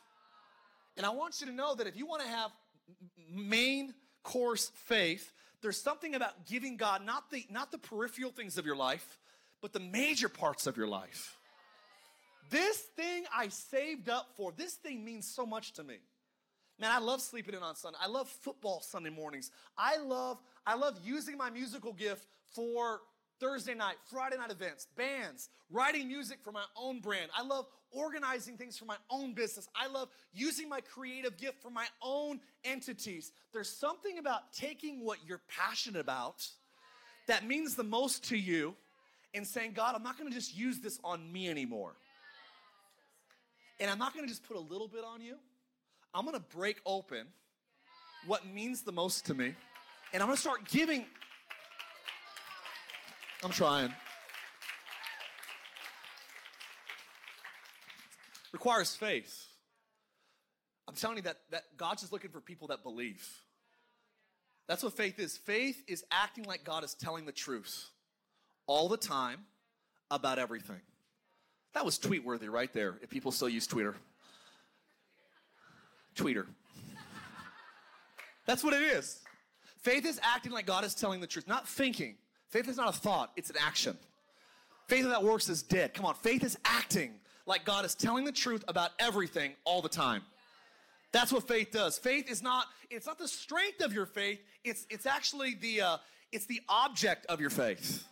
And 0.96 1.06
I 1.06 1.10
want 1.10 1.40
you 1.40 1.46
to 1.46 1.52
know 1.52 1.74
that 1.76 1.86
if 1.86 1.96
you 1.96 2.06
want 2.06 2.22
to 2.22 2.28
have 2.28 2.50
main 3.32 3.94
course 4.24 4.70
faith, 4.74 5.32
there's 5.62 5.80
something 5.80 6.14
about 6.14 6.46
giving 6.46 6.76
God 6.76 7.04
not 7.04 7.30
the, 7.30 7.46
not 7.50 7.70
the 7.70 7.78
peripheral 7.78 8.30
things 8.30 8.58
of 8.58 8.66
your 8.66 8.76
life, 8.76 9.18
but 9.60 9.72
the 9.72 9.80
major 9.80 10.28
parts 10.28 10.66
of 10.66 10.76
your 10.76 10.88
life. 10.88 11.36
This 12.50 12.78
thing 12.96 13.24
I 13.34 13.48
saved 13.48 14.08
up 14.08 14.30
for, 14.34 14.52
this 14.56 14.74
thing 14.74 15.04
means 15.04 15.26
so 15.26 15.44
much 15.44 15.72
to 15.74 15.84
me. 15.84 15.96
Man, 16.80 16.90
I 16.92 16.98
love 16.98 17.20
sleeping 17.20 17.54
in 17.54 17.62
on 17.62 17.74
Sunday. 17.74 17.98
I 18.00 18.06
love 18.06 18.28
football 18.28 18.80
Sunday 18.80 19.10
mornings. 19.10 19.50
I 19.76 19.96
love, 19.98 20.38
I 20.68 20.74
love 20.74 20.98
using 21.02 21.38
my 21.38 21.48
musical 21.48 21.94
gift 21.94 22.26
for 22.54 23.00
Thursday 23.40 23.72
night, 23.72 23.94
Friday 24.04 24.36
night 24.36 24.50
events, 24.50 24.86
bands, 24.98 25.48
writing 25.70 26.06
music 26.06 26.40
for 26.44 26.52
my 26.52 26.64
own 26.76 27.00
brand. 27.00 27.30
I 27.34 27.42
love 27.42 27.64
organizing 27.90 28.58
things 28.58 28.76
for 28.76 28.84
my 28.84 28.98
own 29.08 29.32
business. 29.32 29.66
I 29.74 29.88
love 29.88 30.10
using 30.34 30.68
my 30.68 30.82
creative 30.82 31.38
gift 31.38 31.62
for 31.62 31.70
my 31.70 31.86
own 32.02 32.40
entities. 32.64 33.32
There's 33.50 33.70
something 33.70 34.18
about 34.18 34.52
taking 34.52 35.02
what 35.02 35.16
you're 35.26 35.40
passionate 35.48 36.00
about 36.00 36.46
that 37.28 37.46
means 37.46 37.74
the 37.74 37.84
most 37.84 38.24
to 38.24 38.36
you 38.36 38.74
and 39.32 39.46
saying, 39.46 39.72
God, 39.72 39.94
I'm 39.94 40.02
not 40.02 40.18
going 40.18 40.28
to 40.28 40.36
just 40.36 40.54
use 40.54 40.80
this 40.80 41.00
on 41.02 41.32
me 41.32 41.48
anymore. 41.48 41.94
And 43.80 43.90
I'm 43.90 43.98
not 43.98 44.12
going 44.12 44.26
to 44.26 44.30
just 44.30 44.46
put 44.46 44.58
a 44.58 44.60
little 44.60 44.88
bit 44.88 45.02
on 45.02 45.22
you. 45.22 45.36
I'm 46.12 46.26
going 46.26 46.36
to 46.36 46.56
break 46.56 46.76
open 46.84 47.26
what 48.26 48.46
means 48.46 48.82
the 48.82 48.92
most 48.92 49.24
to 49.26 49.34
me. 49.34 49.54
And 50.12 50.22
I'm 50.22 50.28
going 50.28 50.36
to 50.36 50.40
start 50.40 50.68
giving. 50.68 51.04
I'm 53.44 53.50
trying. 53.50 53.92
Requires 58.52 58.96
faith. 58.96 59.46
I'm 60.88 60.94
telling 60.94 61.18
you 61.18 61.22
that, 61.24 61.36
that 61.50 61.64
God's 61.76 62.00
just 62.00 62.12
looking 62.12 62.30
for 62.30 62.40
people 62.40 62.68
that 62.68 62.82
believe. 62.82 63.26
That's 64.66 64.82
what 64.82 64.94
faith 64.94 65.18
is. 65.18 65.36
Faith 65.36 65.82
is 65.86 66.04
acting 66.10 66.44
like 66.44 66.64
God 66.64 66.84
is 66.84 66.94
telling 66.94 67.26
the 67.26 67.32
truth 67.32 67.90
all 68.66 68.88
the 68.88 68.96
time 68.96 69.40
about 70.10 70.38
everything. 70.38 70.80
That 71.74 71.84
was 71.84 71.98
tweet 71.98 72.24
worthy 72.24 72.48
right 72.48 72.72
there, 72.72 72.98
if 73.02 73.10
people 73.10 73.32
still 73.32 73.48
use 73.48 73.66
Twitter. 73.66 73.94
Tweeter. 76.16 76.46
That's 78.46 78.64
what 78.64 78.72
it 78.72 78.82
is. 78.82 79.20
Faith 79.78 80.04
is 80.04 80.20
acting 80.22 80.52
like 80.52 80.66
God 80.66 80.84
is 80.84 80.94
telling 80.94 81.20
the 81.20 81.26
truth, 81.26 81.46
not 81.46 81.68
thinking. 81.68 82.16
Faith 82.48 82.68
is 82.68 82.76
not 82.76 82.88
a 82.88 82.98
thought, 82.98 83.32
it's 83.36 83.50
an 83.50 83.56
action. 83.60 83.96
Faith 84.86 85.04
that 85.04 85.22
works 85.22 85.48
is 85.48 85.62
dead. 85.62 85.92
Come 85.92 86.06
on, 86.06 86.14
faith 86.14 86.42
is 86.42 86.58
acting 86.64 87.12
like 87.46 87.64
God 87.64 87.84
is 87.84 87.94
telling 87.94 88.24
the 88.24 88.32
truth 88.32 88.64
about 88.68 88.90
everything 88.98 89.52
all 89.64 89.82
the 89.82 89.88
time. 89.88 90.22
That's 91.12 91.32
what 91.32 91.46
faith 91.46 91.70
does. 91.70 91.98
Faith 91.98 92.30
is 92.30 92.42
not, 92.42 92.66
it's 92.90 93.06
not 93.06 93.18
the 93.18 93.28
strength 93.28 93.82
of 93.82 93.92
your 93.92 94.06
faith, 94.06 94.40
it's, 94.64 94.86
it's 94.90 95.06
actually 95.06 95.54
the, 95.60 95.80
uh, 95.80 95.96
it's 96.32 96.46
the 96.46 96.60
object 96.68 97.26
of 97.26 97.40
your 97.40 97.50
faith. 97.50 98.04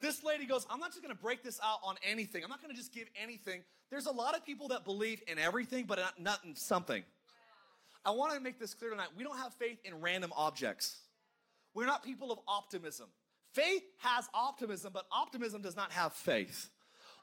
This 0.00 0.22
lady 0.22 0.44
goes, 0.44 0.66
I'm 0.70 0.80
not 0.80 0.90
just 0.90 1.02
gonna 1.02 1.14
break 1.14 1.42
this 1.42 1.58
out 1.62 1.78
on 1.82 1.96
anything. 2.02 2.44
I'm 2.44 2.50
not 2.50 2.60
gonna 2.60 2.74
just 2.74 2.92
give 2.92 3.08
anything. 3.20 3.62
There's 3.90 4.06
a 4.06 4.12
lot 4.12 4.36
of 4.36 4.44
people 4.44 4.68
that 4.68 4.84
believe 4.84 5.22
in 5.26 5.38
everything, 5.38 5.84
but 5.86 5.98
not, 6.18 6.40
in 6.44 6.54
something. 6.54 7.02
I 8.04 8.10
want 8.10 8.34
to 8.34 8.40
make 8.40 8.58
this 8.58 8.74
clear 8.74 8.90
tonight. 8.90 9.08
We 9.16 9.24
don't 9.24 9.38
have 9.38 9.54
faith 9.54 9.78
in 9.84 10.00
random 10.00 10.32
objects. 10.36 10.98
We're 11.74 11.86
not 11.86 12.04
people 12.04 12.30
of 12.30 12.38
optimism. 12.46 13.06
Faith 13.52 13.82
has 13.98 14.28
optimism, 14.34 14.92
but 14.92 15.06
optimism 15.10 15.62
does 15.62 15.76
not 15.76 15.92
have 15.92 16.12
faith. 16.12 16.70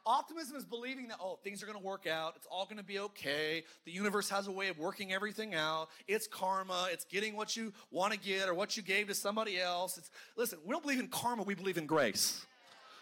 Optimism 0.05 0.57
is 0.57 0.65
believing 0.65 1.09
that, 1.09 1.17
oh, 1.21 1.37
things 1.43 1.61
are 1.61 1.67
going 1.67 1.77
to 1.77 1.83
work 1.83 2.07
out. 2.07 2.33
It's 2.35 2.47
all 2.49 2.65
going 2.65 2.77
to 2.77 2.83
be 2.83 2.97
okay. 2.99 3.63
The 3.85 3.91
universe 3.91 4.29
has 4.29 4.47
a 4.47 4.51
way 4.51 4.69
of 4.69 4.79
working 4.79 5.13
everything 5.13 5.53
out. 5.53 5.89
It's 6.07 6.25
karma. 6.25 6.87
It's 6.91 7.05
getting 7.05 7.35
what 7.35 7.55
you 7.55 7.71
want 7.91 8.13
to 8.13 8.19
get 8.19 8.49
or 8.49 8.55
what 8.55 8.75
you 8.75 8.81
gave 8.81 9.07
to 9.09 9.13
somebody 9.13 9.59
else. 9.59 9.99
It's, 9.99 10.09
listen, 10.35 10.57
we 10.65 10.71
don't 10.71 10.81
believe 10.81 10.99
in 10.99 11.07
karma. 11.09 11.43
We 11.43 11.53
believe 11.53 11.77
in 11.77 11.85
grace. 11.85 12.43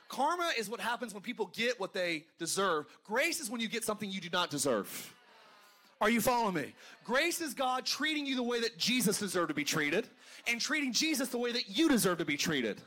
Karma 0.10 0.50
is 0.58 0.70
what 0.70 0.82
happens 0.82 1.14
when 1.14 1.24
people 1.24 1.50
get 1.54 1.80
what 1.80 1.94
they 1.94 2.26
deserve. 2.38 2.88
Grace 3.06 3.40
is 3.40 3.50
when 3.50 3.62
you 3.62 3.70
get 3.70 3.86
something 3.86 4.12
you 4.12 4.20
do 4.20 4.30
not 4.34 4.50
deserve. 4.50 5.14
Are 6.02 6.10
you 6.10 6.22
following 6.22 6.56
me? 6.56 6.74
Grace 7.04 7.42
is 7.42 7.54
God 7.54 7.86
treating 7.86 8.26
you 8.26 8.36
the 8.36 8.44
way 8.44 8.62
that 8.62 8.78
Jesus 8.78 9.20
deserved 9.20 9.50
to 9.50 9.54
be 9.54 9.66
treated 9.66 10.08
and 10.48 10.62
treating 10.62 10.94
Jesus 10.94 11.28
the 11.30 11.38
way 11.38 11.52
that 11.52 11.78
you 11.78 11.90
deserve 11.90 12.20
to 12.20 12.26
be 12.26 12.38
treated. 12.38 12.82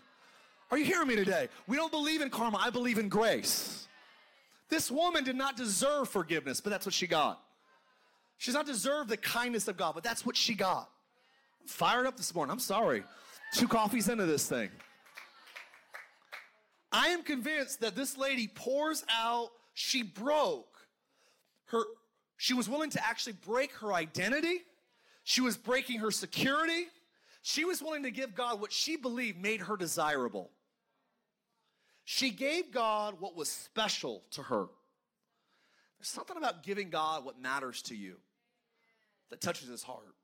Are 0.70 0.78
you 0.78 0.84
hearing 0.86 1.08
me 1.08 1.16
today? 1.16 1.48
We 1.66 1.76
don't 1.76 1.92
believe 1.92 2.22
in 2.22 2.30
karma, 2.30 2.58
I 2.58 2.70
believe 2.70 2.98
in 2.98 3.10
grace. 3.10 3.86
This 4.70 4.90
woman 4.90 5.24
did 5.24 5.36
not 5.36 5.56
deserve 5.56 6.08
forgiveness, 6.08 6.62
but 6.62 6.70
that's 6.70 6.86
what 6.86 6.94
she 6.94 7.06
got. 7.06 7.42
She 8.38 8.50
does 8.50 8.54
not 8.54 8.66
deserve 8.66 9.08
the 9.08 9.18
kindness 9.18 9.68
of 9.68 9.76
God, 9.76 9.94
but 9.94 10.02
that's 10.02 10.24
what 10.24 10.34
she 10.34 10.54
got. 10.54 10.88
I'm 11.60 11.68
fired 11.68 12.06
up 12.06 12.16
this 12.16 12.34
morning. 12.34 12.50
I'm 12.50 12.58
sorry. 12.58 13.04
Two 13.52 13.68
coffees 13.68 14.08
into 14.08 14.24
this 14.24 14.48
thing. 14.48 14.70
I 16.90 17.08
am 17.08 17.22
convinced 17.22 17.80
that 17.80 17.94
this 17.94 18.16
lady 18.16 18.48
pours 18.48 19.04
out, 19.10 19.50
she 19.74 20.02
broke 20.02 20.78
her, 21.66 21.82
she 22.36 22.54
was 22.54 22.68
willing 22.68 22.90
to 22.90 23.04
actually 23.04 23.34
break 23.44 23.72
her 23.76 23.92
identity. 23.92 24.62
She 25.24 25.40
was 25.40 25.56
breaking 25.56 26.00
her 26.00 26.10
security. 26.10 26.86
She 27.42 27.64
was 27.64 27.82
willing 27.82 28.04
to 28.04 28.10
give 28.10 28.34
God 28.34 28.60
what 28.60 28.72
she 28.72 28.96
believed 28.96 29.40
made 29.40 29.60
her 29.62 29.76
desirable. 29.76 30.50
She 32.04 32.30
gave 32.30 32.72
God 32.72 33.16
what 33.20 33.36
was 33.36 33.48
special 33.48 34.22
to 34.32 34.42
her. 34.42 34.66
There's 35.98 36.08
something 36.08 36.36
about 36.36 36.64
giving 36.64 36.90
God 36.90 37.24
what 37.24 37.40
matters 37.40 37.82
to 37.82 37.94
you 37.94 38.16
that 39.30 39.40
touches 39.40 39.68
his 39.68 39.82
heart. 39.82 40.14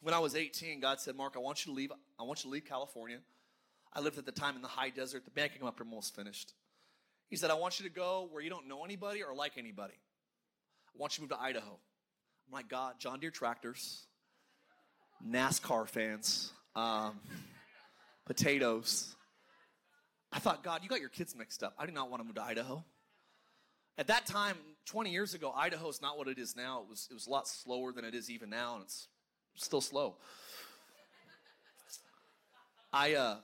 When 0.00 0.14
I 0.14 0.18
was 0.18 0.34
18, 0.34 0.80
God 0.80 1.00
said, 1.00 1.16
Mark, 1.16 1.34
I 1.36 1.40
want 1.40 1.64
you 1.64 1.72
to 1.72 1.76
leave. 1.76 1.92
I 2.18 2.22
want 2.24 2.40
you 2.40 2.50
to 2.50 2.52
leave 2.52 2.64
California. 2.64 3.18
I 3.92 4.00
lived 4.00 4.18
at 4.18 4.26
the 4.26 4.32
time 4.32 4.56
in 4.56 4.62
the 4.62 4.68
high 4.68 4.90
desert. 4.90 5.24
The 5.24 5.30
banking 5.30 5.66
up 5.66 5.80
almost 5.80 6.14
finished. 6.14 6.52
He 7.28 7.36
said, 7.36 7.50
I 7.50 7.54
want 7.54 7.78
you 7.78 7.88
to 7.88 7.94
go 7.94 8.28
where 8.30 8.42
you 8.42 8.50
don't 8.50 8.68
know 8.68 8.84
anybody 8.84 9.22
or 9.22 9.34
like 9.34 9.52
anybody. 9.56 9.94
I 10.94 10.98
want 10.98 11.16
you 11.16 11.16
to 11.16 11.22
move 11.22 11.38
to 11.38 11.42
Idaho. 11.42 11.78
I'm 12.48 12.52
like, 12.52 12.68
God, 12.68 12.94
John 12.98 13.20
Deere 13.20 13.30
tractors, 13.30 14.06
NASCAR 15.26 15.88
fans, 15.88 16.52
um, 16.74 17.20
potatoes. 18.26 19.14
I 20.32 20.38
thought, 20.38 20.62
God, 20.62 20.82
you 20.82 20.88
got 20.88 21.00
your 21.00 21.08
kids 21.08 21.34
mixed 21.36 21.62
up. 21.62 21.74
I 21.78 21.86
do 21.86 21.92
not 21.92 22.10
want 22.10 22.22
to 22.22 22.24
move 22.26 22.36
to 22.36 22.42
Idaho. 22.42 22.84
At 23.96 24.06
that 24.06 24.26
time, 24.26 24.56
20 24.86 25.10
years 25.10 25.34
ago, 25.34 25.52
Idaho 25.54 25.88
is 25.88 26.00
not 26.00 26.16
what 26.16 26.28
it 26.28 26.38
is 26.38 26.56
now. 26.56 26.82
It 26.82 26.88
was, 26.88 27.08
it 27.10 27.14
was 27.14 27.26
a 27.26 27.30
lot 27.30 27.48
slower 27.48 27.92
than 27.92 28.04
it 28.04 28.14
is 28.14 28.30
even 28.30 28.48
now, 28.48 28.76
and 28.76 28.84
it's 28.84 29.08
still 29.56 29.80
slow. 29.80 30.16
I, 32.92 33.14
uh, 33.14 33.36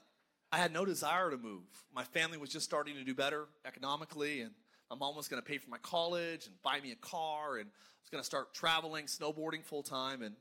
I 0.51 0.59
had 0.59 0.73
no 0.73 0.85
desire 0.85 1.31
to 1.31 1.37
move. 1.37 1.65
My 1.95 2.05
family 2.05 2.39
was 2.39 2.51
just 2.51 2.65
starting 2.65 2.95
to 2.95 3.05
do 3.05 3.15
better 3.15 3.47
economically, 3.67 4.41
and 4.41 4.53
my 4.91 4.97
mom 4.97 5.17
was 5.17 5.29
going 5.29 5.43
to 5.43 5.47
pay 5.47 5.59
for 5.59 5.71
my 5.71 5.79
college 5.79 6.47
and 6.47 6.63
buy 6.63 6.81
me 6.81 6.93
a 6.93 6.97
car, 6.97 7.57
and 7.57 7.67
I 7.67 8.01
was 8.03 8.11
going 8.11 8.21
to 8.21 8.27
start 8.27 8.55
traveling, 8.55 9.07
snowboarding 9.07 9.65
full 9.65 9.83
time. 9.83 10.23
And 10.23 10.35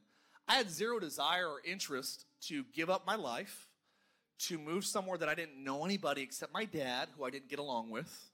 I 0.48 0.56
had 0.56 0.70
zero 0.70 1.00
desire 1.00 1.48
or 1.48 1.62
interest 1.66 2.26
to 2.48 2.64
give 2.74 2.90
up 2.90 3.08
my 3.08 3.16
life, 3.16 3.70
to 4.40 4.58
move 4.58 4.86
somewhere 4.86 5.18
that 5.18 5.30
I 5.30 5.36
didn't 5.36 5.64
know 5.64 5.86
anybody 5.86 6.22
except 6.22 6.54
my 6.54 6.66
dad, 6.66 7.08
who 7.18 7.24
I 7.24 7.30
didn't 7.30 7.50
get 7.50 7.60
along 7.60 7.90
with, 7.90 8.30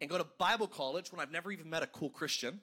and 0.00 0.08
go 0.08 0.18
to 0.18 0.26
Bible 0.38 0.66
college 0.66 1.12
when 1.12 1.20
I've 1.20 1.32
never 1.32 1.52
even 1.52 1.68
met 1.68 1.82
a 1.82 1.86
cool 1.86 2.10
Christian. 2.10 2.60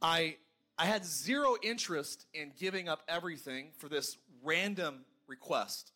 I, 0.00 0.36
I 0.78 0.86
had 0.86 1.04
zero 1.04 1.56
interest 1.62 2.26
in 2.32 2.52
giving 2.58 2.88
up 2.88 3.02
everything 3.08 3.68
for 3.76 3.88
this 3.88 4.16
random 4.42 5.04
request. 5.26 5.92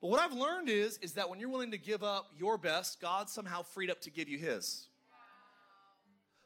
But 0.00 0.08
what 0.08 0.20
I've 0.20 0.32
learned 0.32 0.68
is, 0.68 0.98
is 0.98 1.12
that 1.14 1.28
when 1.28 1.38
you're 1.40 1.50
willing 1.50 1.72
to 1.72 1.78
give 1.78 2.02
up 2.02 2.30
your 2.38 2.56
best, 2.56 3.00
God 3.00 3.28
somehow 3.28 3.62
freed 3.62 3.90
up 3.90 4.00
to 4.02 4.10
give 4.10 4.28
you 4.28 4.38
His. 4.38 4.86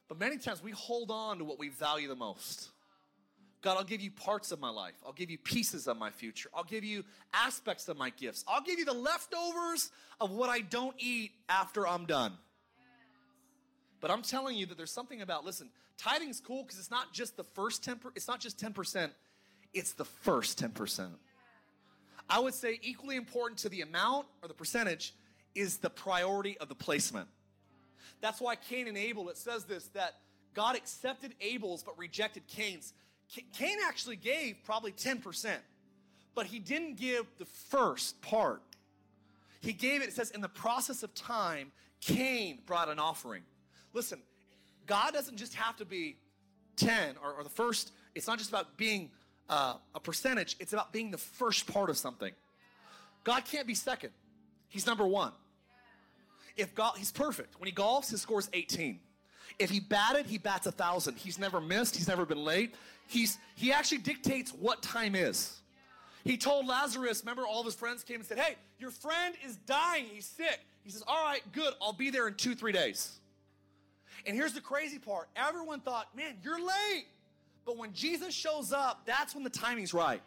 But 0.09 0.19
many 0.19 0.39
times 0.39 0.63
we 0.63 0.73
hold 0.73 1.11
on 1.11 1.39
to 1.39 1.45
what 1.45 1.59
we 1.59 1.69
value 1.69 2.09
the 2.09 2.17
most. 2.17 2.71
God, 3.63 3.79
I'll 3.79 3.85
give 3.85 4.03
you 4.03 4.11
parts 4.11 4.53
of 4.53 4.61
my 4.61 4.69
life. 4.69 4.95
I'll 5.07 5.15
give 5.15 5.31
you 5.31 5.39
pieces 5.39 5.89
of 5.89 5.97
my 5.97 6.11
future. 6.11 6.51
I'll 6.53 6.65
give 6.65 6.85
you 6.85 7.03
aspects 7.33 7.89
of 7.89 7.97
my 7.97 8.11
gifts. 8.11 8.45
I'll 8.47 8.61
give 8.61 8.79
you 8.79 8.85
the 8.85 8.93
leftovers 8.93 9.91
of 10.21 10.33
what 10.33 10.51
I 10.51 10.61
don't 10.61 10.95
eat 10.99 11.31
after 11.49 11.89
I'm 11.89 12.05
done. 12.05 12.35
But 14.03 14.11
I'm 14.11 14.21
telling 14.21 14.59
you 14.59 14.67
that 14.67 14.77
there's 14.77 14.93
something 14.93 15.23
about, 15.23 15.47
listen, 15.47 15.71
tithing's 15.97 16.41
cool 16.41 16.63
because 16.63 16.79
it's 16.79 16.91
not 16.91 17.15
just 17.15 17.39
the 17.39 17.45
first 17.45 17.83
10%, 17.83 17.97
it's 18.15 18.29
not 18.29 18.39
just 18.39 18.59
10%, 18.59 19.11
it's 19.73 19.95
the 19.95 20.05
first 20.05 20.63
10%. 20.63 21.09
I 22.29 22.41
would 22.41 22.55
say 22.55 22.79
equally 22.83 23.17
important 23.17 23.59
to 23.61 23.69
the 23.69 23.83
amount 23.83 24.27
or 24.43 24.49
the 24.49 24.55
percentage 24.55 25.15
is 25.55 25.79
the 25.79 25.91
priority 25.91 26.57
of 26.59 26.69
the 26.69 26.75
placement. 26.75 27.29
That's 28.21 28.41
why 28.41 28.57
Cain 28.57 28.89
and 28.89 28.97
Abel, 28.97 29.29
it 29.29 29.37
says 29.37 29.65
this, 29.65 29.89
that 29.89 30.15
God 30.55 30.77
accepted 30.77 31.35
Abel's 31.41 31.83
but 31.83 31.99
rejected 31.99 32.47
Cain's. 32.47 32.93
Cain 33.53 33.79
actually 33.87 34.17
gave 34.17 34.57
probably 34.65 34.93
10%, 34.93 35.57
but 36.35 36.47
he 36.47 36.59
didn't 36.59 36.97
give 36.97 37.27
the 37.39 37.45
first 37.45 38.21
part. 38.23 38.63
He 39.61 39.73
gave 39.73 40.03
it, 40.03 40.09
it 40.09 40.13
says, 40.15 40.31
in 40.31 40.41
the 40.41 40.49
process 40.49 41.03
of 41.03 41.15
time, 41.15 41.73
Cain 42.01 42.61
brought 42.67 42.89
an 42.89 42.99
offering. 42.99 43.43
Listen, 43.93 44.21
God 44.87 45.15
doesn't 45.15 45.37
just 45.37 45.55
have 45.55 45.77
to 45.77 45.85
be 45.85 46.17
10 46.77 47.17
or, 47.23 47.33
or 47.33 47.45
the 47.45 47.51
first, 47.51 47.93
it's 48.15 48.27
not 48.27 48.39
just 48.39 48.51
about 48.51 48.77
being 48.77 49.11
uh, 49.49 49.75
a 49.95 50.01
percentage, 50.01 50.57
it's 50.61 50.73
about 50.73 50.93
being 50.93 51.11
the 51.11 51.19
first 51.19 51.67
part 51.73 51.91
of 51.91 51.97
something. 51.97 52.33
God 53.25 53.45
can't 53.45 53.67
be 53.67 53.75
second, 53.75 54.11
He's 54.69 54.87
number 54.87 55.07
one. 55.07 55.33
If 56.57 56.75
God, 56.75 56.95
He's 56.97 57.13
perfect. 57.13 57.59
When 57.59 57.69
He 57.69 57.75
golfs, 57.75 58.11
His 58.11 58.21
score's 58.21 58.49
18. 58.53 59.01
If 59.59 59.71
He 59.71 59.81
batted, 59.81 60.27
He 60.27 60.39
bats 60.39 60.67
a 60.67 60.73
thousand. 60.73 61.17
He's 61.17 61.39
never 61.39 61.61
missed, 61.61 61.97
He's 61.97 62.09
never 62.09 62.25
been 62.27 62.45
late. 62.45 62.75
He's, 63.07 63.39
he 63.55 63.73
actually 63.73 63.99
dictates 63.99 64.53
what 64.53 64.83
time 64.83 65.15
is. 65.15 65.61
He 66.25 66.39
told 66.39 66.67
Lazarus, 66.67 67.23
remember, 67.23 67.47
all 67.47 67.61
of 67.61 67.67
his 67.67 67.75
friends 67.75 68.03
came 68.03 68.17
and 68.17 68.25
said, 68.25 68.39
Hey, 68.39 68.57
your 68.79 68.91
friend 68.91 69.35
is 69.47 69.57
dying. 69.57 70.07
He's 70.13 70.27
sick. 70.27 70.61
He 70.83 70.91
says, 70.91 71.05
All 71.07 71.23
right, 71.23 71.43
good. 71.53 71.75
I'll 71.83 71.93
be 71.93 72.11
there 72.11 72.27
in 72.29 72.35
two, 72.35 72.55
three 72.55 72.73
days. 72.73 73.21
And 74.27 74.35
here's 74.35 74.55
the 74.55 74.61
crazy 74.61 74.99
part 74.99 75.29
everyone 75.37 75.81
thought, 75.81 76.09
Man, 76.17 76.37
you're 76.43 76.61
late. 76.61 77.07
But 77.65 77.77
when 77.77 77.93
Jesus 77.93 78.35
shows 78.35 78.73
up, 78.73 79.03
that's 79.07 79.35
when 79.35 79.45
the 79.45 79.51
timing's 79.51 79.95
right. 79.95 80.23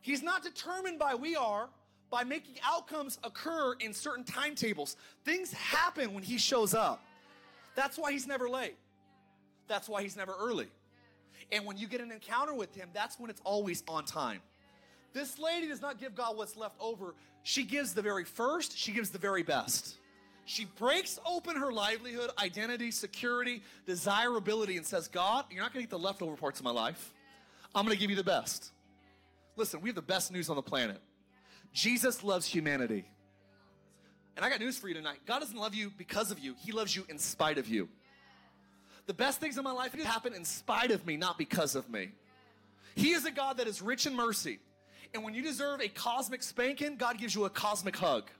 He's 0.00 0.22
not 0.22 0.42
determined 0.42 0.98
by 0.98 1.14
we 1.14 1.34
are 1.34 1.68
by 2.10 2.24
making 2.24 2.56
outcomes 2.64 3.18
occur 3.24 3.74
in 3.80 3.92
certain 3.92 4.24
timetables. 4.24 4.96
Things 5.24 5.52
happen 5.52 6.14
when 6.14 6.22
he 6.22 6.38
shows 6.38 6.74
up. 6.74 7.02
That's 7.74 7.98
why 7.98 8.12
he's 8.12 8.26
never 8.26 8.48
late. 8.48 8.76
That's 9.66 9.88
why 9.88 10.02
he's 10.02 10.16
never 10.16 10.34
early. 10.38 10.68
And 11.50 11.64
when 11.64 11.76
you 11.76 11.88
get 11.88 12.00
an 12.00 12.12
encounter 12.12 12.54
with 12.54 12.74
him, 12.74 12.88
that's 12.92 13.18
when 13.18 13.30
it's 13.30 13.40
always 13.44 13.82
on 13.88 14.04
time. 14.04 14.40
This 15.12 15.38
lady 15.38 15.68
does 15.68 15.80
not 15.80 15.98
give 15.98 16.14
God 16.14 16.36
what's 16.36 16.56
left 16.56 16.76
over. 16.80 17.14
She 17.42 17.64
gives 17.64 17.94
the 17.94 18.02
very 18.02 18.24
first, 18.24 18.76
she 18.76 18.92
gives 18.92 19.10
the 19.10 19.18
very 19.18 19.42
best. 19.42 19.96
She 20.44 20.66
breaks 20.66 21.18
open 21.26 21.56
her 21.56 21.72
livelihood, 21.72 22.30
identity, 22.38 22.90
security, 22.90 23.62
desirability, 23.86 24.76
and 24.76 24.84
says, 24.84 25.08
God, 25.08 25.46
you're 25.50 25.62
not 25.62 25.72
going 25.72 25.84
to 25.84 25.90
get 25.90 25.96
the 25.96 26.04
leftover 26.04 26.36
parts 26.36 26.60
of 26.60 26.64
my 26.64 26.70
life. 26.70 27.12
I'm 27.74 27.84
going 27.84 27.96
to 27.96 28.00
give 28.00 28.10
you 28.10 28.16
the 28.16 28.24
best. 28.24 28.70
Listen, 29.56 29.80
we 29.80 29.88
have 29.88 29.96
the 29.96 30.02
best 30.02 30.32
news 30.32 30.50
on 30.50 30.56
the 30.56 30.62
planet. 30.62 31.00
Jesus 31.72 32.22
loves 32.22 32.46
humanity. 32.46 33.04
And 34.36 34.44
I 34.44 34.50
got 34.50 34.60
news 34.60 34.76
for 34.76 34.88
you 34.88 34.94
tonight. 34.94 35.20
God 35.26 35.38
doesn't 35.38 35.56
love 35.56 35.74
you 35.74 35.90
because 35.96 36.30
of 36.30 36.38
you, 36.38 36.54
He 36.58 36.72
loves 36.72 36.94
you 36.94 37.04
in 37.08 37.18
spite 37.18 37.58
of 37.58 37.68
you. 37.68 37.88
The 39.06 39.14
best 39.14 39.40
things 39.40 39.58
in 39.58 39.64
my 39.64 39.72
life 39.72 39.94
happen 39.94 40.34
in 40.34 40.44
spite 40.44 40.90
of 40.90 41.06
me, 41.06 41.16
not 41.16 41.36
because 41.38 41.74
of 41.74 41.90
me. 41.90 42.10
He 42.94 43.10
is 43.12 43.24
a 43.24 43.30
God 43.30 43.58
that 43.58 43.66
is 43.66 43.82
rich 43.82 44.06
in 44.06 44.14
mercy. 44.14 44.60
And 45.12 45.22
when 45.22 45.34
you 45.34 45.42
deserve 45.42 45.80
a 45.80 45.88
cosmic 45.88 46.42
spanking, 46.42 46.96
God 46.96 47.18
gives 47.18 47.34
you 47.34 47.44
a 47.44 47.50
cosmic 47.50 47.96
hug 47.96 48.30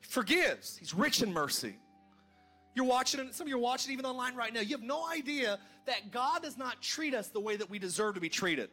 forgives. 0.00 0.76
He's 0.76 0.94
rich 0.94 1.22
in 1.22 1.32
mercy. 1.32 1.76
You're 2.74 2.86
watching 2.86 3.32
some 3.32 3.46
of 3.46 3.48
you 3.48 3.56
are 3.56 3.60
watching 3.60 3.92
even 3.92 4.06
online 4.06 4.34
right 4.36 4.54
now. 4.54 4.60
You 4.60 4.76
have 4.76 4.82
no 4.82 5.08
idea 5.08 5.58
that 5.86 6.12
God 6.12 6.42
does 6.42 6.56
not 6.56 6.80
treat 6.80 7.14
us 7.14 7.28
the 7.28 7.40
way 7.40 7.56
that 7.56 7.68
we 7.68 7.78
deserve 7.78 8.14
to 8.14 8.20
be 8.20 8.28
treated. 8.28 8.70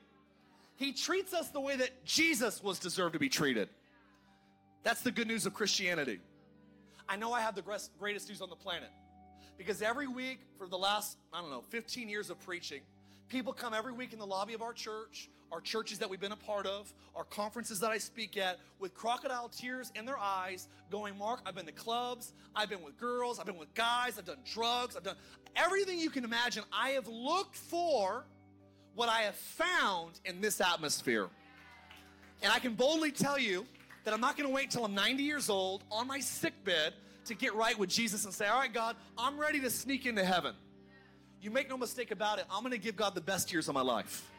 He 0.76 0.94
treats 0.94 1.34
us 1.34 1.50
the 1.50 1.60
way 1.60 1.76
that 1.76 2.06
Jesus 2.06 2.62
was 2.62 2.78
deserved 2.78 3.14
to 3.14 3.20
be 3.20 3.30
treated. 3.30 3.70
That's 4.84 5.02
the 5.02 5.12
good 5.12 5.28
news 5.28 5.46
of 5.46 5.54
Christianity. 5.54 6.20
I 7.10 7.16
know 7.16 7.34
I 7.34 7.42
have 7.42 7.56
the 7.56 7.64
greatest 7.98 8.30
news 8.30 8.42
on 8.42 8.50
the 8.50 8.56
planet 8.56 8.90
because 9.58 9.82
every 9.82 10.08
week 10.08 10.42
for 10.58 10.68
the 10.68 10.78
last, 10.78 11.18
I 11.34 11.42
don't 11.42 11.50
know, 11.50 11.64
15 11.70 12.08
years 12.08 12.30
of 12.30 12.40
preaching, 12.40 12.82
people 13.30 13.54
come 13.54 13.74
every 13.74 13.94
week 13.94 14.14
in 14.14 14.20
the 14.20 14.26
lobby 14.26 14.54
of 14.54 14.62
our 14.62 14.74
church 14.74 15.30
our 15.52 15.62
churches 15.62 16.00
that 16.00 16.10
we've 16.10 16.20
been 16.20 16.32
a 16.32 16.36
part 16.36 16.66
of, 16.66 16.94
our 17.16 17.24
conferences 17.24 17.80
that 17.80 17.92
I 17.92 17.98
speak 17.98 18.38
at, 18.38 18.60
with 18.80 18.94
crocodile 18.94 19.50
tears 19.50 19.92
in 19.96 20.06
their 20.06 20.18
eyes, 20.18 20.68
going, 20.92 21.18
Mark, 21.18 21.42
I've 21.46 21.56
been 21.56 21.66
to 21.66 21.72
clubs, 21.72 22.34
I've 22.56 22.70
been 22.70 22.82
with 22.82 22.98
girls, 22.98 23.40
I've 23.40 23.46
been 23.46 23.58
with 23.58 23.74
guys, 23.74 24.18
I've 24.18 24.26
done 24.26 24.40
drugs, 24.46 24.96
I've 24.96 25.04
done 25.04 25.16
everything 25.56 26.00
you 26.00 26.10
can 26.10 26.24
imagine. 26.24 26.64
I 26.72 26.90
have 26.90 27.08
looked 27.08 27.56
for 27.56 28.26
what 28.96 29.10
I 29.10 29.22
have 29.22 29.36
found 29.36 30.20
in 30.26 30.42
this 30.42 30.60
atmosphere. 30.60 31.30
And 32.42 32.52
I 32.52 32.60
can 32.60 32.74
boldly 32.74 33.12
tell 33.12 33.40
you 33.40 33.66
that 34.04 34.14
I'm 34.14 34.22
not 34.22 34.38
going 34.38 34.50
to 34.50 34.54
wait 34.54 34.66
until 34.66 34.86
I'm 34.86 34.94
90 34.94 35.24
years 35.24 35.50
old 35.50 35.84
on 35.92 36.08
my 36.08 36.20
sick 36.20 36.54
bed 36.64 36.94
to 37.26 37.34
get 37.34 37.56
right 37.56 37.78
with 37.78 37.90
Jesus 37.90 38.26
and 38.26 38.34
say, 38.34 38.48
All 38.48 38.60
right, 38.60 38.72
God, 38.72 38.96
I'm 39.18 39.38
ready 39.38 39.60
to 39.62 39.70
sneak 39.70 40.06
into 40.06 40.24
heaven. 40.24 40.56
You 41.42 41.52
make 41.52 41.70
no 41.70 41.78
mistake 41.78 42.12
about 42.12 42.40
it, 42.40 42.46
I'm 42.52 42.62
going 42.62 42.72
to 42.72 42.78
give 42.78 42.96
God 42.96 43.16
the 43.16 43.22
best 43.22 43.52
years 43.52 43.68
of 43.68 43.76
my 43.76 43.82
life. 43.82 44.30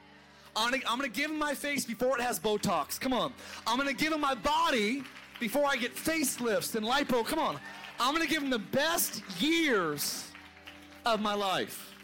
I'm 0.57 0.71
going, 0.71 0.81
to, 0.81 0.91
I'm 0.91 0.99
going 0.99 1.11
to 1.11 1.17
give 1.17 1.31
him 1.31 1.39
my 1.39 1.55
face 1.55 1.85
before 1.85 2.19
it 2.19 2.23
has 2.23 2.41
Botox. 2.41 2.99
Come 2.99 3.13
on. 3.13 3.33
I'm 3.67 3.77
going 3.77 3.89
to 3.89 3.95
give 3.95 4.13
him 4.13 4.21
my 4.21 4.35
body 4.35 5.05
before 5.39 5.67
I 5.67 5.77
get 5.77 5.95
facelifts 5.95 6.75
and 6.75 6.85
lipo. 6.85 7.25
Come 7.25 7.39
on. 7.39 7.59
I'm 8.01 8.15
going 8.15 8.27
to 8.27 8.33
give 8.33 8.43
him 8.43 8.51
the 8.51 8.59
best 8.59 9.23
years 9.41 10.25
of 11.05 11.21
my 11.21 11.35
life. 11.35 11.95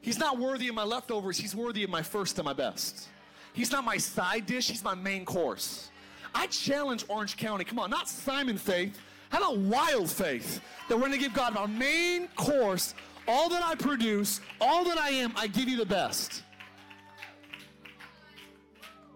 He's 0.00 0.18
not 0.18 0.38
worthy 0.38 0.68
of 0.68 0.74
my 0.74 0.84
leftovers. 0.84 1.36
He's 1.36 1.54
worthy 1.54 1.82
of 1.82 1.90
my 1.90 2.02
first 2.02 2.38
and 2.38 2.44
my 2.44 2.52
best. 2.52 3.08
He's 3.52 3.72
not 3.72 3.84
my 3.84 3.96
side 3.96 4.46
dish. 4.46 4.68
He's 4.68 4.84
my 4.84 4.94
main 4.94 5.24
course. 5.24 5.90
I 6.34 6.46
challenge 6.46 7.04
Orange 7.08 7.36
County. 7.36 7.64
Come 7.64 7.78
on, 7.78 7.90
not 7.90 8.08
Simon 8.08 8.58
faith. 8.58 8.98
How 9.30 9.38
about 9.38 9.58
wild 9.58 10.10
faith? 10.10 10.60
That 10.88 10.96
we're 10.96 11.08
going 11.08 11.12
to 11.12 11.18
give 11.18 11.34
God 11.34 11.56
our 11.56 11.66
main 11.66 12.28
course, 12.36 12.94
all 13.28 13.48
that 13.48 13.62
I 13.64 13.74
produce, 13.74 14.40
all 14.60 14.84
that 14.84 14.98
I 14.98 15.10
am, 15.10 15.32
I 15.36 15.46
give 15.46 15.68
you 15.68 15.76
the 15.76 15.86
best. 15.86 16.42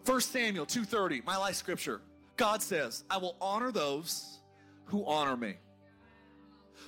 1 0.04 0.20
Samuel 0.22 0.66
2:30, 0.66 1.22
my 1.24 1.36
life 1.36 1.54
scripture. 1.54 2.02
God 2.36 2.62
says, 2.62 3.04
"I 3.10 3.18
will 3.18 3.36
honor 3.40 3.70
those 3.70 4.40
who 4.86 5.04
honor 5.04 5.36
me. 5.36 5.58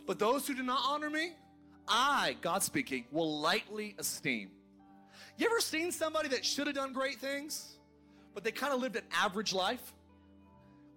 But 0.07 0.19
those 0.19 0.47
who 0.47 0.55
do 0.55 0.63
not 0.63 0.81
honor 0.85 1.11
me, 1.11 1.37
I, 1.87 2.37
God 2.41 2.63
speaking, 2.63 3.07
will 3.11 3.41
lightly 3.41 3.95
esteem." 3.99 4.51
You 5.37 5.47
ever 5.47 5.61
seen 5.61 5.93
somebody 5.93 6.29
that 6.31 6.45
should 6.45 6.67
have 6.67 6.77
done 6.77 6.93
great 6.93 7.21
things, 7.21 7.77
but 8.35 8.45
they 8.45 8.53
kind 8.53 8.73
of 8.73 8.81
lived 8.81 8.97
an 8.97 9.05
average 9.13 9.53
life? 9.53 9.93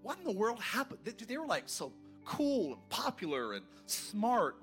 What 0.01 0.17
in 0.17 0.23
the 0.23 0.31
world 0.31 0.61
happened? 0.61 0.99
They, 1.03 1.11
they 1.11 1.37
were 1.37 1.45
like 1.45 1.63
so 1.67 1.93
cool 2.25 2.73
and 2.73 2.89
popular 2.89 3.53
and 3.53 3.65
smart 3.85 4.57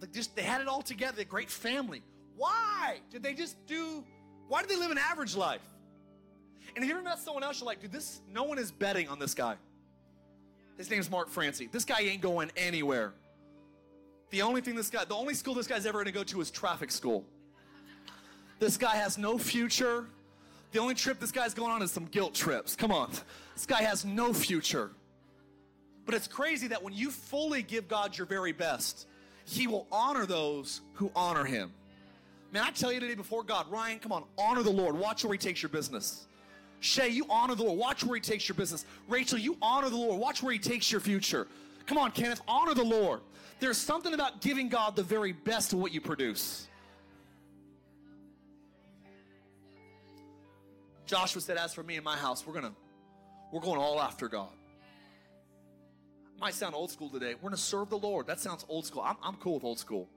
they 0.00 0.06
just 0.08 0.36
they 0.36 0.42
had 0.42 0.60
it 0.60 0.68
all 0.68 0.82
together, 0.82 1.24
great 1.24 1.50
family. 1.50 2.02
Why 2.36 3.00
did 3.10 3.22
they 3.22 3.34
just 3.34 3.56
do 3.66 4.04
why 4.48 4.62
did 4.62 4.70
they 4.70 4.76
live 4.76 4.90
an 4.90 4.98
average 4.98 5.36
life? 5.36 5.62
And 6.74 6.84
if 6.84 6.88
you 6.88 6.94
ever 6.94 7.02
met 7.02 7.18
someone 7.18 7.42
else, 7.42 7.60
you're 7.60 7.66
like, 7.66 7.80
dude, 7.80 7.92
this 7.92 8.20
no 8.30 8.44
one 8.44 8.58
is 8.58 8.70
betting 8.70 9.08
on 9.08 9.18
this 9.18 9.34
guy. 9.34 9.56
His 10.76 10.90
name's 10.90 11.10
Mark 11.10 11.28
Francey. 11.28 11.70
This 11.70 11.84
guy 11.84 12.00
ain't 12.00 12.22
going 12.22 12.50
anywhere. 12.56 13.12
The 14.30 14.42
only 14.42 14.60
thing 14.60 14.76
this 14.76 14.90
guy, 14.90 15.04
the 15.04 15.14
only 15.14 15.34
school 15.34 15.54
this 15.54 15.66
guy's 15.66 15.86
ever 15.86 15.98
gonna 15.98 16.12
go 16.12 16.24
to 16.24 16.40
is 16.40 16.50
traffic 16.50 16.90
school. 16.90 17.24
This 18.58 18.76
guy 18.76 18.96
has 18.96 19.18
no 19.18 19.38
future. 19.38 20.06
The 20.72 20.78
only 20.78 20.94
trip 20.94 21.18
this 21.18 21.32
guy's 21.32 21.54
going 21.54 21.72
on 21.72 21.82
is 21.82 21.90
some 21.90 22.04
guilt 22.06 22.34
trips. 22.34 22.76
Come 22.76 22.92
on. 22.92 23.10
This 23.54 23.66
guy 23.66 23.82
has 23.82 24.04
no 24.04 24.32
future. 24.32 24.90
But 26.04 26.14
it's 26.14 26.28
crazy 26.28 26.68
that 26.68 26.82
when 26.82 26.92
you 26.92 27.10
fully 27.10 27.62
give 27.62 27.88
God 27.88 28.16
your 28.16 28.26
very 28.26 28.52
best, 28.52 29.06
He 29.48 29.66
will 29.66 29.86
honor 29.90 30.26
those 30.26 30.82
who 30.92 31.10
honor 31.16 31.44
Him. 31.44 31.72
Man, 32.52 32.64
I 32.64 32.70
tell 32.70 32.92
you 32.92 33.00
today 33.00 33.14
before 33.14 33.42
God, 33.42 33.70
Ryan, 33.70 33.98
come 33.98 34.12
on, 34.12 34.24
honor 34.36 34.62
the 34.62 34.70
Lord. 34.70 34.94
Watch 34.94 35.24
where 35.24 35.32
He 35.32 35.38
takes 35.38 35.62
your 35.62 35.70
business. 35.70 36.26
Shay, 36.80 37.08
you 37.08 37.24
honor 37.30 37.54
the 37.54 37.62
Lord. 37.62 37.78
Watch 37.78 38.04
where 38.04 38.14
He 38.14 38.20
takes 38.20 38.46
your 38.46 38.56
business. 38.56 38.84
Rachel, 39.08 39.38
you 39.38 39.56
honor 39.62 39.88
the 39.88 39.96
Lord. 39.96 40.20
Watch 40.20 40.42
where 40.42 40.52
He 40.52 40.58
takes 40.58 40.92
your 40.92 41.00
future. 41.00 41.48
Come 41.86 41.96
on, 41.96 42.10
Kenneth, 42.10 42.42
honor 42.46 42.74
the 42.74 42.84
Lord. 42.84 43.20
There's 43.58 43.78
something 43.78 44.12
about 44.12 44.42
giving 44.42 44.68
God 44.68 44.94
the 44.94 45.02
very 45.02 45.32
best 45.32 45.72
of 45.72 45.78
what 45.78 45.92
you 45.94 46.02
produce. 46.02 46.68
Joshua 51.06 51.40
said, 51.40 51.56
As 51.56 51.72
for 51.72 51.82
me 51.82 51.96
and 51.96 52.04
my 52.04 52.18
house, 52.18 52.46
we're 52.46 52.52
gonna 52.52 52.74
we're 53.50 53.62
going 53.62 53.80
all 53.80 53.98
after 53.98 54.28
God. 54.28 54.50
Might 56.40 56.54
sound 56.54 56.74
old 56.74 56.90
school 56.90 57.10
today. 57.10 57.34
We're 57.34 57.50
gonna 57.50 57.56
serve 57.56 57.90
the 57.90 57.98
Lord. 57.98 58.26
That 58.26 58.38
sounds 58.38 58.64
old 58.68 58.86
school. 58.86 59.02
I'm, 59.02 59.16
I'm 59.22 59.34
cool 59.36 59.54
with 59.54 59.64
old 59.64 59.78
school. 59.78 60.08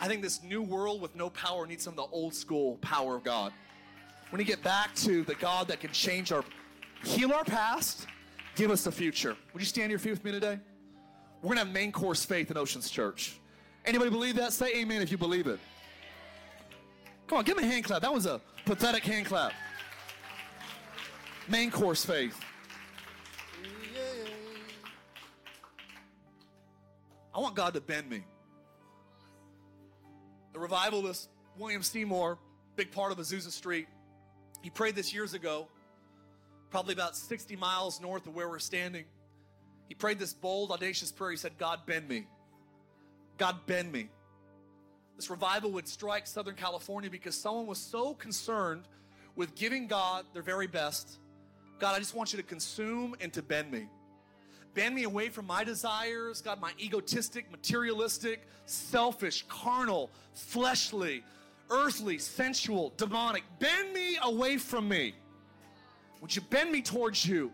I 0.00 0.08
think 0.08 0.20
this 0.20 0.42
new 0.42 0.60
world 0.60 1.00
with 1.00 1.14
no 1.14 1.30
power 1.30 1.66
needs 1.66 1.84
some 1.84 1.92
of 1.92 1.96
the 1.96 2.14
old 2.14 2.34
school 2.34 2.76
power 2.80 3.14
of 3.16 3.24
God. 3.24 3.52
When 4.30 4.40
you 4.40 4.44
get 4.44 4.62
back 4.62 4.94
to 4.96 5.22
the 5.22 5.36
God 5.36 5.68
that 5.68 5.80
can 5.80 5.92
change 5.92 6.32
our, 6.32 6.44
heal 7.04 7.32
our 7.32 7.44
past, 7.44 8.06
give 8.56 8.70
us 8.72 8.82
the 8.82 8.92
future. 8.92 9.36
Would 9.52 9.60
you 9.60 9.66
stand 9.66 9.90
your 9.90 10.00
feet 10.00 10.10
with 10.10 10.24
me 10.24 10.32
today? 10.32 10.58
We're 11.42 11.50
gonna 11.50 11.60
have 11.60 11.72
main 11.72 11.92
course 11.92 12.24
faith 12.24 12.50
in 12.50 12.56
Oceans 12.56 12.90
Church. 12.90 13.38
Anybody 13.84 14.10
believe 14.10 14.34
that? 14.36 14.52
Say 14.52 14.74
amen 14.78 15.00
if 15.00 15.12
you 15.12 15.18
believe 15.18 15.46
it. 15.46 15.60
Come 17.28 17.38
on, 17.38 17.44
give 17.44 17.56
me 17.56 17.62
a 17.62 17.66
hand 17.66 17.84
clap. 17.84 18.02
That 18.02 18.12
was 18.12 18.26
a 18.26 18.40
pathetic 18.64 19.04
hand 19.04 19.26
clap. 19.26 19.52
Main 21.48 21.70
course 21.70 22.04
faith. 22.04 22.36
I 27.36 27.40
want 27.40 27.54
God 27.54 27.74
to 27.74 27.82
bend 27.82 28.08
me. 28.08 28.24
The 30.54 30.58
revivalist, 30.58 31.28
William 31.58 31.82
Seymour, 31.82 32.38
big 32.76 32.90
part 32.90 33.12
of 33.12 33.18
Azusa 33.18 33.50
Street, 33.50 33.88
he 34.62 34.70
prayed 34.70 34.96
this 34.96 35.12
years 35.12 35.34
ago, 35.34 35.68
probably 36.70 36.94
about 36.94 37.14
60 37.14 37.54
miles 37.56 38.00
north 38.00 38.26
of 38.26 38.34
where 38.34 38.48
we're 38.48 38.58
standing. 38.58 39.04
He 39.86 39.94
prayed 39.94 40.18
this 40.18 40.32
bold, 40.32 40.72
audacious 40.72 41.12
prayer. 41.12 41.30
He 41.30 41.36
said, 41.36 41.58
God, 41.58 41.80
bend 41.84 42.08
me. 42.08 42.26
God, 43.36 43.66
bend 43.66 43.92
me. 43.92 44.08
This 45.16 45.28
revival 45.28 45.70
would 45.72 45.86
strike 45.86 46.26
Southern 46.26 46.54
California 46.54 47.10
because 47.10 47.34
someone 47.34 47.66
was 47.66 47.78
so 47.78 48.14
concerned 48.14 48.88
with 49.34 49.54
giving 49.54 49.88
God 49.88 50.24
their 50.32 50.42
very 50.42 50.66
best. 50.66 51.18
God, 51.80 51.94
I 51.94 51.98
just 51.98 52.14
want 52.14 52.32
you 52.32 52.38
to 52.38 52.42
consume 52.42 53.14
and 53.20 53.30
to 53.34 53.42
bend 53.42 53.70
me. 53.70 53.88
Bend 54.76 54.94
me 54.94 55.04
away 55.04 55.30
from 55.30 55.46
my 55.46 55.64
desires, 55.64 56.42
God, 56.42 56.60
my 56.60 56.72
egotistic, 56.78 57.50
materialistic, 57.50 58.46
selfish, 58.66 59.42
carnal, 59.48 60.10
fleshly, 60.34 61.24
earthly, 61.70 62.18
sensual, 62.18 62.92
demonic. 62.98 63.42
Bend 63.58 63.94
me 63.94 64.18
away 64.22 64.58
from 64.58 64.86
me. 64.86 65.14
Would 66.20 66.36
you 66.36 66.42
bend 66.42 66.70
me 66.70 66.82
towards 66.82 67.24
you? 67.24 67.50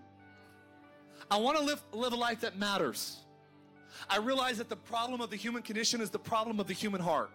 I 1.30 1.36
want 1.36 1.56
to 1.58 1.62
live, 1.62 1.80
live 1.92 2.12
a 2.12 2.16
life 2.16 2.40
that 2.40 2.58
matters. 2.58 3.18
I 4.10 4.18
realize 4.18 4.58
that 4.58 4.68
the 4.68 4.74
problem 4.74 5.20
of 5.20 5.30
the 5.30 5.36
human 5.36 5.62
condition 5.62 6.00
is 6.00 6.10
the 6.10 6.18
problem 6.18 6.58
of 6.58 6.66
the 6.66 6.74
human 6.74 7.00
heart. 7.00 7.30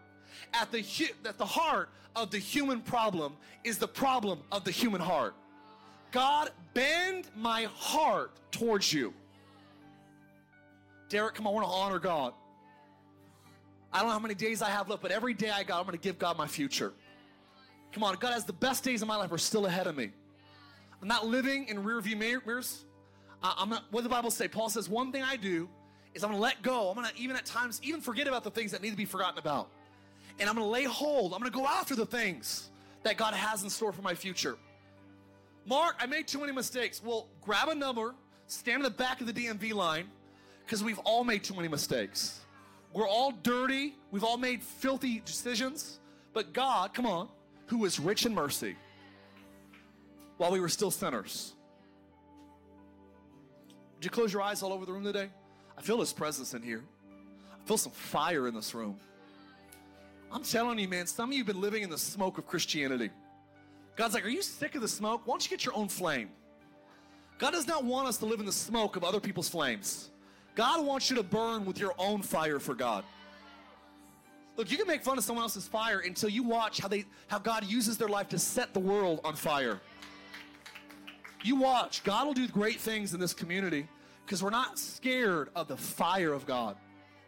At 0.53 0.69
the, 0.69 0.83
at 1.25 1.37
the 1.37 1.45
heart 1.45 1.91
of 2.13 2.29
the 2.29 2.39
human 2.39 2.81
problem 2.81 3.37
is 3.63 3.77
the 3.77 3.87
problem 3.87 4.39
of 4.51 4.65
the 4.65 4.71
human 4.71 4.99
heart. 4.99 5.33
God, 6.11 6.51
bend 6.73 7.29
my 7.37 7.69
heart 7.73 8.33
towards 8.51 8.91
you. 8.91 9.13
Derek, 11.09 11.35
come 11.35 11.47
on, 11.47 11.53
I 11.53 11.55
want 11.55 11.67
to 11.67 11.71
honor 11.71 11.99
God. 11.99 12.33
I 13.93 13.99
don't 13.99 14.07
know 14.07 14.13
how 14.13 14.19
many 14.19 14.35
days 14.35 14.61
I 14.61 14.69
have 14.69 14.89
left, 14.89 15.01
but 15.01 15.11
every 15.11 15.33
day 15.33 15.49
I 15.49 15.63
got, 15.63 15.79
I'm 15.79 15.85
going 15.85 15.97
to 15.97 16.03
give 16.03 16.19
God 16.19 16.37
my 16.37 16.47
future. 16.47 16.93
Come 17.93 18.03
on, 18.03 18.15
God 18.15 18.33
has 18.33 18.45
the 18.45 18.53
best 18.53 18.83
days 18.83 19.01
of 19.01 19.07
my 19.07 19.15
life 19.15 19.31
are 19.31 19.37
still 19.37 19.65
ahead 19.65 19.87
of 19.87 19.95
me. 19.95 20.11
I'm 21.01 21.07
not 21.07 21.25
living 21.25 21.67
in 21.67 21.83
rearview 21.83 22.17
mirrors. 22.17 22.85
I'm 23.41 23.69
not, 23.69 23.85
what 23.91 24.03
the 24.03 24.09
Bible 24.09 24.31
say? 24.31 24.47
Paul 24.47 24.69
says, 24.69 24.89
one 24.89 25.11
thing 25.11 25.23
I 25.23 25.35
do 25.35 25.69
is 26.13 26.23
I'm 26.23 26.31
going 26.31 26.39
to 26.39 26.43
let 26.43 26.61
go. 26.61 26.89
I'm 26.89 26.95
going 26.95 27.07
to 27.07 27.17
even 27.19 27.35
at 27.35 27.45
times 27.45 27.79
even 27.83 28.01
forget 28.01 28.27
about 28.27 28.43
the 28.43 28.51
things 28.51 28.71
that 28.71 28.81
need 28.81 28.91
to 28.91 28.97
be 28.97 29.05
forgotten 29.05 29.37
about. 29.37 29.69
And 30.39 30.49
I'm 30.49 30.55
going 30.55 30.65
to 30.65 30.71
lay 30.71 30.83
hold. 30.83 31.33
I'm 31.33 31.39
going 31.39 31.51
to 31.51 31.57
go 31.57 31.65
after 31.65 31.95
the 31.95 32.05
things 32.05 32.69
that 33.03 33.17
God 33.17 33.33
has 33.33 33.63
in 33.63 33.69
store 33.69 33.93
for 33.93 34.01
my 34.01 34.15
future. 34.15 34.57
Mark, 35.65 35.95
I 35.99 36.05
made 36.05 36.27
too 36.27 36.39
many 36.39 36.51
mistakes. 36.51 37.01
Well, 37.03 37.27
grab 37.41 37.69
a 37.69 37.75
number, 37.75 38.15
stand 38.47 38.77
in 38.77 38.83
the 38.83 38.89
back 38.89 39.21
of 39.21 39.27
the 39.27 39.33
DMV 39.33 39.73
line, 39.73 40.07
because 40.67 40.83
we've 40.83 40.99
all 40.99 41.23
made 41.23 41.45
too 41.45 41.55
many 41.55 41.69
mistakes. 41.69 42.41
We're 42.91 43.07
all 43.07 43.31
dirty. 43.31 43.95
We've 44.11 44.25
all 44.25 44.35
made 44.35 44.61
filthy 44.61 45.21
decisions. 45.23 45.99
But 46.33 46.51
God, 46.51 46.93
come 46.93 47.05
on, 47.05 47.29
who 47.67 47.85
is 47.85 48.01
rich 48.01 48.25
in 48.25 48.35
mercy, 48.35 48.75
while 50.35 50.51
we 50.51 50.59
were 50.59 50.67
still 50.67 50.91
sinners. 50.91 51.53
Would 53.95 54.03
you 54.03 54.11
close 54.11 54.33
your 54.33 54.41
eyes 54.41 54.61
all 54.61 54.73
over 54.73 54.85
the 54.85 54.91
room 54.91 55.05
today? 55.05 55.29
I 55.77 55.81
feel 55.81 56.01
His 56.01 56.11
presence 56.11 56.53
in 56.53 56.61
here. 56.61 56.83
I 57.53 57.65
feel 57.65 57.77
some 57.77 57.93
fire 57.93 58.45
in 58.49 58.53
this 58.53 58.75
room. 58.75 58.97
I'm 60.33 60.43
telling 60.43 60.79
you, 60.79 60.89
man, 60.89 61.07
some 61.07 61.29
of 61.29 61.33
you 61.33 61.39
have 61.39 61.47
been 61.47 61.61
living 61.61 61.83
in 61.83 61.89
the 61.89 61.97
smoke 61.97 62.37
of 62.37 62.45
Christianity. 62.45 63.09
God's 63.95 64.13
like, 64.13 64.25
Are 64.25 64.29
you 64.29 64.41
sick 64.41 64.75
of 64.75 64.81
the 64.81 64.87
smoke? 64.89 65.21
Why 65.23 65.31
don't 65.31 65.49
you 65.49 65.49
get 65.49 65.63
your 65.63 65.77
own 65.77 65.87
flame? 65.87 66.29
God 67.37 67.51
does 67.51 67.67
not 67.67 67.85
want 67.85 68.09
us 68.09 68.17
to 68.17 68.25
live 68.25 68.41
in 68.41 68.45
the 68.45 68.51
smoke 68.51 68.97
of 68.97 69.05
other 69.05 69.21
people's 69.21 69.47
flames. 69.47 70.09
God 70.57 70.83
wants 70.83 71.11
you 71.11 71.15
to 71.17 71.23
burn 71.23 71.65
with 71.65 71.79
your 71.79 71.93
own 71.99 72.23
fire 72.23 72.59
for 72.59 72.73
God. 72.73 73.03
Look, 74.55 74.71
you 74.71 74.77
can 74.77 74.87
make 74.87 75.03
fun 75.03 75.19
of 75.19 75.23
someone 75.23 75.43
else's 75.43 75.67
fire 75.67 75.99
until 75.99 76.29
you 76.29 76.41
watch 76.41 76.79
how 76.79 76.87
they 76.87 77.05
how 77.27 77.37
God 77.37 77.63
uses 77.63 77.99
their 77.99 78.07
life 78.07 78.27
to 78.29 78.39
set 78.39 78.73
the 78.73 78.79
world 78.79 79.21
on 79.23 79.35
fire. 79.35 79.79
You 81.43 81.57
watch, 81.57 82.03
God 82.03 82.25
will 82.25 82.33
do 82.33 82.47
great 82.47 82.79
things 82.79 83.13
in 83.13 83.19
this 83.19 83.35
community 83.35 83.87
because 84.25 84.41
we're 84.41 84.49
not 84.49 84.79
scared 84.79 85.49
of 85.55 85.67
the 85.67 85.77
fire 85.77 86.33
of 86.33 86.47
God, 86.47 86.75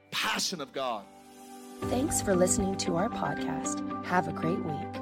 passion 0.10 0.60
of 0.60 0.74
God. 0.74 1.06
Thanks 1.82 2.24
for 2.24 2.36
listening 2.36 2.78
to 2.78 2.96
our 2.96 3.10
podcast. 3.10 4.06
Have 4.06 4.28
a 4.28 4.34
great 4.34 4.60
week. 4.66 4.99